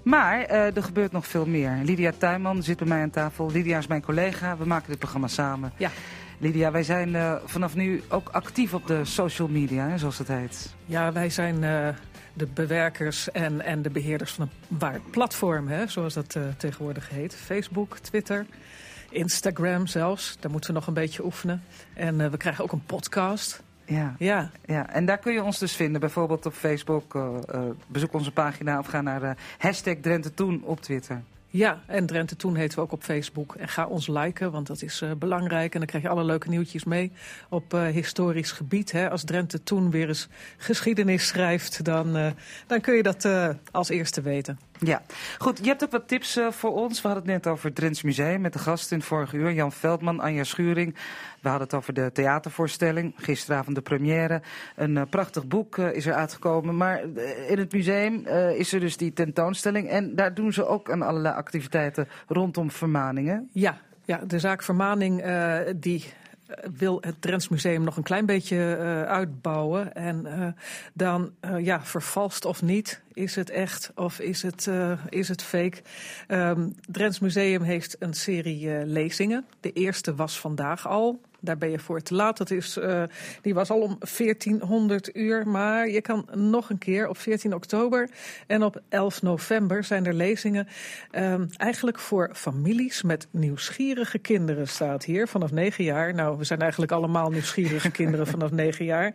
Maar 0.04 0.40
uh, 0.40 0.76
er 0.76 0.84
gebeurt 0.84 1.12
nog 1.12 1.28
veel 1.28 1.46
meer. 1.46 1.80
Lydia 1.84 2.12
Tuinman 2.18 2.64
zit 2.64 2.78
bij 2.78 2.88
mij 2.88 3.02
aan 3.02 3.10
tafel. 3.10 3.52
Lydia 3.52 3.78
is 3.78 3.88
mijn 3.88 4.02
collega. 4.02 4.58
We 4.58 4.66
maken 4.66 4.90
dit 4.90 5.00
programma 5.00 5.28
samen. 5.28 5.72
Ja. 5.78 5.90
Lydia, 6.38 6.72
wij 6.72 6.84
zijn 6.84 7.10
uh, 7.10 7.36
vanaf 7.46 7.76
nu 7.76 8.02
ook 8.10 8.30
actief 8.30 8.74
op 8.74 8.88
de 8.88 9.06
social 9.06 9.48
media, 9.48 9.88
hè, 9.88 9.98
zoals 9.98 10.18
het 10.18 10.28
heet. 10.28 10.76
Ja, 10.86 11.12
wij 11.12 11.30
zijn 11.30 11.64
de 12.36 12.48
bewerkers 12.54 13.32
en, 13.32 13.62
en 13.62 13.82
de 13.82 13.90
beheerders 13.90 14.32
van 14.32 14.50
een 14.50 14.78
waar 14.78 15.00
platform, 15.12 15.68
hè, 15.68 15.88
zoals 15.88 16.14
dat 16.14 16.38
tegenwoordig 16.58 17.10
heet. 17.10 17.36
Facebook, 17.36 17.98
Twitter. 17.98 18.46
Instagram 19.10 19.88
zelfs, 19.88 20.38
daar 20.40 20.52
moeten 20.52 20.70
we 20.70 20.76
nog 20.76 20.88
een 20.88 20.94
beetje 20.94 21.26
oefenen. 21.26 21.64
En 21.94 22.32
we 22.32 22.38
krijgen 22.38 22.64
ook 22.64 22.72
een 22.72 22.86
podcast. 22.86 23.64
Ja. 23.86 24.16
Ja. 24.18 24.52
ja, 24.66 24.90
en 24.90 25.06
daar 25.06 25.18
kun 25.18 25.34
je 25.34 25.44
ons 25.44 25.60
dus 25.60 25.76
vinden. 25.76 26.02
Bijvoorbeeld 26.02 26.46
op 26.46 26.54
Facebook. 26.54 27.14
Uh, 27.14 27.28
uh, 27.54 27.62
bezoek 27.88 28.14
onze 28.14 28.32
pagina 28.32 28.80
of 28.80 28.88
ga 28.88 29.02
naar 29.02 29.38
hashtag 29.58 29.96
Drenthe 30.02 30.34
Toen 30.34 30.64
op 30.64 30.82
Twitter. 30.82 31.22
Ja, 31.56 31.82
en 31.86 32.06
Drenthe 32.06 32.36
Toen 32.36 32.56
heten 32.56 32.78
we 32.78 32.84
ook 32.84 32.92
op 32.92 33.04
Facebook. 33.04 33.56
En 33.56 33.68
ga 33.68 33.86
ons 33.88 34.08
liken, 34.08 34.52
want 34.52 34.68
dat 34.68 34.82
is 34.82 35.04
belangrijk. 35.18 35.74
En 35.74 35.80
dan 35.80 35.88
krijg 35.88 36.04
je 36.04 36.10
alle 36.10 36.24
leuke 36.24 36.50
nieuwtjes 36.50 36.84
mee 36.84 37.12
op 37.50 37.72
historisch 37.72 38.52
gebied. 38.52 38.92
Hè. 38.92 39.10
Als 39.10 39.24
Drenthe 39.24 39.64
Toen 39.64 39.92
weer 39.92 40.08
eens 40.08 40.28
geschiedenis 40.58 41.28
schrijft, 41.28 41.86
dan, 41.86 42.34
dan 42.68 42.82
kun 42.82 42.96
je 42.96 43.04
dat 43.04 43.28
als 43.72 43.90
eerste 43.90 44.22
weten. 44.22 44.60
Ja, 44.80 45.02
goed. 45.38 45.58
Je 45.58 45.68
hebt 45.68 45.84
ook 45.84 45.92
wat 45.92 46.08
tips 46.08 46.40
voor 46.50 46.74
ons. 46.74 47.02
We 47.02 47.08
hadden 47.08 47.26
het 47.26 47.44
net 47.44 47.54
over 47.54 47.66
het 47.66 47.76
Drents 47.76 48.02
Museum 48.02 48.42
met 48.42 48.54
de 48.54 48.60
gast 48.60 48.92
in 48.92 49.02
vorige 49.02 49.38
uur. 49.38 49.54
Jan 49.54 49.72
Veldman, 49.72 50.20
Anja 50.20 50.44
Schuring. 50.44 50.96
We 51.46 51.52
hadden 51.52 51.70
het 51.70 51.78
over 51.78 51.94
de 51.94 52.12
theatervoorstelling. 52.14 53.14
Gisteravond 53.16 53.76
de 53.76 53.82
première. 53.82 54.42
Een 54.76 54.96
uh, 54.96 55.02
prachtig 55.10 55.48
boek 55.48 55.78
uh, 55.78 55.94
is 55.94 56.06
er 56.06 56.14
uitgekomen. 56.14 56.78
Maar 56.78 57.02
in 57.48 57.58
het 57.58 57.72
museum 57.72 58.28
is 58.58 58.74
er 58.74 58.80
dus 58.80 58.98
die 58.98 59.14
tentoonstelling. 59.14 59.90
En 59.90 60.16
daar 60.16 60.34
doen 60.34 60.54
ze 60.54 60.68
ook 60.68 60.92
aan 60.92 61.02
allerlei 61.02 61.36
activiteiten 61.36 62.08
rondom 62.28 62.72
vermaningen. 62.72 63.50
Ja, 63.52 63.78
ja 64.06 64.18
de 64.18 64.40
zaak 64.40 64.64
vermaning 64.64 65.24
die 65.76 66.06
wil 66.78 66.98
het 67.02 67.22
Drents 67.22 67.50
Museum 67.50 67.84
nog 67.84 67.98
een 67.98 68.04
klein 68.04 68.26
beetje 68.26 68.58
uitbouwen. 69.08 69.96
En 69.96 70.56
dan, 70.94 71.32
ja, 71.60 71.82
vervalst 71.82 72.46
of 72.46 72.62
niet, 72.62 73.02
is 73.14 73.36
het 73.36 73.50
echt 73.50 73.92
of 73.96 74.20
is 74.20 74.42
het, 74.42 74.70
is 75.10 75.28
het 75.28 75.44
fake? 75.44 75.78
Um, 76.28 76.76
Drents 76.92 77.20
Museum 77.20 77.62
heeft 77.62 77.96
een 78.00 78.14
serie 78.14 78.86
lezingen. 78.86 79.46
De 79.60 79.72
eerste 79.72 80.16
was 80.16 80.40
vandaag 80.40 80.88
al. 80.88 81.22
Daar 81.46 81.58
ben 81.58 81.72
je 81.72 81.80
voor 81.80 82.02
te 82.02 82.16
laat. 82.16 82.38
Dat 82.38 82.52
is, 82.52 82.78
uh, 82.78 83.04
die 83.42 83.54
was 83.54 83.70
al 83.70 83.80
om 83.80 83.98
1400 84.18 85.16
uur. 85.16 85.48
Maar 85.48 85.90
je 85.90 86.02
kan 86.02 86.28
nog 86.34 86.70
een 86.70 86.78
keer 86.78 87.08
op 87.08 87.18
14 87.18 87.54
oktober 87.54 88.10
en 88.48 88.64
op 88.64 88.82
11 88.90 89.22
november 89.22 89.84
zijn 89.84 90.06
er 90.06 90.14
lezingen. 90.14 90.68
Um, 91.12 91.50
eigenlijk 91.58 92.00
voor 92.00 92.30
families 92.34 93.04
met 93.04 93.28
nieuwsgierige 93.32 94.18
kinderen 94.18 94.68
staat 94.68 95.04
hier 95.04 95.28
vanaf 95.28 95.52
9 95.52 95.84
jaar. 95.84 96.14
Nou, 96.14 96.38
we 96.38 96.44
zijn 96.44 96.62
eigenlijk 96.62 96.92
allemaal 96.92 97.30
nieuwsgierige 97.30 97.92
kinderen 98.02 98.28
vanaf 98.28 98.52
9 98.52 98.86
jaar. 98.86 99.14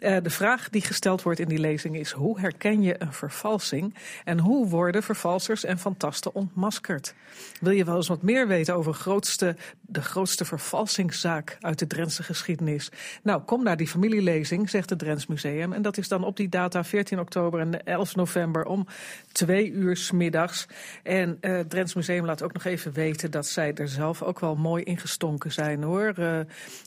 Uh, 0.00 0.16
de 0.22 0.30
vraag 0.30 0.68
die 0.68 0.82
gesteld 0.82 1.22
wordt 1.22 1.40
in 1.40 1.48
die 1.48 1.58
lezing 1.58 1.96
is: 1.96 2.10
hoe 2.10 2.40
herken 2.40 2.82
je 2.82 2.94
een 2.98 3.12
vervalsing? 3.12 3.94
En 4.24 4.38
hoe 4.38 4.68
worden 4.68 5.02
vervalsers 5.02 5.64
en 5.64 5.78
fantasten 5.78 6.34
ontmaskerd? 6.34 7.14
Wil 7.60 7.72
je 7.72 7.84
wel 7.84 7.96
eens 7.96 8.08
wat 8.08 8.22
meer 8.22 8.48
weten 8.48 8.74
over 8.74 8.94
grootste, 8.94 9.56
de 9.80 10.02
grootste 10.02 10.44
vervalsingszaak 10.44 11.56
uit 11.70 11.78
de 11.78 11.86
Drentse 11.86 12.22
geschiedenis. 12.22 12.90
Nou, 13.22 13.42
kom 13.42 13.62
naar 13.62 13.76
die 13.76 13.88
familielezing, 13.88 14.70
zegt 14.70 14.90
het 14.90 14.98
Drents 14.98 15.26
Museum. 15.26 15.72
En 15.72 15.82
dat 15.82 15.98
is 15.98 16.08
dan 16.08 16.24
op 16.24 16.36
die 16.36 16.48
data 16.48 16.84
14 16.84 17.20
oktober 17.20 17.60
en 17.60 17.84
11 17.84 18.16
november 18.16 18.64
om 18.64 18.86
twee 19.32 19.70
uur 19.70 19.96
s 19.96 20.10
middags. 20.10 20.66
En 21.02 21.38
uh, 21.40 21.56
het 21.56 21.70
Drents 21.70 21.94
Museum 21.94 22.24
laat 22.24 22.42
ook 22.42 22.52
nog 22.52 22.64
even 22.64 22.92
weten 22.92 23.30
dat 23.30 23.46
zij 23.46 23.74
er 23.74 23.88
zelf 23.88 24.22
ook 24.22 24.40
wel 24.40 24.54
mooi 24.54 24.82
ingestonken 24.82 25.52
zijn 25.52 25.82
hoor. 25.82 26.14
Uh, 26.18 26.40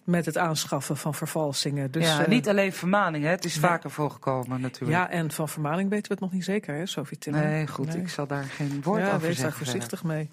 met 0.03 0.25
het 0.25 0.37
aanschaffen 0.37 0.97
van 0.97 1.13
vervalsingen. 1.13 1.91
Dus, 1.91 2.05
ja, 2.05 2.21
uh, 2.21 2.27
niet 2.27 2.49
alleen 2.49 2.73
vermaning, 2.73 3.23
hè? 3.23 3.29
het 3.29 3.45
is 3.45 3.53
ja. 3.53 3.59
vaker 3.59 3.91
voorgekomen 3.91 4.61
natuurlijk. 4.61 4.91
Ja, 4.91 5.09
en 5.09 5.31
van 5.31 5.49
vermaning 5.49 5.89
weten 5.89 6.07
we 6.07 6.13
het 6.13 6.23
nog 6.23 6.31
niet 6.31 6.43
zeker, 6.43 6.75
hè, 6.75 6.85
Sophie 6.85 7.17
Timmer? 7.17 7.45
Nee, 7.45 7.67
goed, 7.67 7.87
nee. 7.87 7.97
ik 7.97 8.09
zal 8.09 8.27
daar 8.27 8.43
geen 8.43 8.81
woord 8.83 9.01
ja, 9.01 9.07
over 9.07 9.19
wees 9.19 9.37
zeggen. 9.37 9.43
daar 9.43 9.57
voorzichtig 9.57 10.03
mee. 10.03 10.29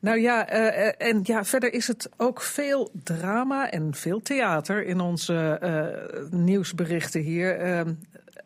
Nou 0.00 0.20
ja, 0.20 0.52
uh, 0.52 0.92
en 0.98 1.20
ja, 1.22 1.44
verder 1.44 1.72
is 1.72 1.86
het 1.86 2.10
ook 2.16 2.40
veel 2.40 2.90
drama 3.02 3.70
en 3.70 3.94
veel 3.94 4.22
theater 4.22 4.84
in 4.84 5.00
onze 5.00 5.60
uh, 5.62 6.40
nieuwsberichten 6.40 7.20
hier. 7.20 7.66
Uh, 7.66 7.80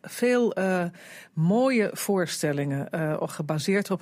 veel 0.06 0.54
mooie 1.32 1.90
voorstellingen, 1.92 2.88
gebaseerd 3.20 3.90
op 3.90 4.00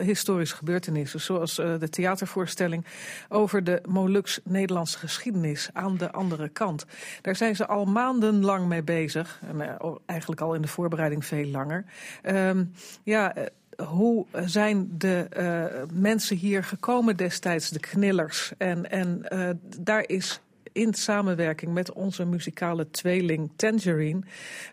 historische 0.00 0.56
gebeurtenissen. 0.56 1.20
Zoals 1.20 1.54
de 1.54 1.88
theatervoorstelling 1.90 2.86
over 3.28 3.64
de 3.64 3.80
Molux-Nederlandse 3.88 4.98
geschiedenis 4.98 5.68
aan 5.72 5.96
de 5.96 6.12
andere 6.12 6.48
kant. 6.48 6.86
Daar 7.20 7.36
zijn 7.36 7.56
ze 7.56 7.66
al 7.66 7.84
maandenlang 7.84 8.66
mee 8.66 8.82
bezig. 8.82 9.40
En, 9.48 9.78
eigenlijk 10.06 10.40
al 10.40 10.54
in 10.54 10.62
de 10.62 10.68
voorbereiding 10.68 11.24
veel 11.24 11.46
langer. 11.46 11.84
Ehm, 12.22 12.64
ja 13.02 13.34
hoe 13.76 14.26
zijn 14.44 14.88
de 14.98 15.26
uh, 15.36 15.98
mensen 16.00 16.36
hier 16.36 16.64
gekomen 16.64 17.16
destijds, 17.16 17.70
de 17.70 17.80
knillers? 17.80 18.52
En, 18.58 18.90
en 18.90 19.26
uh, 19.32 19.50
daar 19.80 20.04
is 20.06 20.40
in 20.74 20.94
samenwerking 20.94 21.72
met 21.72 21.92
onze 21.92 22.24
muzikale 22.24 22.90
tweeling 22.90 23.50
Tangerine 23.56 24.20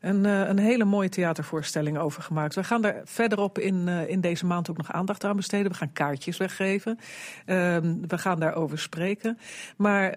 een, 0.02 0.24
uh, 0.24 0.47
een 0.47 0.60
hele 0.60 0.86
mooie 0.86 1.10
theatervoorstelling 1.10 1.97
over 1.97 2.22
gemaakt. 2.22 2.56
We 2.56 2.64
gaan 2.64 2.82
daar 2.82 3.02
verderop 3.04 3.60
in, 3.60 3.88
uh, 3.88 4.10
in 4.10 4.22
deze 4.22 4.45
maand 4.45 4.70
ook 4.70 4.78
nog 4.78 4.91
aandacht 4.91 5.24
aan 5.24 5.36
besteden. 5.36 5.72
We 5.72 5.78
gaan 5.78 5.93
kaartjes 5.93 6.38
weggeven. 6.38 6.97
Uh, 6.99 7.78
we 8.08 8.18
gaan 8.18 8.39
daarover 8.39 8.80
spreken. 8.80 9.38
Maar 9.78 10.12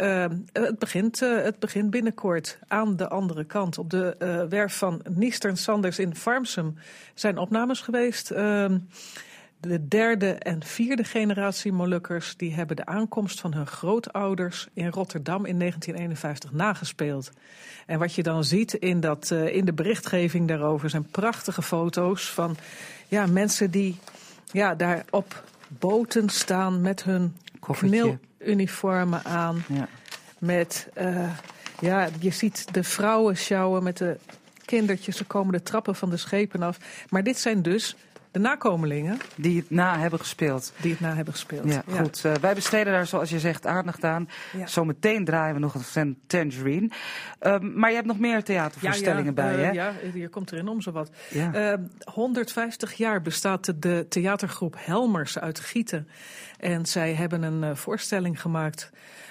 het, 0.53 0.79
begint, 0.79 1.21
het 1.21 1.59
begint 1.59 1.91
binnenkort 1.91 2.59
aan 2.69 2.97
de 2.97 3.09
andere 3.09 3.45
kant. 3.45 3.79
Op 3.79 3.91
de 3.91 4.47
werf 4.49 4.77
van 4.77 5.03
Niester 5.11 5.57
Sanders 5.57 5.99
in 5.99 6.17
Farmsum 6.17 6.75
zijn 7.15 7.39
opnames 7.39 7.81
geweest. 7.81 8.31
Ehm, 8.31 8.79
de 9.69 9.89
derde 9.89 10.31
en 10.31 10.63
vierde 10.63 11.05
generatie 11.05 11.73
Molukkers 11.73 12.37
die 12.37 12.55
hebben 12.55 12.77
de 12.77 12.87
aankomst 12.87 13.41
van 13.41 13.55
hun 13.55 13.67
grootouders 13.67 14.69
in 14.73 14.89
Rotterdam 14.89 15.45
in 15.45 15.59
1951 15.59 16.53
nagespeeld. 16.53 17.31
En 17.87 17.99
wat 17.99 18.15
je 18.15 18.23
dan 18.23 18.45
ziet 18.45 18.73
in, 18.73 19.01
dat, 19.01 19.31
uh, 19.33 19.55
in 19.55 19.65
de 19.65 19.73
berichtgeving 19.73 20.49
daarover 20.49 20.91
zijn 20.91 21.07
prachtige 21.11 21.63
foto's 21.63 22.31
van 22.31 22.57
ja, 23.09 23.27
mensen 23.27 23.71
die 23.71 23.99
ja, 24.53 24.75
daar 24.75 25.05
op 25.11 25.43
boten 25.69 26.29
staan 26.29 26.81
met 26.81 27.05
hun 27.05 27.37
kniluniformen 27.61 29.25
aan. 29.25 29.65
Ja. 29.69 29.89
Met, 30.39 30.89
uh, 30.99 31.31
ja, 31.81 32.09
je 32.19 32.31
ziet 32.31 32.75
de 32.75 32.85
vrouwen 32.85 33.37
sjouwen 33.37 33.83
met 33.83 33.97
de 33.97 34.17
kindertjes. 34.65 35.17
Ze 35.17 35.25
komen 35.25 35.53
de 35.53 35.63
trappen 35.63 35.95
van 35.95 36.11
de 36.11 36.17
schepen 36.17 36.63
af. 36.63 36.79
Maar 37.09 37.23
dit 37.23 37.39
zijn 37.39 37.63
dus 37.63 37.97
de 38.35 38.41
nakomelingen. 38.41 39.19
Die 39.37 39.59
het 39.59 39.71
na 39.71 39.99
hebben 39.99 40.19
gespeeld. 40.19 40.73
Die 40.81 40.91
het 40.91 41.01
na 41.01 41.15
hebben 41.15 41.33
gespeeld. 41.33 41.69
Ja, 41.69 41.83
ja. 41.87 42.01
goed. 42.01 42.23
Uh, 42.27 42.35
wij 42.35 42.55
besteden 42.55 42.93
daar, 42.93 43.07
zoals 43.07 43.31
je 43.31 43.39
zegt, 43.39 43.67
aandacht 43.67 44.05
aan. 44.05 44.29
Ja. 44.57 44.67
Zometeen 44.67 45.25
draaien 45.25 45.55
we 45.55 45.61
nog 45.61 45.75
een 45.95 46.19
Tangerine. 46.27 46.91
Uh, 47.43 47.59
maar 47.59 47.89
je 47.89 47.95
hebt 47.95 48.07
nog 48.07 48.19
meer 48.19 48.43
theatervoorstellingen 48.43 49.35
bij, 49.35 49.55
hè? 49.55 49.71
Ja, 49.71 49.93
hier 50.13 50.29
komt 50.29 50.53
erin 50.53 50.69
om 50.69 50.81
zowat. 50.81 51.11
Ja. 51.31 51.79
150 52.05 52.93
jaar 52.93 53.23
bestaat 53.23 53.83
de 53.83 54.07
theatergroep 54.09 54.77
Helmers 54.79 55.39
uit 55.39 55.61
Gieten. 55.61 56.09
En 56.59 56.87
zij 56.87 57.15
hebben 57.15 57.43
een 57.43 57.77
voorstelling 57.77 58.41
gemaakt 58.41 58.91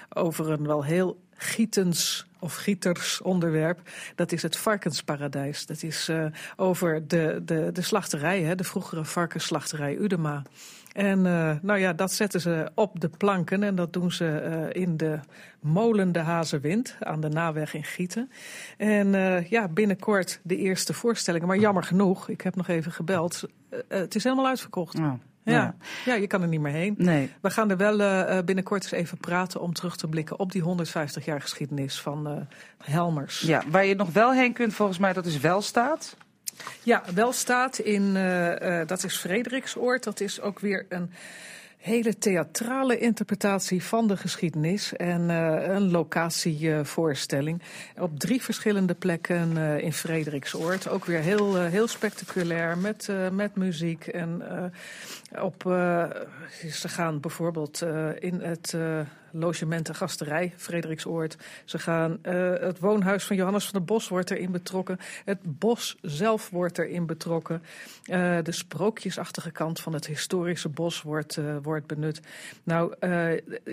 over 0.10 0.50
een 0.50 0.68
wel 0.68 0.84
heel 0.84 1.23
Gietens 1.44 2.26
of 2.40 2.56
Gieters 2.56 3.22
onderwerp. 3.22 3.80
Dat 4.16 4.32
is 4.32 4.42
het 4.42 4.58
varkensparadijs. 4.58 5.66
Dat 5.66 5.84
is 5.84 6.10
uh, 6.10 6.26
over 6.56 7.08
de, 7.08 7.42
de, 7.46 7.70
de 7.74 7.82
slachterij, 7.82 8.42
hè, 8.42 8.56
de 8.56 8.64
vroegere 8.64 9.06
varkensslachterij 9.06 9.98
Udema. 9.98 10.42
En 10.94 11.18
uh, 11.26 11.56
nou 11.62 11.80
ja, 11.80 11.94
dat 11.94 12.12
zetten 12.12 12.42
ze 12.42 12.72
op 12.74 13.00
de 13.00 13.10
planken 13.10 13.64
en 13.64 13.76
dat 13.76 13.94
doen 13.94 14.12
ze 14.12 14.70
uh, 14.76 14.82
in 14.82 14.98
de 14.98 15.20
molen 15.60 16.12
de 16.12 16.20
Hazenwind 16.20 16.96
aan 17.00 17.22
de 17.22 17.30
Naweg 17.30 17.74
in 17.74 17.84
Gieten. 17.84 18.32
En 18.78 19.12
ja, 19.50 19.68
binnenkort 19.68 20.40
de 20.44 20.58
eerste 20.58 20.94
voorstellingen. 20.94 21.48
Maar 21.48 21.58
jammer 21.58 21.84
genoeg, 21.84 22.30
ik 22.30 22.42
heb 22.42 22.56
nog 22.56 22.68
even 22.68 22.92
gebeld, 22.92 23.44
het 23.88 24.16
is 24.16 24.24
helemaal 24.24 24.48
uitverkocht. 24.48 24.98
Ja. 24.98 25.20
Ja. 25.44 25.76
Ja. 26.06 26.14
je 26.14 26.28
kan 26.28 26.42
er 26.42 26.48
niet 26.48 26.60
meer 26.60 26.72
heen. 26.72 26.96
Nee. 26.98 27.32
We 27.42 27.50
gaan 27.50 27.70
er 27.70 27.78
wel 27.78 28.00
uh, 28.00 28.38
binnenkort 28.46 28.84
eens 28.84 28.92
even 28.92 29.18
praten 29.18 29.62
om 29.62 29.74
terug 29.74 29.96
te 29.96 30.08
blikken 30.08 30.40
op 30.40 30.52
die 30.52 30.62
150 30.62 31.26
jaar 31.26 31.42
geschiedenis 31.42 32.02
van 32.02 32.28
uh, 32.28 32.38
Helmers. 32.92 33.40
Ja, 33.40 33.64
waar 33.68 33.86
je 33.86 33.96
nog 33.96 34.12
wel 34.12 34.34
heen 34.34 34.54
kunt 34.54 34.74
volgens 34.74 34.98
mij, 34.98 35.14
dat 35.14 35.26
is 35.26 35.40
Welstaat. 35.40 36.18
Ja, 36.84 37.04
Welstaat 37.14 37.78
in, 37.78 38.16
uh, 38.16 38.82
dat 38.86 39.04
is 39.04 39.18
Frederiksoord. 39.18 40.04
Dat 40.04 40.20
is 40.20 40.42
ook 40.42 40.60
weer 40.60 40.86
een 40.90 41.12
hele 41.84 42.18
theatrale 42.18 42.98
interpretatie 42.98 43.84
van 43.84 44.08
de 44.08 44.18
geschiedenis 44.18 44.94
en 44.94 45.30
uh, 45.30 45.68
een 45.68 45.92
locatievoorstelling 45.92 47.62
op 47.98 48.20
drie 48.20 48.42
verschillende 48.42 48.94
plekken 48.94 49.52
uh, 49.58 49.78
in 49.78 49.94
Frederiksoord. 49.94 50.88
Ook 50.90 51.06
weer 51.06 51.20
heel, 51.20 51.56
heel 51.56 51.88
spectaculair 51.88 52.78
met, 52.78 53.10
met 53.32 53.56
muziek 53.56 54.08
en 54.08 54.42
op, 55.42 55.62
ze 56.72 56.90
gaan 56.90 57.20
bijvoorbeeld 57.20 57.82
in 58.20 58.40
het 58.42 58.76
logement 59.34 59.88
en 59.88 59.96
gasterij, 59.96 60.54
Frederiksoord. 60.58 61.38
Ze 61.66 61.80
gaan, 61.80 62.20
uh, 62.24 62.54
het 62.60 62.80
woonhuis 62.80 63.24
van 63.24 63.36
Johannes 63.36 63.64
van 63.64 63.74
der 63.74 63.84
Bos 63.84 64.08
wordt 64.08 64.32
erin 64.32 64.52
betrokken. 64.52 65.00
Het 65.26 65.40
bos 65.42 65.98
zelf 66.02 66.50
wordt 66.50 66.78
erin 66.78 67.06
betrokken. 67.06 67.64
Uh, 68.06 68.38
de 68.44 68.52
sprookjesachtige 68.52 69.52
kant 69.52 69.80
van 69.80 69.94
het 69.94 70.08
historische 70.08 70.70
bos 70.70 71.02
wordt, 71.02 71.38
uh, 71.38 71.56
wordt 71.62 71.88
benut. 71.88 72.22
Nou, 72.64 72.94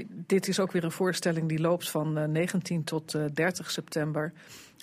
dit 0.08 0.48
is 0.48 0.60
ook 0.60 0.72
weer 0.72 0.84
een 0.84 0.92
voorstelling 0.92 1.48
die 1.48 1.60
loopt 1.60 1.90
van 1.90 2.32
19 2.32 2.84
tot 2.84 3.16
30 3.34 3.70
september. 3.70 4.32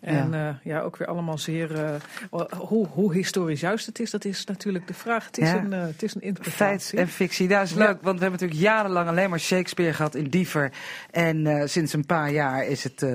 En 0.02 0.32
ja. 0.32 0.50
Uh, 0.50 0.56
ja, 0.64 0.82
ook 0.82 0.98
weer 0.98 1.08
allemaal 1.08 1.38
zeer. 1.38 1.72
Uh, 1.72 2.41
hoe, 2.52 2.88
hoe 2.88 3.14
historisch 3.14 3.60
juist 3.60 3.86
het 3.86 4.00
is, 4.00 4.12
dat 4.12 4.26
is 4.26 4.45
natuurlijk 4.45 4.88
de 4.88 4.93
vraag. 4.93 5.26
Het 5.26 5.38
is, 5.38 5.50
ja. 5.50 5.58
een, 5.58 5.72
uh, 5.72 5.82
het 5.82 6.04
is 6.04 6.16
een 6.16 6.22
interpretatie. 6.22 6.89
Feit 6.89 6.93
en 6.93 7.08
fictie, 7.08 7.48
dat 7.48 7.64
is 7.64 7.74
leuk, 7.74 7.88
ja. 7.88 8.00
want 8.02 8.20
we 8.20 8.22
hebben 8.22 8.32
natuurlijk 8.32 8.60
jarenlang 8.60 9.10
alleen 9.10 9.30
maar 9.30 9.39
Shakespeare 9.39 9.93
gehad 9.93 10.16
in 10.16 10.30
Diever. 10.30 10.72
En 11.12 11.70
sinds 11.70 11.93
een 11.93 12.06
paar 12.06 12.32
jaar 12.32 12.66
is 12.66 12.84
het. 12.84 13.06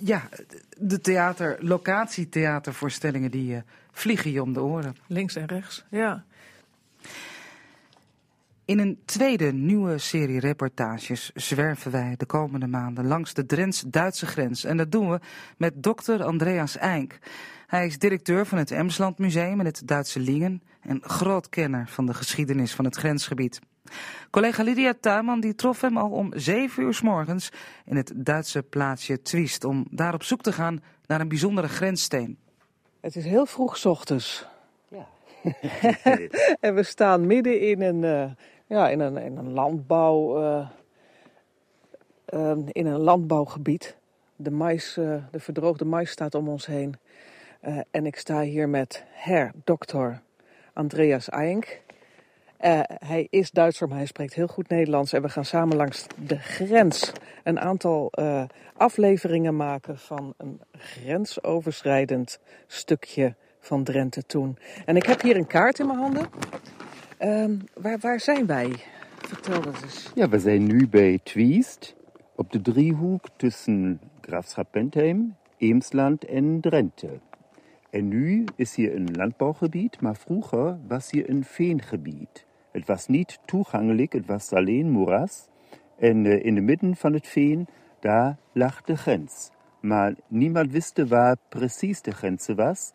ja, 0.00 0.28
de 0.76 1.00
theater, 1.00 1.56
locatietheatervoorstellingen 1.60 3.30
die 3.30 3.62
vliegen 3.92 4.30
je 4.30 4.42
om 4.42 4.52
de 4.52 4.62
oren. 4.62 4.96
Links 5.06 5.36
en 5.36 5.46
rechts, 5.46 5.84
ja. 5.90 6.24
In 8.68 8.78
een 8.78 8.98
tweede 9.04 9.52
nieuwe 9.52 9.98
serie 9.98 10.40
reportages 10.40 11.30
zwerven 11.34 11.90
wij 11.90 12.14
de 12.16 12.26
komende 12.26 12.66
maanden 12.66 13.06
langs 13.06 13.34
de 13.34 13.46
Drents-Duitse 13.46 14.26
grens. 14.26 14.64
En 14.64 14.76
dat 14.76 14.92
doen 14.92 15.10
we 15.10 15.20
met 15.56 15.82
dokter 15.82 16.22
Andreas 16.22 16.76
Eink. 16.76 17.18
Hij 17.66 17.86
is 17.86 17.98
directeur 17.98 18.46
van 18.46 18.58
het 18.58 18.70
Emsland 18.70 19.18
Museum 19.18 19.60
in 19.60 19.66
het 19.66 19.82
Duitse 19.84 20.20
Lingen 20.20 20.62
en 20.80 21.00
groot 21.02 21.48
kenner 21.48 21.88
van 21.88 22.06
de 22.06 22.14
geschiedenis 22.14 22.74
van 22.74 22.84
het 22.84 22.96
grensgebied. 22.96 23.60
Collega 24.30 24.62
Lydia 24.62 24.94
Tuinman 25.00 25.40
die 25.40 25.54
trof 25.54 25.80
hem 25.80 25.96
al 25.96 26.10
om 26.10 26.32
zeven 26.36 26.82
uur 26.82 26.94
s 26.94 27.00
morgens 27.00 27.50
in 27.84 27.96
het 27.96 28.12
Duitse 28.16 28.62
plaatsje 28.62 29.22
Twist 29.22 29.64
om 29.64 29.86
daar 29.90 30.14
op 30.14 30.22
zoek 30.22 30.42
te 30.42 30.52
gaan 30.52 30.82
naar 31.06 31.20
een 31.20 31.28
bijzondere 31.28 31.68
grenssteen. 31.68 32.38
Het 33.00 33.16
is 33.16 33.24
heel 33.24 33.46
vroeg 33.46 33.76
's 33.76 33.84
ochtends. 33.84 34.46
Ja. 34.88 35.06
en 36.60 36.74
we 36.74 36.82
staan 36.82 37.26
midden 37.26 37.60
in 37.60 37.82
een, 37.82 38.02
uh, 38.02 38.30
ja, 38.68 38.88
in 38.88 39.00
een, 39.00 39.16
in 39.16 39.36
een 39.36 39.52
landbouw, 39.52 40.40
uh, 40.42 40.68
uh, 42.34 42.56
in 42.66 42.86
een 42.86 43.00
landbouwgebied. 43.00 43.96
De, 44.36 44.50
mais, 44.50 44.94
de 44.94 45.40
verdroogde 45.40 45.84
mais 45.84 46.10
staat 46.10 46.34
om 46.34 46.48
ons 46.48 46.66
heen. 46.66 46.94
en 47.90 48.06
ik 48.06 48.16
sta 48.16 48.40
hier 48.40 48.68
met 48.68 49.04
her 49.10 49.52
dokter 49.64 50.20
Andreas 50.72 51.28
Eink. 51.28 51.82
hij 52.98 53.26
is 53.30 53.50
Duitser, 53.50 53.88
maar 53.88 53.96
hij 53.96 54.06
spreekt 54.06 54.34
heel 54.34 54.46
goed 54.46 54.68
Nederlands. 54.68 55.12
En 55.12 55.22
we 55.22 55.28
gaan 55.28 55.44
samen 55.44 55.76
langs 55.76 56.06
de 56.26 56.38
grens 56.38 57.12
een 57.44 57.60
aantal 57.60 58.12
afleveringen 58.76 59.56
maken 59.56 59.98
van 59.98 60.34
een 60.36 60.60
grensoverschrijdend 60.72 62.38
stukje 62.66 63.34
van 63.60 63.84
Drenthe 63.84 64.22
toen. 64.22 64.58
En 64.84 64.96
ik 64.96 65.06
heb 65.06 65.20
hier 65.20 65.36
een 65.36 65.46
kaart 65.46 65.78
in 65.78 65.86
mijn 65.86 65.98
handen. 65.98 66.26
Um, 67.20 67.64
waar, 67.74 67.98
waar 67.98 68.20
zijn 68.20 68.46
wij? 68.46 68.72
Vertel 69.16 69.60
dat 69.60 69.82
eens. 69.82 70.10
Ja, 70.14 70.28
we 70.28 70.38
zijn 70.38 70.66
nu 70.66 70.88
bij 70.88 71.20
Twiest, 71.22 71.96
op 72.34 72.52
de 72.52 72.60
driehoek 72.60 73.28
tussen 73.36 74.00
Graafschap 74.20 74.68
Bentheim, 74.70 75.36
Eemsland 75.56 76.24
en 76.24 76.60
Drenthe. 76.60 77.20
En 77.90 78.08
nu 78.08 78.44
is 78.56 78.74
hier 78.74 78.94
een 78.94 79.08
landbouwgebied, 79.12 80.00
maar 80.00 80.16
vroeger 80.16 80.78
was 80.88 81.10
hier 81.10 81.30
een 81.30 81.44
veengebied. 81.44 82.46
Het 82.72 82.86
was 82.86 83.06
niet 83.06 83.38
toegankelijk, 83.44 84.12
het 84.12 84.26
was 84.26 84.52
alleen 84.52 84.90
moeras. 84.90 85.48
En 85.98 86.24
uh, 86.24 86.44
in 86.44 86.54
de 86.54 86.60
midden 86.60 86.96
van 86.96 87.12
het 87.12 87.26
veen, 87.26 87.66
daar 88.00 88.36
lag 88.52 88.82
de 88.82 88.96
grens. 88.96 89.50
Maar 89.80 90.14
niemand 90.28 90.72
wist 90.72 91.08
waar 91.08 91.36
precies 91.48 92.02
de 92.02 92.10
grens 92.10 92.46
was. 92.46 92.90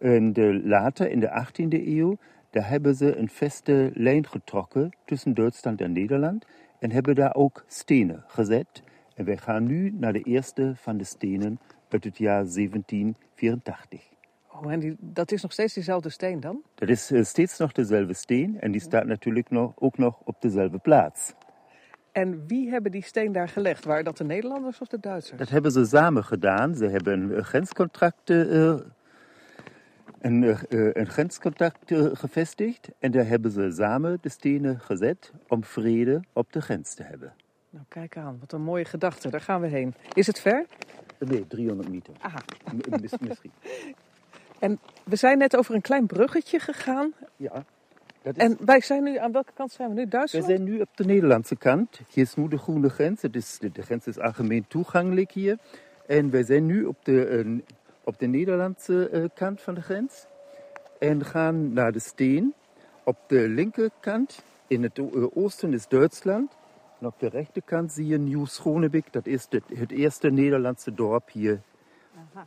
En 0.00 0.32
de, 0.32 0.60
later, 0.64 1.10
in 1.10 1.20
de 1.20 1.46
18e 1.46 1.86
eeuw, 1.86 2.16
daar 2.50 2.68
hebben 2.68 2.94
ze 2.94 3.16
een 3.16 3.28
vaste 3.28 3.90
lijn 3.94 4.26
getrokken 4.26 4.92
tussen 5.04 5.34
Duitsland 5.34 5.80
en 5.80 5.92
Nederland. 5.92 6.46
En 6.78 6.90
hebben 6.90 7.14
daar 7.14 7.34
ook 7.34 7.64
stenen 7.66 8.24
gezet. 8.26 8.82
En 9.14 9.24
wij 9.24 9.36
gaan 9.36 9.64
nu 9.64 9.90
naar 9.90 10.12
de 10.12 10.22
eerste 10.22 10.72
van 10.76 10.96
de 10.96 11.04
stenen 11.04 11.58
uit 11.88 12.04
het 12.04 12.18
jaar 12.18 12.44
1784. 12.44 14.14
Oh, 14.48 14.72
en 14.72 14.80
die, 14.80 14.96
dat 15.00 15.32
is 15.32 15.42
nog 15.42 15.52
steeds 15.52 15.74
dezelfde 15.74 16.08
steen 16.08 16.40
dan? 16.40 16.62
Dat 16.74 16.88
is 16.88 17.10
uh, 17.10 17.24
steeds 17.24 17.58
nog 17.58 17.72
dezelfde 17.72 18.14
steen 18.14 18.60
en 18.60 18.72
die 18.72 18.80
staat 18.80 19.06
natuurlijk 19.06 19.50
nog, 19.50 19.72
ook 19.74 19.98
nog 19.98 20.20
op 20.24 20.36
dezelfde 20.40 20.78
plaats. 20.78 21.34
En 22.12 22.46
wie 22.46 22.70
hebben 22.70 22.92
die 22.92 23.02
steen 23.02 23.32
daar 23.32 23.48
gelegd? 23.48 23.84
Waren 23.84 24.04
dat 24.04 24.16
de 24.16 24.24
Nederlanders 24.24 24.80
of 24.80 24.88
de 24.88 25.00
Duitsers? 25.00 25.38
Dat 25.38 25.48
hebben 25.48 25.72
ze 25.72 25.84
samen 25.84 26.24
gedaan. 26.24 26.74
Ze 26.74 26.86
hebben 26.86 27.36
een 27.36 27.44
grenscontract 27.44 28.30
uh, 28.30 28.74
een, 30.26 30.42
uh, 30.42 30.90
een 30.92 31.06
grenscontact 31.06 31.90
uh, 31.90 32.06
gevestigd 32.12 32.88
en 32.98 33.10
daar 33.10 33.26
hebben 33.26 33.50
ze 33.50 33.70
samen 33.76 34.18
de 34.20 34.28
stenen 34.28 34.80
gezet 34.80 35.32
om 35.48 35.64
vrede 35.64 36.20
op 36.32 36.52
de 36.52 36.60
grens 36.60 36.94
te 36.94 37.02
hebben. 37.02 37.32
Nou, 37.70 37.84
kijk 37.88 38.16
aan, 38.16 38.36
wat 38.40 38.52
een 38.52 38.62
mooie 38.62 38.84
gedachte. 38.84 39.30
Daar 39.30 39.40
gaan 39.40 39.60
we 39.60 39.66
heen. 39.66 39.94
Is 40.12 40.26
het 40.26 40.40
ver? 40.40 40.66
Nee, 41.18 41.46
300 41.46 41.88
meter. 41.88 42.14
Aha. 42.20 42.38
Misschien. 43.00 43.52
En 44.58 44.78
we 45.04 45.16
zijn 45.16 45.38
net 45.38 45.56
over 45.56 45.74
een 45.74 45.80
klein 45.80 46.06
bruggetje 46.06 46.58
gegaan. 46.58 47.12
Ja. 47.36 47.64
Is... 48.22 48.32
En 48.32 48.56
wij 48.60 48.80
zijn 48.80 49.02
nu, 49.02 49.18
aan 49.18 49.32
welke 49.32 49.52
kant 49.54 49.72
zijn 49.72 49.88
we 49.88 49.94
nu? 49.94 50.06
Duitsland? 50.08 50.46
We 50.46 50.52
zijn 50.52 50.64
nu 50.64 50.80
op 50.80 50.88
de 50.94 51.04
Nederlandse 51.04 51.56
kant. 51.56 52.00
Hier 52.08 52.24
is 52.24 52.34
nu 52.34 52.48
de 52.48 52.58
groene 52.58 52.88
grens. 52.88 53.22
Het 53.22 53.36
is, 53.36 53.58
de, 53.58 53.72
de 53.72 53.82
grens 53.82 54.06
is 54.06 54.18
algemeen 54.18 54.64
toegankelijk 54.68 55.32
hier. 55.32 55.58
En 56.06 56.30
wij 56.30 56.42
zijn 56.42 56.66
nu 56.66 56.84
op 56.84 57.04
de, 57.04 57.44
uh, 57.44 57.60
op 58.06 58.18
de 58.18 58.26
Nederlandse 58.26 59.10
uh, 59.12 59.24
kant 59.34 59.60
van 59.60 59.74
de 59.74 59.82
grens. 59.82 60.26
En 60.98 61.24
gaan 61.24 61.72
naar 61.72 61.92
de 61.92 61.98
Steen. 61.98 62.54
Op 63.04 63.16
de 63.26 63.48
linkerkant, 63.48 64.42
in 64.66 64.82
het 64.82 64.98
uh, 64.98 65.26
oosten 65.34 65.72
is 65.72 65.88
Duitsland. 65.88 66.52
En 67.00 67.06
op 67.06 67.14
de 67.18 67.28
rechterkant 67.28 67.92
zie 67.92 68.06
je 68.06 68.18
Nieuw 68.18 68.44
Schonebik. 68.44 69.12
Dat 69.12 69.26
is 69.26 69.46
het, 69.48 69.62
het 69.74 69.90
eerste 69.90 70.30
Nederlandse 70.30 70.94
dorp 70.94 71.30
hier. 71.30 71.60
Aha. 72.14 72.46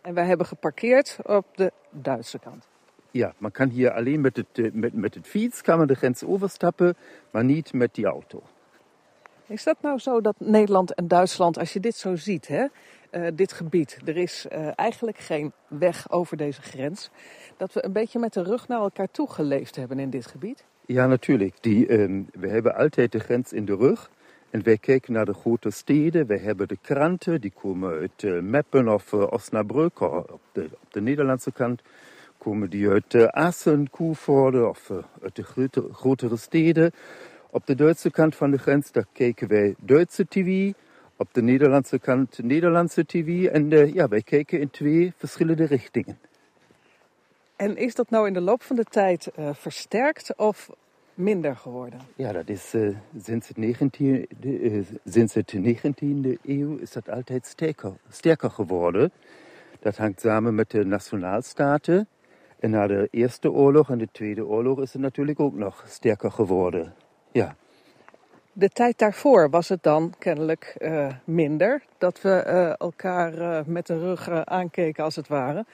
En 0.00 0.14
wij 0.14 0.24
hebben 0.24 0.46
geparkeerd 0.46 1.18
op 1.22 1.46
de 1.54 1.72
Duitse 1.90 2.38
kant. 2.38 2.68
Ja, 3.10 3.34
man 3.38 3.50
kan 3.50 3.68
hier 3.68 3.90
alleen 3.90 4.20
met 4.20 4.36
het, 4.36 4.74
met, 4.74 4.92
met 4.92 5.14
het 5.14 5.26
fiets 5.26 5.62
kan 5.62 5.78
man 5.78 5.86
de 5.86 5.94
grens 5.94 6.24
overstappen, 6.24 6.96
maar 7.30 7.44
niet 7.44 7.72
met 7.72 7.94
die 7.94 8.06
auto. 8.06 8.42
Is 9.46 9.64
dat 9.64 9.76
nou 9.80 9.98
zo 9.98 10.20
dat 10.20 10.34
Nederland 10.38 10.94
en 10.94 11.08
Duitsland, 11.08 11.58
als 11.58 11.72
je 11.72 11.80
dit 11.80 11.96
zo 11.96 12.16
ziet, 12.16 12.48
hè, 12.48 12.66
uh, 13.16 13.26
dit 13.34 13.52
gebied, 13.52 13.98
er 14.04 14.16
is 14.16 14.46
uh, 14.52 14.68
eigenlijk 14.74 15.18
geen 15.18 15.52
weg 15.68 16.10
over 16.10 16.36
deze 16.36 16.62
grens, 16.62 17.10
dat 17.56 17.72
we 17.72 17.84
een 17.84 17.92
beetje 17.92 18.18
met 18.18 18.32
de 18.32 18.42
rug 18.42 18.68
naar 18.68 18.80
elkaar 18.80 19.10
toe 19.10 19.30
geleefd 19.30 19.76
hebben 19.76 19.98
in 19.98 20.10
dit 20.10 20.26
gebied? 20.26 20.64
Ja, 20.86 21.06
natuurlijk. 21.06 21.54
Die, 21.60 21.92
um, 21.92 22.28
we 22.32 22.48
hebben 22.48 22.74
altijd 22.74 23.12
de 23.12 23.18
grens 23.18 23.52
in 23.52 23.64
de 23.64 23.76
rug. 23.76 24.10
En 24.50 24.62
wij 24.62 24.78
kijken 24.78 25.12
naar 25.12 25.24
de 25.24 25.34
grote 25.34 25.70
steden. 25.70 26.26
We 26.26 26.38
hebben 26.38 26.68
de 26.68 26.78
kranten, 26.82 27.40
die 27.40 27.52
komen 27.60 27.90
uit 27.90 28.22
uh, 28.22 28.40
Meppen 28.40 28.88
of 28.88 29.12
Osnabrück, 29.12 30.00
op 30.00 30.40
de, 30.52 30.68
op 30.80 30.92
de 30.92 31.00
Nederlandse 31.00 31.52
kant 31.52 31.82
komen 32.38 32.70
die 32.70 32.88
uit 32.88 33.14
uh, 33.14 33.26
Assen, 33.26 33.90
Koevoorde 33.90 34.68
of 34.68 34.88
uh, 34.88 34.98
uit 35.22 35.36
de 35.36 35.42
grote, 35.42 35.88
grotere 35.92 36.36
steden. 36.36 36.92
Op 37.50 37.66
de 37.66 37.74
Duitse 37.74 38.10
kant 38.10 38.36
van 38.36 38.50
de 38.50 38.58
grens, 38.58 38.92
daar 38.92 39.06
kijken 39.12 39.48
wij 39.48 39.74
Duitse 39.78 40.26
tv. 40.28 40.72
Op 41.16 41.28
de 41.32 41.42
Nederlandse 41.42 41.98
kant 41.98 42.42
Nederlandse 42.42 43.06
tv. 43.06 43.44
En 43.44 43.70
uh, 43.70 43.94
ja, 43.94 44.08
wij 44.08 44.22
kijken 44.22 44.60
in 44.60 44.70
twee 44.70 45.12
verschillende 45.16 45.64
richtingen. 45.64 46.18
En 47.56 47.76
is 47.76 47.94
dat 47.94 48.10
nou 48.10 48.26
in 48.26 48.32
de 48.32 48.40
loop 48.40 48.62
van 48.62 48.76
de 48.76 48.84
tijd 48.84 49.30
versterkt 49.52 50.36
of 50.36 50.70
minder 51.14 51.56
geworden? 51.56 52.00
Ja, 52.16 52.32
dat 52.32 52.48
is 52.48 52.74
sinds, 53.22 53.48
het 53.48 53.56
19, 53.56 54.26
sinds 55.04 55.34
het 55.34 55.54
19e 55.56 56.40
eeuw 56.42 56.76
is 56.76 56.92
dat 56.92 57.10
altijd 57.10 57.46
sterker, 57.46 57.92
sterker 58.10 58.50
geworden. 58.50 59.12
Dat 59.80 59.96
hangt 59.96 60.20
samen 60.20 60.54
met 60.54 60.70
de 60.70 60.84
nationaalstaten. 60.84 62.08
En 62.58 62.70
na 62.70 62.86
de 62.86 63.08
Eerste 63.10 63.50
Oorlog 63.50 63.90
en 63.90 63.98
de 63.98 64.08
Tweede 64.12 64.46
Oorlog 64.46 64.80
is 64.80 64.92
het 64.92 65.02
natuurlijk 65.02 65.40
ook 65.40 65.54
nog 65.54 65.84
sterker 65.86 66.30
geworden. 66.30 66.94
Ja. 67.32 67.56
De 68.58 68.68
tijd 68.68 68.98
daarvoor 68.98 69.50
was 69.50 69.68
het 69.68 69.82
dan 69.82 70.14
kennelijk 70.18 70.76
uh, 70.78 71.08
minder. 71.24 71.82
Dat 71.98 72.20
we 72.20 72.44
uh, 72.46 72.80
elkaar 72.80 73.38
uh, 73.38 73.60
met 73.66 73.86
de 73.86 73.98
rug 73.98 74.28
aankeken 74.30 75.04
als 75.04 75.16
het 75.16 75.28
ware. 75.28 75.64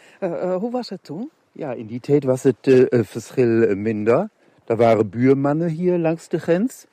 hoe 0.59 0.71
was 0.71 0.89
het 0.89 1.05
toen? 1.05 1.31
Ja, 1.53 1.73
in 1.73 1.87
die 1.87 2.01
tijd 2.01 2.25
was 2.25 2.43
het 2.43 2.57
verschil 2.91 3.77
minder. 3.77 4.29
Er 4.65 4.77
waren 4.77 5.11
buurmannen 5.11 5.69
hier 5.69 5.99
langs 5.99 6.29
de 6.29 6.39
grens. 6.39 6.87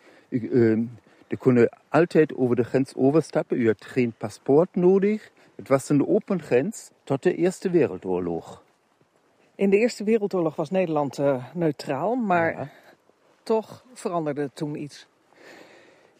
die 1.28 1.38
konden 1.38 1.70
altijd 1.90 2.36
over 2.36 2.56
de 2.56 2.64
grens 2.64 2.96
overstappen. 2.96 3.58
U 3.58 3.68
had 3.68 3.86
geen 3.86 4.14
paspoort 4.18 4.76
nodig. 4.76 5.32
Het 5.56 5.68
was 5.68 5.90
een 5.90 6.08
open 6.08 6.42
grens 6.42 6.92
tot 7.04 7.24
de 7.24 7.36
Eerste 7.36 7.70
Wereldoorlog. 7.70 8.64
In 9.56 9.70
de 9.70 9.78
Eerste 9.78 10.04
Wereldoorlog 10.04 10.56
was 10.56 10.70
Nederland 10.70 11.20
neutraal, 11.54 12.16
maar 12.16 12.52
ja. 12.52 12.70
toch 13.44 13.86
veranderde 13.94 14.50
toen 14.54 14.76
iets. 14.76 15.08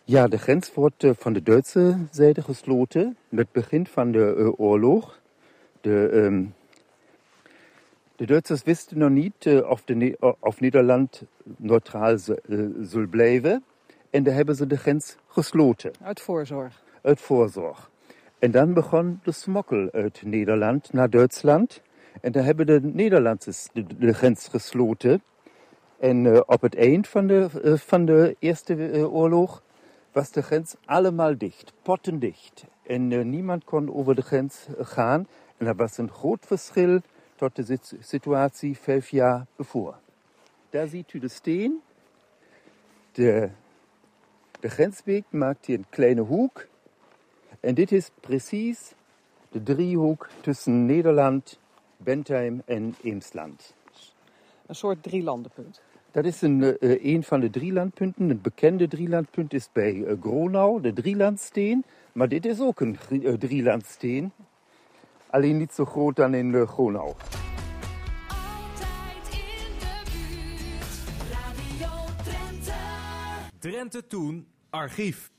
Ja, 0.10 0.28
de 0.28 0.38
grens 0.38 0.74
wordt 0.74 1.04
uh, 1.04 1.12
van 1.16 1.34
de 1.34 1.44
Duitse 1.44 1.98
zijde 2.12 2.42
gesloten 2.42 3.18
met 3.30 3.52
begin 3.52 3.88
van 3.88 4.12
de 4.12 4.36
uh, 4.38 4.60
oorlog. 4.60 5.20
De, 5.82 6.10
um, 6.14 6.54
de 8.16 8.26
Duitsers 8.26 8.64
wisten 8.64 8.98
nog 8.98 9.10
niet 9.10 9.64
of, 9.68 9.84
de, 9.84 10.18
of 10.40 10.60
Nederland 10.60 11.22
neutraal 11.44 12.18
zal 12.82 13.08
blijven. 13.10 13.64
En 14.10 14.24
daar 14.24 14.34
hebben 14.34 14.56
ze 14.56 14.68
de 14.68 14.78
grens 14.78 15.16
gesloten. 15.28 15.92
Uit 16.02 16.22
voorzorg? 16.22 16.84
Uit 17.02 17.22
voorzorg. 17.22 17.90
En 18.40 18.52
dan 18.52 18.74
begon 18.74 19.20
de 19.24 19.32
smokkel 19.32 19.90
uit 19.92 20.22
Nederland 20.26 20.94
naar 20.94 21.10
Duitsland. 21.10 21.82
En 22.22 22.32
daar 22.32 22.44
hebben 22.44 22.66
de 22.66 22.80
Nederlanders 22.84 23.68
de, 23.74 23.86
de 23.98 24.14
grens 24.14 24.48
gesloten. 24.48 25.22
En 26.00 26.26
uh, 26.26 26.40
op 26.46 26.62
het 26.62 26.76
eind 26.76 27.08
van 27.08 27.28
de, 27.28 27.48
uh, 27.64 27.74
van 27.74 28.06
de 28.06 28.36
Eerste 28.40 28.76
uh, 28.76 29.14
Oorlog 29.14 29.62
was 30.12 30.32
de 30.32 30.42
grens 30.42 30.76
allemaal 30.86 31.38
dicht, 31.38 31.74
pottendicht. 31.82 32.66
En 32.84 33.30
niemand 33.30 33.64
kon 33.64 33.94
over 33.94 34.16
de 34.16 34.22
grens 34.22 34.66
gaan. 34.80 35.28
En 35.58 35.66
dat 35.66 35.76
was 35.76 35.98
een 35.98 36.12
groot 36.12 36.46
verschil 36.46 37.02
tot 37.36 37.56
de 37.56 37.78
situatie 38.00 38.78
vijf 38.78 39.10
jaar 39.10 39.46
ervoor. 39.58 39.96
Daar 40.70 40.88
ziet 40.88 41.14
u 41.14 41.20
de 41.20 41.28
steen. 41.28 41.82
De, 43.12 43.50
de 44.60 44.70
grensweg 44.70 45.24
maakt 45.30 45.66
hier 45.66 45.78
een 45.78 45.90
kleine 45.90 46.22
hoek. 46.22 46.68
En 47.60 47.74
dit 47.74 47.92
is 47.92 48.10
precies 48.20 48.94
de 49.52 49.64
driehoek 49.64 50.30
tussen 50.42 50.86
Nederland, 50.86 51.60
Bentheim 51.98 52.62
en 52.66 52.96
Eemsland. 53.04 53.74
Een 54.66 54.76
soort 54.76 55.04
drielandenpunt. 55.04 55.82
Dat 56.12 56.26
is 56.26 56.42
een, 56.42 56.62
uh, 56.62 57.04
een 57.14 57.24
van 57.24 57.40
de 57.40 57.50
drielandpunten. 57.50 58.30
Een 58.30 58.42
bekende 58.42 58.88
drielandpunt 58.88 59.54
is 59.54 59.70
bij 59.74 59.94
uh, 59.94 60.12
Gronau, 60.22 60.82
de 60.82 60.94
drielandsteen. 60.94 61.86
Maar 62.12 62.28
dit 62.28 62.46
is 62.46 62.60
ook 62.60 62.80
een 62.80 62.98
uh, 63.10 63.34
drielandsteen. 63.34 64.32
Alleen 65.30 65.58
niet 65.58 65.74
zo 65.74 65.86
groot 65.86 66.16
dan 66.16 66.34
in 66.34 66.68
Gronau. 66.68 67.14
Drenthe 73.60 74.08
Toen, 74.08 74.48
archief. 74.70 75.32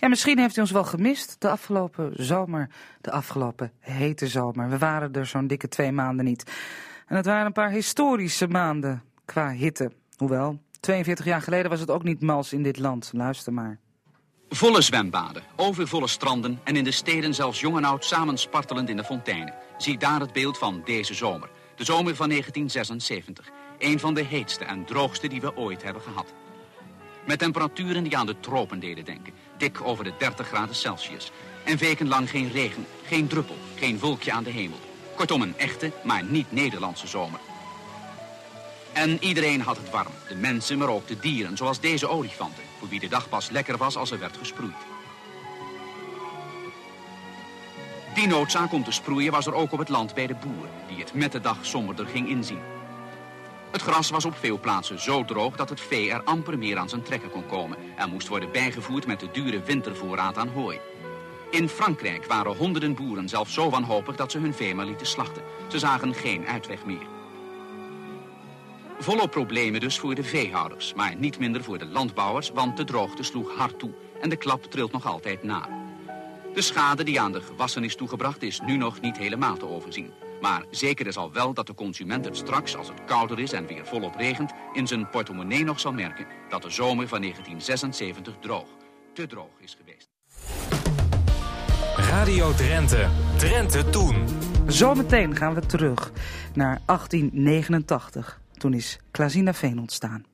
Ja, 0.00 0.08
misschien 0.08 0.38
heeft 0.38 0.56
u 0.56 0.60
ons 0.60 0.70
wel 0.70 0.84
gemist 0.84 1.36
de 1.38 1.48
afgelopen 1.48 2.12
zomer, 2.24 2.70
de 3.00 3.10
afgelopen 3.10 3.72
hete 3.78 4.26
zomer. 4.26 4.68
We 4.68 4.78
waren 4.78 5.12
er 5.12 5.26
zo'n 5.26 5.46
dikke 5.46 5.68
twee 5.68 5.92
maanden 5.92 6.24
niet. 6.24 6.52
En 7.06 7.16
het 7.16 7.26
waren 7.26 7.46
een 7.46 7.52
paar 7.52 7.70
historische 7.70 8.48
maanden 8.48 9.02
qua 9.24 9.50
hitte. 9.50 9.92
Hoewel, 10.16 10.58
42 10.80 11.24
jaar 11.24 11.42
geleden 11.42 11.70
was 11.70 11.80
het 11.80 11.90
ook 11.90 12.02
niet 12.02 12.20
mals 12.20 12.52
in 12.52 12.62
dit 12.62 12.78
land. 12.78 13.10
Luister 13.12 13.52
maar. 13.52 13.78
Volle 14.48 14.80
zwembaden, 14.80 15.42
overvolle 15.56 16.08
stranden 16.08 16.60
en 16.64 16.76
in 16.76 16.84
de 16.84 16.90
steden 16.90 17.34
zelfs 17.34 17.60
jong 17.60 17.76
en 17.76 17.84
oud 17.84 18.04
samen 18.04 18.38
spartelend 18.38 18.88
in 18.88 18.96
de 18.96 19.04
fonteinen. 19.04 19.54
Zie 19.78 19.98
daar 19.98 20.20
het 20.20 20.32
beeld 20.32 20.58
van 20.58 20.82
deze 20.84 21.14
zomer. 21.14 21.48
De 21.76 21.84
zomer 21.84 22.16
van 22.16 22.28
1976. 22.28 23.50
Een 23.78 24.00
van 24.00 24.14
de 24.14 24.24
heetste 24.24 24.64
en 24.64 24.84
droogste 24.84 25.28
die 25.28 25.40
we 25.40 25.56
ooit 25.56 25.82
hebben 25.82 26.02
gehad. 26.02 26.32
Met 27.26 27.38
temperaturen 27.38 28.02
die 28.02 28.16
aan 28.16 28.26
de 28.26 28.40
tropen 28.40 28.80
deden 28.80 29.04
denken. 29.04 29.32
Dik 29.58 29.80
over 29.82 30.04
de 30.04 30.12
30 30.18 30.46
graden 30.46 30.74
Celsius. 30.74 31.32
En 31.64 31.78
wekenlang 31.78 32.30
geen 32.30 32.50
regen, 32.50 32.86
geen 33.06 33.26
druppel, 33.26 33.56
geen 33.74 33.98
wolkje 33.98 34.32
aan 34.32 34.44
de 34.44 34.50
hemel. 34.50 34.78
Kortom 35.16 35.42
een 35.42 35.58
echte, 35.58 35.92
maar 36.04 36.24
niet 36.24 36.52
Nederlandse 36.52 37.06
zomer. 37.06 37.40
En 38.94 39.24
iedereen 39.24 39.60
had 39.60 39.76
het 39.76 39.90
warm. 39.90 40.12
De 40.28 40.34
mensen, 40.34 40.78
maar 40.78 40.88
ook 40.88 41.06
de 41.06 41.18
dieren, 41.18 41.56
zoals 41.56 41.80
deze 41.80 42.08
olifanten. 42.08 42.62
Voor 42.78 42.88
wie 42.88 43.00
de 43.00 43.08
dag 43.08 43.28
pas 43.28 43.50
lekker 43.50 43.76
was 43.76 43.96
als 43.96 44.10
er 44.10 44.18
werd 44.18 44.36
gesproeid. 44.36 44.74
Die 48.14 48.26
noodzaak 48.26 48.72
om 48.72 48.84
te 48.84 48.92
sproeien 48.92 49.32
was 49.32 49.46
er 49.46 49.54
ook 49.54 49.72
op 49.72 49.78
het 49.78 49.88
land 49.88 50.14
bij 50.14 50.26
de 50.26 50.34
boeren. 50.34 50.70
Die 50.88 50.98
het 50.98 51.14
met 51.14 51.32
de 51.32 51.40
dag 51.40 51.56
somberder 51.60 52.06
ging 52.06 52.28
inzien. 52.28 52.60
Het 53.70 53.82
gras 53.82 54.10
was 54.10 54.24
op 54.24 54.36
veel 54.36 54.60
plaatsen 54.60 55.00
zo 55.00 55.24
droog 55.24 55.56
dat 55.56 55.68
het 55.68 55.80
vee 55.80 56.10
er 56.10 56.22
amper 56.22 56.58
meer 56.58 56.78
aan 56.78 56.88
zijn 56.88 57.02
trekken 57.02 57.30
kon 57.30 57.46
komen. 57.46 57.78
En 57.96 58.10
moest 58.10 58.28
worden 58.28 58.52
bijgevoerd 58.52 59.06
met 59.06 59.20
de 59.20 59.30
dure 59.32 59.62
wintervoorraad 59.62 60.38
aan 60.38 60.48
hooi. 60.48 60.80
In 61.50 61.68
Frankrijk 61.68 62.26
waren 62.26 62.56
honderden 62.56 62.94
boeren 62.94 63.28
zelfs 63.28 63.54
zo 63.54 63.70
wanhopig 63.70 64.16
dat 64.16 64.30
ze 64.30 64.38
hun 64.38 64.54
vee 64.54 64.74
maar 64.74 64.86
lieten 64.86 65.06
slachten. 65.06 65.42
Ze 65.68 65.78
zagen 65.78 66.14
geen 66.14 66.46
uitweg 66.46 66.84
meer. 66.84 67.13
Volop 68.98 69.30
problemen 69.30 69.80
dus 69.80 69.98
voor 69.98 70.14
de 70.14 70.22
veehouders, 70.22 70.94
maar 70.94 71.16
niet 71.16 71.38
minder 71.38 71.64
voor 71.64 71.78
de 71.78 71.86
landbouwers, 71.86 72.50
want 72.50 72.76
de 72.76 72.84
droogte 72.84 73.22
sloeg 73.22 73.56
hard 73.56 73.78
toe 73.78 73.90
en 74.20 74.28
de 74.28 74.36
klap 74.36 74.64
trilt 74.64 74.92
nog 74.92 75.06
altijd 75.06 75.42
na. 75.42 75.68
De 76.54 76.62
schade 76.62 77.04
die 77.04 77.20
aan 77.20 77.32
de 77.32 77.40
gewassen 77.40 77.84
is 77.84 77.96
toegebracht 77.96 78.42
is 78.42 78.60
nu 78.60 78.76
nog 78.76 79.00
niet 79.00 79.18
helemaal 79.18 79.56
te 79.56 79.68
overzien. 79.68 80.12
Maar 80.40 80.64
zeker 80.70 81.06
is 81.06 81.16
al 81.16 81.32
wel 81.32 81.54
dat 81.54 81.66
de 81.66 81.74
consument 81.74 82.24
het 82.24 82.36
straks, 82.36 82.76
als 82.76 82.88
het 82.88 83.04
kouder 83.04 83.38
is 83.38 83.52
en 83.52 83.66
weer 83.66 83.86
volop 83.86 84.14
regent, 84.16 84.52
in 84.72 84.86
zijn 84.86 85.08
portemonnee 85.10 85.64
nog 85.64 85.80
zal 85.80 85.92
merken 85.92 86.26
dat 86.48 86.62
de 86.62 86.70
zomer 86.70 87.08
van 87.08 87.20
1976 87.20 88.34
droog, 88.40 88.68
te 89.12 89.26
droog 89.26 89.60
is 89.60 89.76
geweest. 89.78 90.08
Radio 91.96 92.52
Drenthe. 92.52 93.08
Drenthe 93.36 93.90
Toen. 93.90 94.26
Zometeen 94.66 95.36
gaan 95.36 95.54
we 95.54 95.66
terug 95.66 96.12
naar 96.54 96.80
1889. 96.86 98.42
Toen 98.56 98.74
is 98.74 98.98
Klazina 99.10 99.54
Veen 99.54 99.78
ontstaan. 99.78 100.24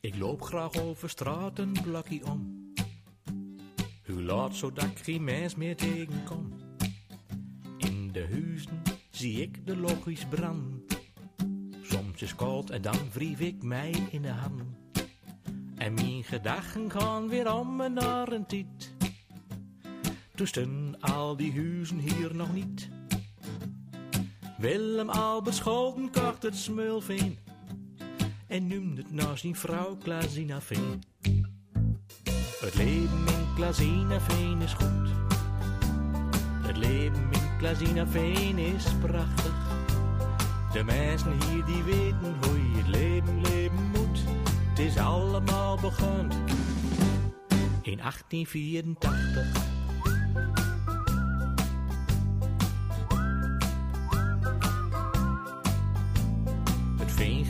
Ik 0.00 0.16
loop 0.18 0.42
graag 0.42 0.76
over 0.76 1.10
straat 1.10 1.58
een 1.58 1.76
blakkie 1.82 2.24
om. 2.26 2.72
U 4.06 4.22
laat 4.22 4.54
zodat 4.54 4.84
ik 4.84 4.98
geen 4.98 5.24
mens 5.24 5.54
meer 5.54 5.76
tegenkom. 5.76 6.52
In 7.78 8.12
de 8.12 8.28
huizen 8.30 8.82
zie 9.10 9.42
ik 9.42 9.66
de 9.66 9.76
logisch 9.76 10.24
brand. 10.24 11.00
Soms 11.82 12.22
is 12.22 12.34
koud 12.34 12.70
en 12.70 12.82
dan 12.82 13.10
wrief 13.12 13.40
ik 13.40 13.62
mij 13.62 13.94
in 14.10 14.22
de 14.22 14.28
hand. 14.28 14.62
En 15.76 15.94
mijn 15.94 16.24
gedachten 16.24 16.90
gaan 16.90 17.28
weer 17.28 17.52
om 17.54 17.80
en 17.80 17.92
naar 17.92 18.32
een 18.32 18.46
tijd. 18.46 18.99
Toen 20.40 20.96
al 21.00 21.36
die 21.36 21.52
huizen 21.52 21.98
hier 21.98 22.34
nog 22.34 22.52
niet. 22.52 22.88
Willem 24.58 25.08
Albert 25.10 25.54
Scholten 25.54 26.10
kocht 26.10 26.42
het 26.42 26.56
Smulveen 26.56 27.38
en 28.46 28.66
noemde 28.66 29.02
het 29.02 29.12
naar 29.12 29.38
zijn 29.38 29.56
vrouw 29.56 29.96
Klazina 29.96 30.60
Veen. 30.60 31.02
Het 32.60 32.74
leven 32.74 33.18
in 33.18 33.54
Klazina 33.54 34.20
Veen 34.20 34.60
is 34.60 34.72
goed. 34.72 35.08
Het 36.66 36.76
leven 36.76 37.28
in 37.32 37.56
Klazina 37.58 38.06
Veen 38.06 38.58
is 38.58 38.84
prachtig. 39.00 39.54
De 40.72 40.84
mensen 40.84 41.42
hier 41.42 41.64
die 41.64 41.82
weten 41.82 42.36
hoe 42.40 42.70
je 42.70 42.76
het 42.76 42.88
leven 42.88 43.40
leven 43.40 43.90
moet. 43.94 44.20
Het 44.68 44.78
is 44.78 44.96
allemaal 44.96 45.78
begonnen 45.80 46.44
in 47.82 47.96
1884. 47.96 49.79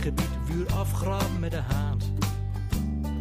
Veengebied 0.01 0.38
vuur 0.44 0.72
afgraven 0.72 1.40
met 1.40 1.51
de 1.51 1.61
haat. 1.61 2.11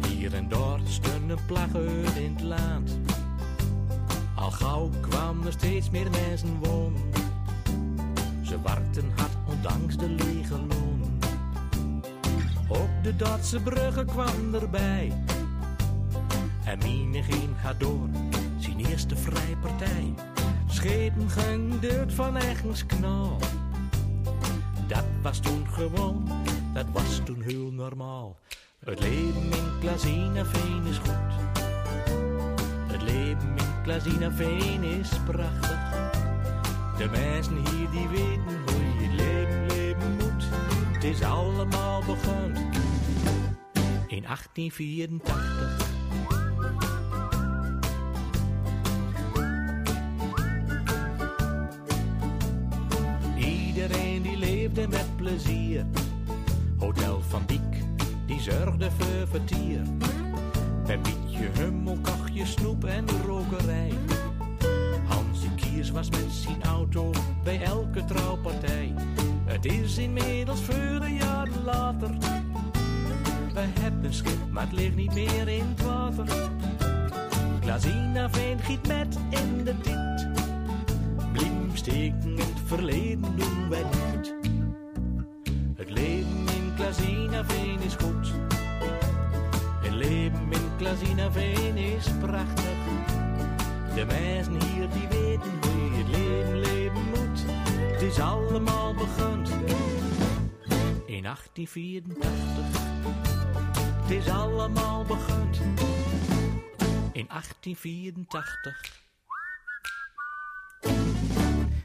Hier 0.06 0.34
en 0.34 0.48
daar 0.48 0.80
stonden 0.84 1.38
plaggen 1.46 2.04
in 2.16 2.32
het 2.34 2.42
land. 2.42 2.98
Al 4.34 4.50
gauw 4.50 4.90
kwamen 5.00 5.46
er 5.46 5.52
steeds 5.52 5.90
meer 5.90 6.10
mensen 6.10 6.58
wonen. 6.58 7.00
Ze 8.42 8.60
warten 8.60 9.12
hard 9.16 9.32
ondanks 9.46 9.96
de 9.96 10.08
lege 10.08 10.54
loon. 10.54 11.18
Ook 12.68 13.02
de 13.02 13.16
Duitse 13.16 13.60
bruggen 13.60 14.06
kwam 14.06 14.54
erbij. 14.54 15.12
En 16.64 16.78
menigeen 16.78 17.54
gaat 17.62 17.80
door, 17.80 18.08
zijn 18.58 18.86
eerste 18.86 19.16
vrijpartij. 19.16 20.14
Schepen 20.66 21.30
ging 21.30 21.80
deurt 21.80 22.14
van 22.14 22.36
ergens 22.36 22.86
knal. 22.86 23.38
Dat 24.86 25.04
was 25.22 25.38
toen 25.38 25.66
gewoon, 25.68 26.28
dat 26.72 26.86
was 26.92 27.20
toen 27.24 27.42
heel 27.42 27.70
normaal. 27.70 28.38
Het 28.84 29.00
leven 29.00 29.42
in 29.42 29.78
Klazinaveen 29.80 30.86
is 30.86 30.96
goed. 30.96 31.60
Het 32.86 33.02
leven 33.02 33.48
in 33.48 33.82
Klazinaveen 33.82 34.82
is 34.82 35.10
prachtig. 35.26 35.78
De 36.98 37.08
mensen 37.10 37.56
hier 37.56 37.90
die 37.90 38.08
weten 38.08 38.60
hoe 38.66 38.84
je 38.84 39.06
het 39.06 39.14
leven 39.20 39.66
leven 39.66 40.12
moet. 40.12 40.44
Het 40.92 41.04
is 41.04 41.22
allemaal 41.22 42.02
begonnen 42.04 42.70
in 44.06 44.22
1884. 44.22 45.88
Iedereen 53.36 54.22
die 54.22 54.36
leefde 54.36 54.88
met 54.88 55.16
plezier. 55.16 55.84
Hotel 56.80 57.20
van 57.28 57.42
Diek, 57.46 57.82
die 58.26 58.40
zorgde 58.40 58.90
voor 58.90 59.28
vertier. 59.28 59.80
Pietje 61.02 61.48
Hummel 61.54 61.98
kocht 62.02 62.34
je 62.34 62.46
snoep 62.46 62.84
en 62.84 63.04
rokerij. 63.26 63.92
Hansie 65.06 65.54
Kiers 65.54 65.90
was 65.90 66.10
met 66.10 66.26
zijn 66.28 66.62
auto 66.62 67.10
bij 67.44 67.62
elke 67.62 68.04
trouwpartij. 68.04 68.94
Het 69.44 69.64
is 69.64 69.98
inmiddels 69.98 70.60
een 70.68 71.14
jaar 71.14 71.48
later. 71.64 72.10
We 73.52 73.66
hebben 73.80 74.04
een 74.04 74.14
schip, 74.14 74.50
maar 74.50 74.62
het 74.62 74.72
ligt 74.72 74.96
niet 74.96 75.14
meer 75.14 75.48
in 75.48 75.64
het 75.68 75.82
water. 75.82 76.26
Glazina 77.60 78.30
Veen 78.30 78.58
giet 78.58 78.86
met 78.86 79.18
in 79.28 79.64
de 79.64 79.74
dit. 79.82 80.28
Blim 81.32 81.70
steken 81.72 82.22
in 82.22 82.38
het 82.38 82.60
verleden 82.66 83.36
doen 83.36 83.68
wij 83.68 83.82
niet. 83.82 84.39
Klazinaveen 86.90 87.80
is 87.80 87.94
goed. 87.94 88.32
Het 89.80 89.92
leven 89.92 90.52
in 90.52 90.76
Klazinaveen 90.76 91.76
is 91.76 92.06
prachtig. 92.20 92.76
De 93.94 94.04
mensen 94.06 94.62
hier 94.62 94.88
die 94.90 95.08
weten 95.08 95.52
hoe 95.60 95.90
je 95.90 95.96
het 95.96 96.08
leven 96.08 96.60
leven 96.60 97.04
moet. 97.04 97.44
Het 97.92 98.02
is 98.02 98.18
allemaal 98.18 98.94
begund 98.94 99.50
in 101.06 101.22
1884. 101.22 102.24
Het 104.02 104.10
is 104.10 104.28
allemaal 104.28 105.04
begund 105.04 105.60
in 107.12 107.26
1884. 107.28 108.99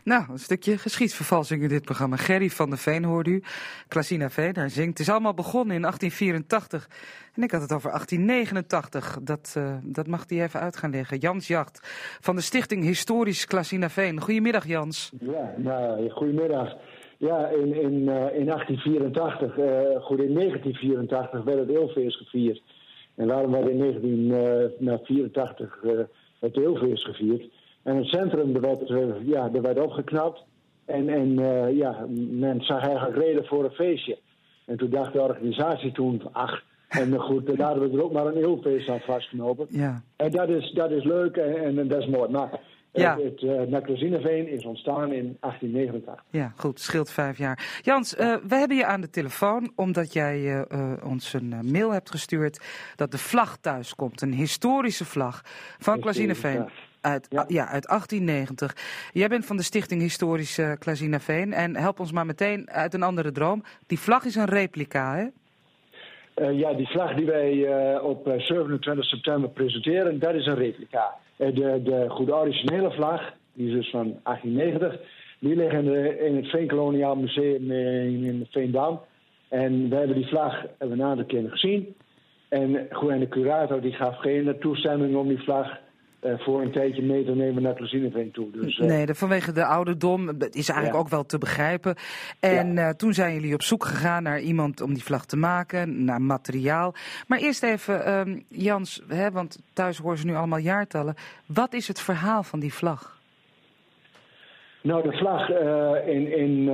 Nou, 0.06 0.24
een 0.32 0.40
stukje 0.40 0.78
geschiedsvervalsing 0.78 1.62
in 1.62 1.70
dit 1.70 1.84
programma. 1.84 2.16
Gerry 2.16 2.50
van 2.50 2.70
der 2.70 2.78
Veen 2.78 3.04
hoorde 3.04 3.30
u. 3.30 3.44
Klasina 3.88 4.30
Veen, 4.30 4.54
zingt. 4.54 4.78
Het 4.78 5.00
is 5.00 5.10
allemaal 5.10 5.34
begonnen 5.34 5.76
in 5.76 5.82
1884. 5.82 6.88
En 7.34 7.44
ik 7.44 7.52
had 7.52 7.62
het 7.62 7.74
over 7.74 7.90
1889. 7.90 9.18
Dat, 9.22 9.56
uh, 9.58 9.76
dat 9.84 10.08
mag 10.08 10.24
hij 10.28 10.44
even 10.44 10.60
uit 10.60 10.78
gaan 10.78 10.92
leggen. 10.92 11.18
Jans 11.18 11.48
Jacht 11.48 11.80
van 12.22 12.36
de 12.36 12.42
Stichting 12.42 12.84
Historisch 12.84 13.46
Klasina 13.46 13.90
Veen. 13.90 14.22
Goedemiddag 14.22 14.68
Jans. 14.68 15.12
Ja, 15.20 15.54
nou, 15.58 16.10
goedemiddag. 16.10 16.76
Ja, 17.18 17.48
in, 17.48 17.76
in, 17.76 17.94
uh, 17.94 18.40
in 18.40 18.46
1884, 18.46 19.58
uh, 19.58 19.66
goed 20.02 20.20
in 20.20 20.34
1984 20.34 21.44
werd 21.44 21.60
het 21.60 21.70
Eelfeest 21.70 22.18
gevierd. 22.18 22.62
En 23.16 23.28
waarom 23.28 23.52
werd 23.52 23.70
in 23.70 23.80
1984 23.80 25.80
het 26.40 26.58
Eelfeest 26.58 27.06
gevierd? 27.06 27.55
En 27.86 27.96
het 27.98 28.06
centrum 28.06 28.56
er 28.56 28.62
werd, 28.62 28.90
uh, 28.90 29.28
ja, 29.28 29.50
er 29.54 29.62
werd 29.62 29.80
opgeknapt. 29.80 30.44
En, 30.86 31.10
en 31.10 31.40
uh, 31.40 31.78
ja, 31.78 32.06
men 32.30 32.62
zag 32.62 32.88
eigenlijk 32.88 33.18
reden 33.18 33.46
voor 33.46 33.64
een 33.64 33.72
feestje. 33.72 34.18
En 34.66 34.78
toen 34.78 34.90
dacht 34.90 35.14
de 35.14 35.22
organisatie 35.22 35.92
toen, 35.92 36.22
ach, 36.32 36.64
en 36.88 37.20
goed, 37.20 37.58
daar 37.58 37.72
hebben 37.72 37.92
we 37.92 37.98
er 37.98 38.04
ook 38.04 38.12
maar 38.12 38.26
een 38.26 38.36
heel 38.36 38.60
feest 38.62 38.90
aan 38.90 39.00
vastknopen. 39.00 39.68
Ja. 39.70 40.02
En 40.16 40.32
dat 40.32 40.50
is, 40.50 40.72
dat 40.72 40.92
is 40.92 41.04
leuk 41.04 41.36
en, 41.36 41.80
en 41.80 41.88
dat 41.88 42.02
is 42.02 42.08
mooi. 42.08 42.32
Maar 42.32 42.60
ja. 42.92 43.18
het 43.24 43.42
uh, 43.42 43.62
Nacrozineveen 43.62 44.48
is 44.48 44.66
ontstaan 44.66 45.12
in 45.12 45.38
1889. 45.40 46.24
Ja, 46.30 46.54
goed, 46.56 46.80
scheelt 46.80 47.12
vijf 47.12 47.38
jaar. 47.38 47.80
Jans, 47.82 48.18
uh, 48.18 48.36
we 48.48 48.56
hebben 48.56 48.78
je 48.78 48.86
aan 48.86 49.02
de 49.02 49.10
telefoon 49.10 49.72
omdat 49.76 50.14
jij 50.14 50.66
uh, 50.72 50.94
ons 51.04 51.34
een 51.34 51.72
mail 51.72 51.92
hebt 51.92 52.10
gestuurd 52.10 52.64
dat 52.96 53.12
de 53.12 53.18
vlag 53.18 53.58
thuis 53.58 53.96
komt. 53.96 54.22
Een 54.22 54.34
historische 54.34 55.06
vlag 55.06 55.42
van 55.80 56.00
Klazineveen. 56.00 56.70
Uit, 57.06 57.28
ja. 57.30 57.46
ja. 57.48 57.68
uit 57.68 57.88
1890. 57.88 58.76
Jij 59.14 59.28
bent 59.28 59.46
van 59.46 59.58
de 59.58 59.64
Stichting 59.64 60.02
Historische 60.02 60.76
Klazina 60.80 61.20
Veen. 61.20 61.54
En 61.54 61.76
help 61.76 62.00
ons 62.00 62.12
maar 62.12 62.26
meteen 62.26 62.70
uit 62.70 62.94
een 62.94 63.04
andere 63.04 63.32
droom. 63.32 63.64
Die 63.88 64.00
vlag 64.00 64.26
is 64.26 64.36
een 64.36 64.46
replica, 64.46 65.16
hè? 65.16 65.26
Uh, 66.36 66.60
ja, 66.60 66.74
die 66.74 66.88
vlag 66.88 67.14
die 67.14 67.26
wij 67.26 67.54
uh, 67.54 68.04
op 68.04 68.34
27 68.38 69.06
september 69.06 69.50
presenteren, 69.50 70.20
dat 70.20 70.34
is 70.34 70.46
een 70.46 70.56
replica. 70.56 71.14
Uh, 71.38 71.56
de, 71.56 71.82
de 71.84 72.06
goede 72.10 72.36
originele 72.36 72.92
vlag, 72.92 73.34
die 73.54 73.68
is 73.68 73.74
dus 73.74 73.90
van 73.90 74.20
1890, 74.24 75.00
die 75.40 75.56
ligt 75.56 75.74
in, 75.74 75.86
de, 75.86 76.20
in 76.20 76.36
het 76.36 76.50
Veenkoloniaal 76.50 77.16
Museum 77.16 77.72
in, 77.72 78.24
in 78.24 78.48
Veendam. 78.50 79.00
En 79.50 79.90
we 79.90 79.96
hebben 79.96 80.16
die 80.16 80.28
vlag 80.28 80.64
een 80.78 81.04
aantal 81.04 81.26
keren 81.26 81.50
gezien. 81.50 81.96
En, 82.50 82.72
de 83.20 83.28
curator 83.30 83.82
die 83.82 83.94
gaf 83.94 84.18
geen 84.18 84.56
toestemming 84.60 85.16
om 85.16 85.28
die 85.28 85.44
vlag 85.44 85.84
voor 86.34 86.62
een 86.62 86.72
tijdje 86.72 87.02
mee 87.02 87.26
te 87.26 87.32
nemen 87.32 87.64
naar 87.64 87.74
Klozineveen 87.74 88.32
toe. 88.32 88.52
Dus, 88.52 88.78
uh, 88.78 88.88
nee, 88.88 89.14
vanwege 89.14 89.52
de 89.52 89.66
ouderdom 89.66 90.30
is 90.30 90.70
eigenlijk 90.70 90.94
ja. 90.94 90.98
ook 91.00 91.08
wel 91.08 91.26
te 91.26 91.38
begrijpen. 91.38 91.96
En 92.40 92.74
ja. 92.74 92.88
uh, 92.88 92.94
toen 92.94 93.14
zijn 93.14 93.34
jullie 93.34 93.54
op 93.54 93.62
zoek 93.62 93.86
gegaan 93.86 94.24
naar 94.24 94.40
iemand 94.40 94.82
om 94.82 94.94
die 94.94 95.04
vlag 95.04 95.26
te 95.26 95.38
maken, 95.38 96.04
naar 96.04 96.22
materiaal. 96.22 96.94
Maar 97.28 97.40
eerst 97.40 97.64
even, 97.64 98.14
um, 98.14 98.44
Jans, 98.50 99.02
hè, 99.08 99.32
want 99.32 99.62
thuis 99.74 99.98
horen 99.98 100.18
ze 100.18 100.26
nu 100.26 100.36
allemaal 100.36 100.60
jaartallen. 100.60 101.16
Wat 101.46 101.74
is 101.74 101.88
het 101.88 102.02
verhaal 102.02 102.44
van 102.44 102.60
die 102.60 102.74
vlag? 102.74 103.20
Nou, 104.82 105.10
de 105.10 105.18
vlag 105.18 105.50
in, 106.08 106.38
in, 106.38 106.70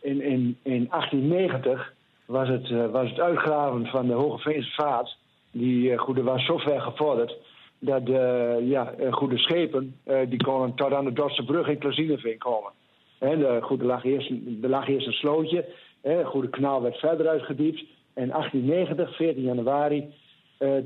in, 0.00 0.22
in, 0.22 0.56
in 0.62 0.86
1890 0.90 1.92
was 2.26 2.48
het, 2.48 2.90
was 2.90 3.10
het 3.10 3.20
uitgraven 3.20 3.86
van 3.86 4.06
de 4.06 4.12
Hoge 4.12 4.38
Veense 4.38 4.74
Vaart. 4.74 5.16
Die 5.50 5.98
goede 5.98 6.22
was 6.22 6.46
zo 6.46 6.58
ver 6.58 6.80
gevorderd 6.80 7.36
dat 7.80 8.06
de 8.06 8.56
ja, 8.68 8.92
goede 9.10 9.38
schepen 9.38 9.96
uh, 10.06 10.18
die 10.28 10.42
konden 10.42 10.74
tot 10.74 10.92
aan 10.92 11.04
de 11.04 11.12
Dordtse 11.12 11.44
brug 11.44 11.68
in 11.68 11.78
Klazineveen 11.78 12.38
komen. 12.38 12.72
En 13.18 13.62
goed, 13.62 13.80
er, 13.80 13.86
lag 13.86 14.04
eerst, 14.04 14.30
er 14.62 14.68
lag 14.68 14.88
eerst 14.88 15.06
een 15.06 15.12
slootje, 15.12 15.64
hè, 16.00 16.24
goede 16.24 16.48
kanaal 16.48 16.82
werd 16.82 16.96
verder 16.96 17.28
uitgediept. 17.28 17.84
En 18.14 18.28
1890, 18.28 19.16
14 19.16 19.42
januari, 19.42 20.14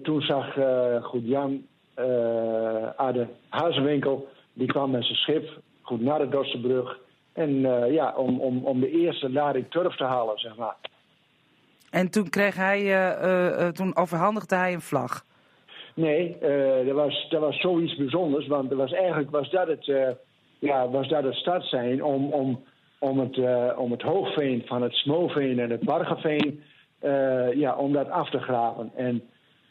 toen 0.03 0.21
zag 0.21 0.59
goed 1.03 1.23
Jan 1.25 1.67
Ade 2.97 3.29
Hazenwinkel, 3.49 4.29
die 4.53 4.67
kwam 4.67 4.91
met 4.91 5.05
zijn 5.05 5.17
schip 5.17 5.49
goed 5.83 6.01
naar 6.01 6.19
de 6.19 6.29
Dordtse 6.29 6.61
brug. 6.61 6.99
En 7.33 7.61
ja, 7.93 8.15
om, 8.17 8.41
om, 8.41 8.65
om 8.65 8.81
de 8.81 8.91
eerste 8.91 9.31
lading 9.31 9.67
turf 9.71 9.97
te 9.97 10.05
halen, 10.05 10.39
zeg 10.39 10.57
maar. 10.57 10.77
En 11.91 12.11
toen 12.11 12.29
kreeg 12.29 12.57
hij, 12.57 13.73
toen 13.73 13.97
overhandigde 13.97 14.57
hij 14.57 14.73
een 14.73 14.81
vlag. 14.81 15.25
Nee, 15.95 16.37
dat, 16.85 16.95
was, 16.95 17.27
dat 17.29 17.41
was 17.41 17.61
zoiets 17.61 17.97
bijzonders. 17.97 18.47
Want 18.47 18.73
was 18.73 18.93
eigenlijk 18.93 19.31
was 19.31 19.51
dat 19.51 19.69
het, 19.69 19.87
uh, 19.87 20.09
ja, 20.59 20.89
was 20.89 21.09
dat 21.09 21.25
het 21.25 21.35
start 21.35 21.65
zijn 21.65 22.05
om, 22.05 22.33
om, 22.33 22.65
om, 22.99 23.19
het, 23.19 23.37
uh, 23.37 23.73
om 23.77 23.91
het 23.91 24.03
hoogveen 24.03 24.63
van 24.67 24.83
het 24.83 24.93
Smoveen 24.93 25.59
en 25.59 25.71
het 25.71 25.85
Bargeveen 25.85 26.63
ja, 27.55 27.77
om 27.77 27.93
dat 27.93 28.11
af 28.11 28.31
te 28.31 28.39
graven. 28.39 28.91
En 28.97 29.23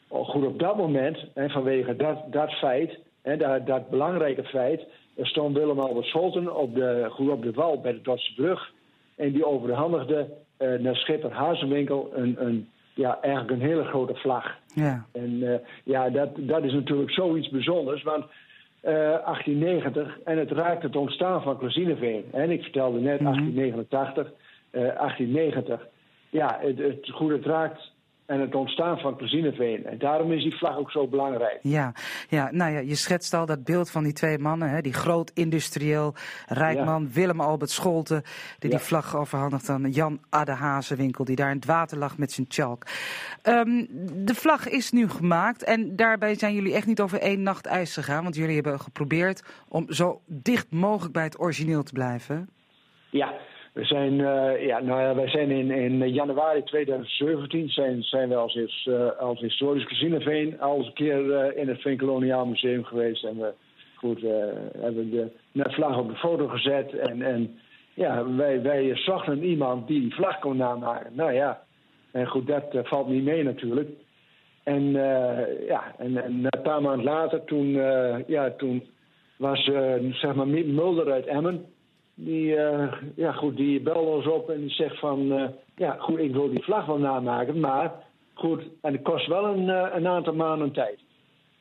goed 0.10 0.46
op 0.46 0.60
dat 0.60 0.78
moment, 0.78 1.26
en 1.34 1.50
vanwege 1.50 1.96
dat, 1.96 2.32
dat 2.32 2.52
feit, 2.52 3.00
hè, 3.22 3.38
dat, 3.38 3.68
dat 3.68 3.90
belangrijke 3.90 4.44
feit, 4.44 4.86
stond 5.18 5.58
Willem 5.58 5.80
Albert 5.80 6.06
Scholten 6.06 6.56
op 6.56 6.76
de, 6.76 7.08
goed 7.10 7.30
op 7.30 7.44
de 7.44 7.52
wal 7.52 7.82
bij 7.82 7.92
de 7.92 8.02
Dordtse 8.02 8.34
brug. 8.34 8.72
En 9.16 9.32
die 9.32 9.46
overhandigde 9.46 10.28
naar 10.58 10.96
schipper 10.96 11.32
Hazenwinkel 11.32 12.12
een, 12.14 12.36
een 12.46 12.70
ja, 12.94 13.18
eigenlijk 13.22 13.52
een 13.54 13.68
hele 13.68 13.84
grote 13.84 14.16
vlag. 14.16 14.56
Ja. 14.74 15.06
En 15.12 15.32
uh, 15.32 15.56
ja, 15.84 16.10
dat, 16.10 16.30
dat 16.36 16.64
is 16.64 16.74
natuurlijk 16.74 17.12
zoiets 17.12 17.50
bijzonders, 17.50 18.04
want 18.04 18.24
uh, 18.24 18.92
1890 18.92 20.18
en 20.24 20.38
het 20.38 20.52
raakt 20.52 20.84
het 20.84 20.96
ontstaan 20.96 21.42
van 21.42 21.58
Klozineveen. 21.58 22.24
En 22.32 22.52
ik 22.52 22.62
vertelde 22.62 23.00
net 23.00 23.20
mm 23.20 23.26
-hmm. 23.26 23.56
1889, 23.56 24.28
uh, 24.72 24.82
1890. 24.82 25.88
Ja, 26.30 26.58
het, 26.62 26.78
het, 26.78 27.10
goed, 27.10 27.32
het 27.32 27.46
raakt 27.46 27.93
en 28.26 28.40
het 28.40 28.56
ontstaan 28.56 29.00
van 29.00 29.18
Klozineveen. 29.18 29.86
En 29.86 29.98
daarom 29.98 30.32
is 30.32 30.44
die 30.44 30.58
vlag 30.58 30.78
ook 30.78 30.92
zo 30.92 31.08
belangrijk. 31.08 31.60
Ja, 31.62 31.94
ja 32.30 32.52
nou 32.52 32.74
ja, 32.74 32.80
je 32.80 32.96
schetst 32.96 33.34
al 33.34 33.46
dat 33.46 33.64
beeld 33.64 33.92
van 33.92 34.04
die 34.04 34.14
twee 34.14 34.38
mannen. 34.38 34.70
Hè, 34.70 34.82
die 34.82 34.94
groot 34.94 35.32
industrieel 35.34 36.14
rijkman 36.48 37.02
ja. 37.02 37.10
Willem 37.14 37.42
Albert 37.42 37.72
Scholten. 37.72 38.22
Die 38.60 38.72
ja. 38.72 38.78
die 38.78 38.86
vlag 38.86 39.16
overhandigt 39.16 39.70
aan 39.70 39.92
Jan 39.92 40.20
Adde 40.30 40.52
Hazenwinkel. 40.52 41.26
Die 41.26 41.36
daar 41.36 41.50
in 41.50 41.56
het 41.56 41.66
water 41.66 41.98
lag 41.98 42.18
met 42.18 42.32
zijn 42.32 42.48
tjalk. 42.48 42.86
Um, 43.44 43.88
de 44.26 44.36
vlag 44.36 44.70
is 44.70 44.92
nu 44.92 45.10
gemaakt. 45.10 45.64
En 45.64 45.96
daarbij 45.96 46.36
zijn 46.36 46.54
jullie 46.54 46.74
echt 46.74 46.88
niet 46.88 47.02
over 47.02 47.20
één 47.20 47.44
nacht 47.44 47.66
ijs 47.66 47.94
gegaan. 47.94 48.24
Want 48.24 48.36
jullie 48.36 48.56
hebben 48.56 48.80
geprobeerd 48.80 49.44
om 49.68 49.86
zo 49.92 50.22
dicht 50.26 50.72
mogelijk 50.72 51.14
bij 51.14 51.24
het 51.24 51.40
origineel 51.40 51.84
te 51.84 51.94
blijven. 51.94 52.50
Ja, 53.10 53.34
we 53.74 53.84
zijn, 53.86 54.14
uh, 54.14 54.66
ja, 54.66 54.80
nou 54.80 55.02
ja, 55.02 55.16
wij 55.16 55.28
zijn 55.28 55.52
in, 55.52 55.72
in 55.72 56.10
januari 56.10 56.64
2017 56.64 57.70
zijn, 57.70 58.04
zijn 58.04 58.30
we 58.30 58.36
als, 58.36 58.86
uh, 58.90 59.20
als 59.20 59.40
historisch 59.40 59.86
Casineveen 59.86 60.62
al 60.62 60.78
eens 60.78 60.88
een 60.88 60.94
keer 60.94 61.26
uh, 61.26 61.62
in 61.62 61.68
het 61.68 61.82
Veenkoloniaal 61.82 62.46
Museum 62.46 62.84
geweest. 62.84 63.24
En 63.24 63.38
we 63.38 63.54
goed, 63.96 64.22
hebben 64.78 65.10
de 65.12 65.30
vlag 65.54 65.98
op 65.98 66.10
de 66.10 66.16
foto 66.16 66.48
gezet. 66.48 66.94
En, 66.94 67.22
en 67.22 67.60
ja, 67.94 68.36
wij, 68.36 68.62
wij 68.62 68.96
zochten 68.96 69.44
iemand 69.44 69.88
die 69.88 70.00
die 70.00 70.14
vlag 70.16 70.40
kon 70.40 70.58
namaken. 70.58 71.12
Nou 71.16 71.32
ja, 71.32 71.64
en 72.12 72.28
goed, 72.28 72.48
dat 72.48 72.88
valt 72.88 73.08
niet 73.08 73.24
mee 73.24 73.44
natuurlijk. 73.44 73.90
En 74.64 74.92
ja, 75.68 75.96
en, 75.98 76.24
en, 76.24 76.48
een 76.50 76.62
paar 76.62 76.82
maanden 76.82 77.06
later, 77.06 77.44
toen, 77.44 77.68
ja, 78.28 78.52
toen 78.58 78.84
was 79.38 79.64
zeg 80.12 80.34
maar 80.36 80.48
Mulder 80.48 81.12
uit 81.12 81.26
Emmen 81.26 81.66
die, 82.16 82.56
uh, 82.56 82.94
ja, 83.16 83.32
goed, 83.32 83.58
die 83.58 83.82
belde 83.82 84.10
ons 84.10 84.28
op 84.28 84.50
en 84.50 84.60
die 84.60 84.70
zegt 84.70 85.00
van... 85.00 85.32
Uh, 85.32 85.46
ja, 85.76 85.96
goed, 86.00 86.20
ik 86.20 86.34
wil 86.34 86.50
die 86.50 86.64
vlag 86.64 86.86
wel 86.86 86.98
namaken, 86.98 87.60
maar 87.60 87.92
goed... 88.34 88.62
en 88.82 88.94
het 88.94 89.02
kost 89.02 89.28
wel 89.28 89.46
een, 89.46 89.68
uh, 89.68 89.88
een 89.94 90.08
aantal 90.08 90.34
maanden 90.34 90.72
tijd. 90.72 91.00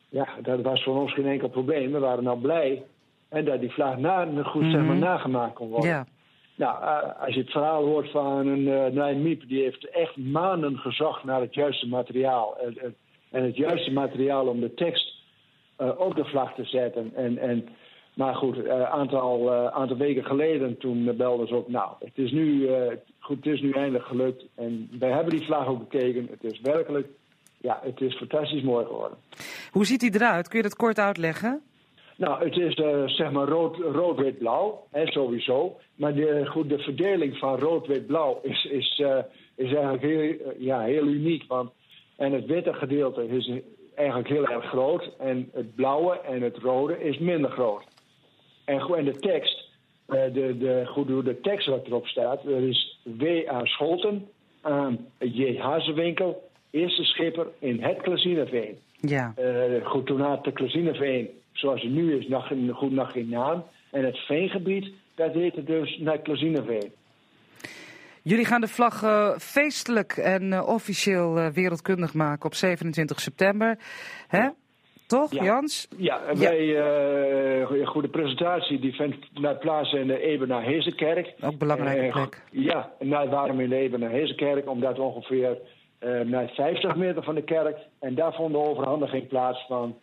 Ja, 0.09 0.29
dat 0.43 0.61
was 0.61 0.83
voor 0.83 1.01
ons 1.01 1.13
geen 1.13 1.27
enkel 1.27 1.49
probleem. 1.49 1.93
We 1.93 1.99
waren 1.99 2.25
nou 2.25 2.41
blij 2.41 2.83
en 3.29 3.45
dat 3.45 3.61
die 3.61 3.73
vlag 3.73 3.99
na, 3.99 4.25
goed 4.25 4.35
mm 4.35 4.61
-hmm. 4.61 4.71
zeg 4.71 4.83
maar, 4.83 4.97
nagemaakt 4.97 5.55
kon 5.55 5.69
worden. 5.69 5.91
Ja. 5.91 6.07
Nou, 6.55 7.05
als 7.21 7.35
je 7.35 7.41
het 7.41 7.51
verhaal 7.51 7.85
hoort 7.85 8.11
van 8.11 8.47
een 8.47 8.95
uh, 8.95 9.17
Miep... 9.17 9.49
die 9.49 9.63
heeft 9.63 9.89
echt 9.89 10.17
maanden 10.17 10.79
gezocht 10.79 11.25
naar 11.25 11.41
het 11.41 11.55
juiste 11.55 11.89
materiaal. 11.89 12.57
en 13.31 13.45
het 13.45 13.57
juiste 13.57 13.93
materiaal 13.93 14.47
om 14.47 14.61
de 14.61 14.75
tekst 14.75 15.15
op 15.77 16.15
de 16.15 16.25
vlag 16.25 16.55
te 16.55 16.65
zetten. 16.65 17.13
En... 17.15 17.39
en 17.39 17.69
maar 18.15 18.35
goed, 18.35 18.57
een 18.57 18.65
uh, 18.65 18.83
aantal, 18.83 19.53
uh, 19.53 19.67
aantal 19.67 19.97
weken 19.97 20.25
geleden 20.25 20.79
toen 20.79 21.17
belden 21.17 21.47
ze 21.47 21.55
ook, 21.55 21.69
nou, 21.69 21.91
het 21.99 22.19
is, 22.19 22.31
nu, 22.31 22.69
uh, 22.69 22.77
goed, 23.19 23.37
het 23.37 23.55
is 23.55 23.61
nu 23.61 23.71
eindelijk 23.71 24.05
gelukt. 24.05 24.45
En 24.55 24.91
wij 24.99 25.11
hebben 25.11 25.37
die 25.37 25.47
vlag 25.47 25.67
ook 25.67 25.79
bekeken. 25.79 26.29
Het 26.31 26.53
is 26.53 26.61
werkelijk, 26.61 27.07
ja, 27.59 27.81
het 27.83 28.01
is 28.01 28.17
fantastisch 28.17 28.63
mooi 28.63 28.87
geworden. 28.87 29.19
Hoe 29.71 29.87
ziet 29.87 30.01
hij 30.01 30.11
eruit? 30.11 30.49
Kun 30.49 30.57
je 30.57 30.65
dat 30.65 30.77
kort 30.77 30.99
uitleggen? 30.99 31.63
Nou, 32.17 32.45
het 32.45 32.57
is 32.57 32.77
uh, 32.77 33.07
zeg 33.07 33.31
maar 33.31 33.49
rood, 33.49 33.77
rood 33.77 34.19
wit, 34.19 34.39
blauw, 34.39 34.87
hè, 34.91 35.07
sowieso. 35.07 35.79
Maar 35.95 36.15
de, 36.15 36.47
goed, 36.47 36.69
de 36.69 36.79
verdeling 36.79 37.37
van 37.37 37.59
rood, 37.59 37.87
wit, 37.87 38.07
blauw 38.07 38.41
is, 38.43 38.65
is, 38.65 38.99
uh, 38.99 39.19
is 39.55 39.73
eigenlijk 39.73 40.03
heel, 40.03 40.53
ja, 40.59 40.81
heel 40.81 41.07
uniek. 41.07 41.45
Want, 41.49 41.71
en 42.17 42.33
het 42.33 42.47
witte 42.47 42.73
gedeelte 42.73 43.29
is 43.29 43.51
eigenlijk 43.95 44.29
heel 44.29 44.47
erg 44.47 44.65
groot. 44.65 45.11
En 45.19 45.51
het 45.53 45.75
blauwe 45.75 46.21
en 46.21 46.43
het 46.43 46.57
rode 46.57 47.05
is 47.05 47.19
minder 47.19 47.51
groot. 47.51 47.85
En, 48.65 48.81
en 48.81 49.05
de 49.05 49.19
tekst, 49.19 49.69
uh, 50.09 50.23
de, 50.33 50.59
de, 50.59 50.83
goed, 50.87 51.07
de 51.07 51.41
tekst 51.41 51.67
wat 51.67 51.87
erop 51.87 52.07
staat, 52.07 52.45
dat 52.45 52.61
is 52.61 52.99
W.A. 53.03 53.65
Scholten 53.65 54.29
aan 54.61 55.07
J. 55.19 55.59
Hazewinkel, 55.59 56.51
eerste 56.71 57.05
schipper 57.05 57.47
in 57.59 57.83
het 57.83 58.01
Klazineveen. 58.03 58.79
Ja. 59.01 59.35
Uh, 59.39 59.87
goed, 59.87 60.07
toen 60.07 60.21
had 60.21 60.45
de 60.45 60.53
Klazineveen, 60.53 61.29
zoals 61.53 61.83
het 61.83 61.91
nu 61.91 62.17
is, 62.17 62.29
nog, 62.29 62.53
goed 62.73 62.93
nog 62.93 63.13
geen 63.13 63.29
naam. 63.29 63.65
En 63.91 64.05
het 64.05 64.19
veengebied, 64.19 64.89
dat 65.15 65.33
heette 65.33 65.65
dus 65.65 65.99
naar 65.99 66.19
Klazineveen. 66.19 66.93
Jullie 68.23 68.45
gaan 68.45 68.61
de 68.61 68.69
vlag 68.69 69.03
uh, 69.03 69.39
feestelijk 69.39 70.13
en 70.13 70.53
uh, 70.53 70.69
officieel 70.69 71.51
wereldkundig 71.53 72.15
maken 72.15 72.47
op 72.47 72.55
27 72.55 73.21
september. 73.21 73.79
Hè? 74.29 74.49
Toch, 75.13 75.33
ja. 75.33 75.45
Jans? 75.45 75.89
Ja, 75.97 76.21
wij, 76.35 76.65
ja. 76.65 77.85
goede 77.85 78.09
presentatie 78.09 78.79
die 78.79 78.95
vindt 78.95 79.17
plaats 79.61 79.93
in 79.93 80.07
de 80.07 80.21
Ebena 80.21 80.61
Hezenkerk. 80.61 81.35
Ook 81.41 81.59
belangrijke 81.59 82.13
plek. 82.13 82.43
Ja, 82.51 82.91
nou, 82.99 83.29
waarom 83.29 83.61
in 83.61 83.69
de 83.69 83.77
Ebena 83.77 84.09
Hezenkerk? 84.09 84.69
Omdat 84.69 84.99
ongeveer 84.99 85.59
naar 86.25 86.51
50 86.55 86.97
meter 86.97 87.23
van 87.23 87.35
de 87.35 87.43
kerk. 87.43 87.77
En 88.01 88.15
daar 88.15 88.35
vond 88.35 88.53
de 88.53 88.59
overhandiging 88.59 89.29
plaats 89.29 89.67
van 89.67 89.97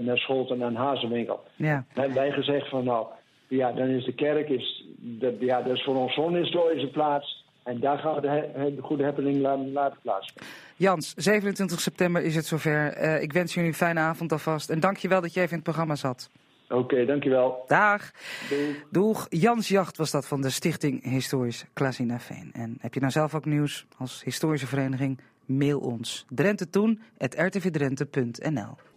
naar 0.00 0.18
Scholten 0.18 0.62
en 0.62 0.74
Hazenwinkel. 0.74 1.40
Ja. 1.56 1.84
En 1.94 2.14
wij 2.14 2.30
gezegd 2.30 2.68
van 2.68 2.84
nou, 2.84 3.06
ja, 3.48 3.72
dan 3.72 3.88
is 3.88 4.04
de 4.04 4.14
kerk, 4.14 4.48
is, 4.48 4.84
dat, 4.96 5.34
ja, 5.38 5.62
dat 5.62 5.76
is 5.76 5.84
voor 5.84 5.96
ons 5.96 6.14
zo'n 6.14 6.36
historische 6.36 6.90
plaats. 6.90 7.39
En 7.70 7.80
daar 7.80 7.98
gaan 7.98 8.14
we 8.14 8.20
de, 8.20 8.74
de 8.76 8.82
goede 8.82 9.04
happening 9.04 9.40
laten, 9.40 9.72
laten 9.72 9.98
plaatsvinden. 10.02 10.52
Jans, 10.76 11.14
27 11.16 11.80
september 11.80 12.22
is 12.22 12.34
het 12.34 12.46
zover. 12.46 13.02
Uh, 13.02 13.22
ik 13.22 13.32
wens 13.32 13.54
jullie 13.54 13.68
een 13.68 13.74
fijne 13.76 14.00
avond 14.00 14.32
alvast. 14.32 14.70
En 14.70 14.80
dank 14.80 14.96
je 14.96 15.08
wel 15.08 15.20
dat 15.20 15.34
je 15.34 15.40
even 15.40 15.50
in 15.50 15.56
het 15.56 15.64
programma 15.64 15.94
zat. 15.94 16.30
Oké, 16.68 16.80
okay, 16.80 17.04
dankjewel. 17.04 17.64
Dag. 17.66 18.10
Doeg. 18.48 18.76
Doeg. 18.90 19.26
Jans 19.28 19.68
Jacht 19.68 19.96
was 19.96 20.10
dat 20.10 20.26
van 20.26 20.40
de 20.40 20.50
Stichting 20.50 21.02
Historisch 21.10 21.64
Klazinaveen. 21.72 22.50
En 22.52 22.76
heb 22.80 22.94
je 22.94 23.00
nou 23.00 23.12
zelf 23.12 23.34
ook 23.34 23.44
nieuws 23.44 23.86
als 23.98 24.24
historische 24.24 24.66
vereniging? 24.66 25.20
Mail 25.44 25.80
ons. 25.80 26.26
Drenthe 26.28 26.70
Toen, 26.70 27.00
rtvdrenthe.nl 27.18 28.89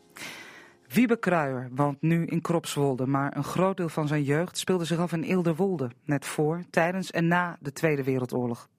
Wiebe 0.93 1.19
Kruijer 1.19 1.69
woont 1.75 2.01
nu 2.01 2.25
in 2.25 2.41
Kropswolde, 2.41 3.05
maar 3.05 3.37
een 3.37 3.43
groot 3.43 3.77
deel 3.77 3.89
van 3.89 4.07
zijn 4.07 4.23
jeugd 4.23 4.57
speelde 4.57 4.85
zich 4.85 4.97
af 4.97 5.11
in 5.11 5.23
Ilderwolde, 5.23 5.89
net 6.05 6.25
voor, 6.25 6.63
tijdens 6.69 7.11
en 7.11 7.27
na 7.27 7.57
de 7.59 7.71
Tweede 7.71 8.03
Wereldoorlog. 8.03 8.69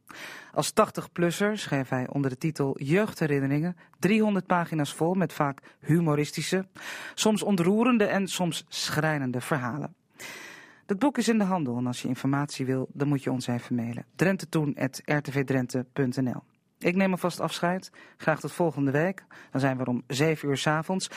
Als 0.53 0.71
80-plusser 0.71 1.53
schreef 1.53 1.89
hij 1.89 2.09
onder 2.09 2.31
de 2.31 2.39
titel 2.39 2.79
Jeugdherinneringen 2.79 3.77
300 3.99 4.47
pagina's 4.47 4.93
vol 4.93 5.15
met 5.15 5.33
vaak 5.33 5.61
humoristische, 5.81 6.67
soms 7.15 7.43
ontroerende 7.43 8.05
en 8.05 8.29
soms 8.29 8.65
schrijnende 8.69 9.41
verhalen. 9.41 9.95
Het 10.87 10.99
boek 10.99 11.19
is 11.19 11.29
in 11.29 11.39
de 11.39 11.45
handel 11.45 11.77
en 11.77 11.87
als 11.87 12.03
je 12.03 12.09
informatie 12.09 12.67
wil, 12.67 12.89
dan 12.93 13.09
moet 13.09 13.23
je 13.23 13.33
ons 13.33 13.47
even 13.47 13.75
mailen. 13.75 14.05
drentetoen.rtvdrenthe.nl 14.17 16.43
Ik 16.79 16.97
neem 16.97 17.11
alvast 17.11 17.41
afscheid. 17.41 17.91
Graag 18.17 18.41
tot 18.41 18.53
volgende 18.53 18.91
week. 18.91 19.25
Dan 19.51 19.61
zijn 19.61 19.77
we 19.77 19.85
om 19.85 20.03
7 20.07 20.49
uur 20.49 20.57
s 20.57 20.67
avonds. 20.67 21.11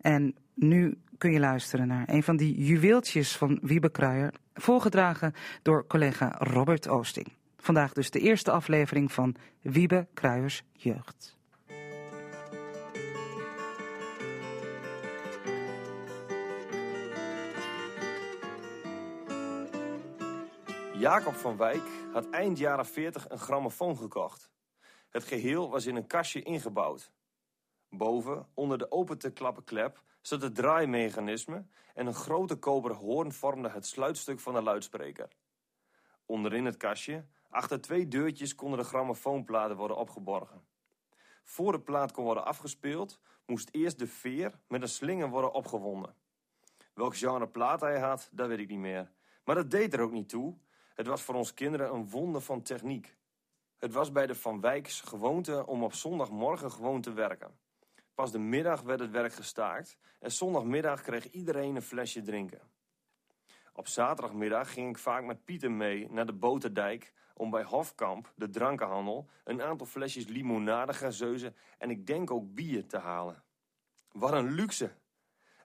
En 0.00 0.36
nu 0.54 0.98
kun 1.18 1.32
je 1.32 1.40
luisteren 1.40 1.86
naar 1.86 2.08
een 2.08 2.22
van 2.22 2.36
die 2.36 2.64
juweeltjes 2.64 3.36
van 3.36 3.58
Wiebe 3.62 3.90
Kruijer, 3.90 4.34
voorgedragen 4.54 5.34
door 5.62 5.86
collega 5.86 6.34
Robert 6.38 6.88
Oosting. 6.88 7.32
Vandaag 7.56 7.92
dus 7.92 8.10
de 8.10 8.20
eerste 8.20 8.50
aflevering 8.50 9.12
van 9.12 9.36
Wiebe 9.60 10.06
Kruijers 10.14 10.62
Jeugd. 10.72 11.38
Jacob 20.98 21.34
van 21.34 21.56
Wijk 21.56 21.82
had 22.12 22.30
eind 22.30 22.58
jaren 22.58 22.86
40 22.86 23.28
een 23.28 23.38
grammofoon 23.38 23.96
gekocht. 23.96 24.50
Het 25.10 25.24
geheel 25.24 25.70
was 25.70 25.86
in 25.86 25.96
een 25.96 26.06
kastje 26.06 26.42
ingebouwd. 26.42 27.12
Boven, 27.90 28.46
onder 28.54 28.78
de 28.78 28.90
open 28.90 29.18
te 29.18 29.30
klappen 29.30 29.64
klep, 29.64 30.02
zat 30.20 30.42
het 30.42 30.54
draaimechanisme 30.54 31.64
en 31.94 32.06
een 32.06 32.14
grote 32.14 32.56
koperen 32.56 32.96
hoorn 32.96 33.32
vormde 33.32 33.68
het 33.68 33.86
sluitstuk 33.86 34.40
van 34.40 34.54
de 34.54 34.62
luidspreker. 34.62 35.28
Onderin 36.26 36.64
het 36.64 36.76
kastje, 36.76 37.24
achter 37.48 37.80
twee 37.80 38.08
deurtjes, 38.08 38.54
konden 38.54 38.78
de 38.78 38.84
grammofoonplaten 38.84 39.76
worden 39.76 39.96
opgeborgen. 39.96 40.62
Voor 41.44 41.72
de 41.72 41.80
plaat 41.80 42.12
kon 42.12 42.24
worden 42.24 42.44
afgespeeld, 42.44 43.20
moest 43.46 43.68
eerst 43.72 43.98
de 43.98 44.06
veer 44.06 44.58
met 44.68 44.82
een 44.82 44.88
slinger 44.88 45.28
worden 45.28 45.52
opgewonden. 45.52 46.14
Welk 46.94 47.16
genre 47.16 47.48
plaat 47.48 47.80
hij 47.80 47.98
had, 47.98 48.28
dat 48.32 48.48
weet 48.48 48.58
ik 48.58 48.68
niet 48.68 48.78
meer. 48.78 49.10
Maar 49.44 49.54
dat 49.54 49.70
deed 49.70 49.94
er 49.94 50.00
ook 50.00 50.12
niet 50.12 50.28
toe. 50.28 50.56
Het 50.94 51.06
was 51.06 51.22
voor 51.22 51.34
ons 51.34 51.54
kinderen 51.54 51.94
een 51.94 52.08
wonder 52.08 52.40
van 52.40 52.62
techniek. 52.62 53.16
Het 53.78 53.92
was 53.92 54.12
bij 54.12 54.26
de 54.26 54.34
Van 54.34 54.60
Wijks 54.60 55.00
gewoonte 55.00 55.66
om 55.66 55.84
op 55.84 55.94
zondagmorgen 55.94 56.70
gewoon 56.70 57.00
te 57.00 57.12
werken. 57.12 57.58
Pas 58.20 58.32
de 58.32 58.38
middag 58.38 58.82
werd 58.82 59.00
het 59.00 59.10
werk 59.10 59.32
gestaakt 59.32 59.98
en 60.18 60.32
zondagmiddag 60.32 61.02
kreeg 61.02 61.30
iedereen 61.30 61.76
een 61.76 61.82
flesje 61.82 62.22
drinken. 62.22 62.60
Op 63.72 63.86
zaterdagmiddag 63.86 64.72
ging 64.72 64.88
ik 64.88 64.98
vaak 64.98 65.24
met 65.24 65.44
Pieter 65.44 65.70
mee 65.70 66.10
naar 66.10 66.26
de 66.26 66.32
Boterdijk 66.32 67.12
om 67.34 67.50
bij 67.50 67.62
Hofkamp, 67.62 68.32
de 68.36 68.50
drankenhandel, 68.50 69.28
een 69.44 69.62
aantal 69.62 69.86
flesjes 69.86 70.26
limonade, 70.26 70.94
gazeuze 70.94 71.54
en 71.78 71.90
ik 71.90 72.06
denk 72.06 72.30
ook 72.30 72.54
bier 72.54 72.86
te 72.86 72.98
halen. 72.98 73.42
Wat 74.12 74.32
een 74.32 74.50
luxe! 74.50 74.92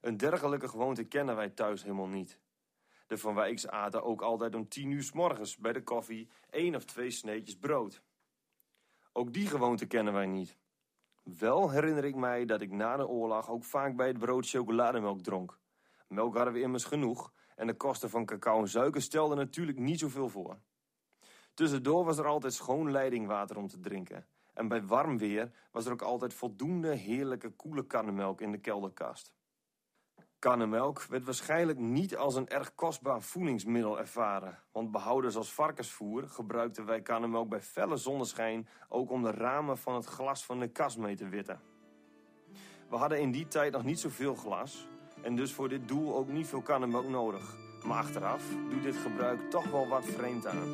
Een 0.02 0.18
dergelijke 0.18 0.68
gewoonte 0.68 1.04
kennen 1.04 1.36
wij 1.36 1.50
thuis 1.50 1.82
helemaal 1.82 2.08
niet. 2.08 2.40
De 3.08 3.18
Van 3.18 3.36
Wijks 3.36 3.68
aten 3.68 4.04
ook 4.04 4.22
altijd 4.22 4.56
om 4.56 4.68
tien 4.68 4.92
uur 4.92 5.04
s 5.04 5.12
morgens 5.12 5.58
bij 5.58 5.74
de 5.74 5.84
koffie 5.84 6.30
één 6.50 6.76
of 6.76 6.86
twee 6.86 7.12
sneetjes 7.12 7.58
brood. 7.58 8.02
Ook 9.12 9.34
die 9.34 9.48
gewoonte 9.48 9.86
kennen 9.86 10.14
wij 10.14 10.26
niet. 10.26 10.58
Wel 11.26 11.70
herinner 11.70 12.06
ik 12.06 12.16
mij 12.16 12.46
dat 12.46 12.62
ik 12.62 12.72
na 12.72 12.98
de 12.98 13.08
oorlog 13.08 13.50
ook 13.50 13.64
vaak 13.64 13.96
bij 13.96 14.08
het 14.08 14.18
brood 14.18 14.50
chocolademelk 14.50 15.22
dronk. 15.22 15.60
Melk 16.08 16.36
hadden 16.36 16.54
we 16.54 16.62
immers 16.62 16.84
genoeg 16.84 17.34
en 17.56 17.68
de 17.68 17.74
kosten 17.74 18.10
van 18.10 18.26
cacao 18.26 18.60
en 18.60 18.68
suiker 18.68 19.02
stelden 19.02 19.38
natuurlijk 19.38 19.80
niet 19.80 20.00
zoveel 20.00 20.30
voor. 20.30 20.60
Tussendoor 21.54 22.06
was 22.06 22.18
er 22.18 22.26
altijd 22.26 22.54
schoon 22.54 22.92
leidingwater 22.92 23.58
om 23.58 23.68
te 23.68 23.80
drinken. 23.80 24.28
En 24.54 24.68
bij 24.68 24.86
warm 24.86 25.18
weer 25.18 25.52
was 25.72 25.86
er 25.86 25.92
ook 25.92 26.02
altijd 26.02 26.34
voldoende 26.34 26.96
heerlijke 26.96 27.50
koele 27.50 27.86
kannenmelk 27.86 28.42
in 28.42 28.52
de 28.52 28.60
kelderkast. 28.60 29.35
Kannenmelk 30.40 31.04
werd 31.04 31.26
waarschijnlijk 31.26 31.80
niet 31.80 32.18
als 32.18 32.36
een 32.36 32.48
erg 32.48 32.76
kostbaar 32.76 33.22
voedingsmiddel 33.22 34.00
ervaren. 34.00 34.60
Want 34.72 34.92
behouders 34.92 35.36
als 35.36 35.54
varkensvoer 35.54 36.28
gebruikten 36.28 36.86
wij 36.86 37.02
kannenmelk 37.02 37.50
bij 37.50 37.62
felle 37.62 37.98
zonneschijn 37.98 38.68
ook 38.90 39.12
om 39.12 39.24
de 39.24 39.32
ramen 39.32 39.78
van 39.78 39.96
het 39.96 40.06
glas 40.06 40.46
van 40.46 40.60
de 40.60 40.68
kas 40.68 40.98
mee 40.98 41.16
te 41.16 41.30
witten. 41.30 41.62
We 42.90 42.96
hadden 42.96 43.20
in 43.20 43.32
die 43.32 43.48
tijd 43.48 43.72
nog 43.72 43.84
niet 43.84 44.00
zoveel 44.00 44.36
glas 44.36 44.88
en 45.22 45.36
dus 45.36 45.54
voor 45.54 45.70
dit 45.70 45.88
doel 45.88 46.16
ook 46.16 46.28
niet 46.28 46.48
veel 46.48 46.62
kannenmelk 46.62 47.08
nodig. 47.08 47.56
Maar 47.86 47.98
achteraf 47.98 48.44
doet 48.70 48.84
dit 48.84 48.96
gebruik 48.96 49.50
toch 49.50 49.72
wel 49.72 49.88
wat 49.88 50.06
vreemd 50.06 50.48
aan. 50.48 50.74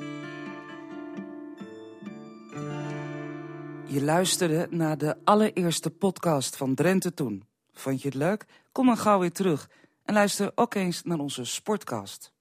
Je 3.86 4.01
luisterde 4.03 4.68
naar 4.70 4.97
de 4.97 5.16
allereerste 5.24 5.89
podcast 5.89 6.57
van 6.57 6.76
Drenthe 6.76 7.14
Toen. 7.14 7.51
Vond 7.74 8.01
je 8.01 8.07
het 8.07 8.17
leuk? 8.17 8.45
Kom 8.72 8.86
dan 8.86 8.97
gauw 8.97 9.19
weer 9.19 9.32
terug 9.32 9.69
en 10.05 10.13
luister 10.13 10.51
ook 10.55 10.74
eens 10.74 11.03
naar 11.03 11.19
onze 11.19 11.45
sportcast. 11.45 12.34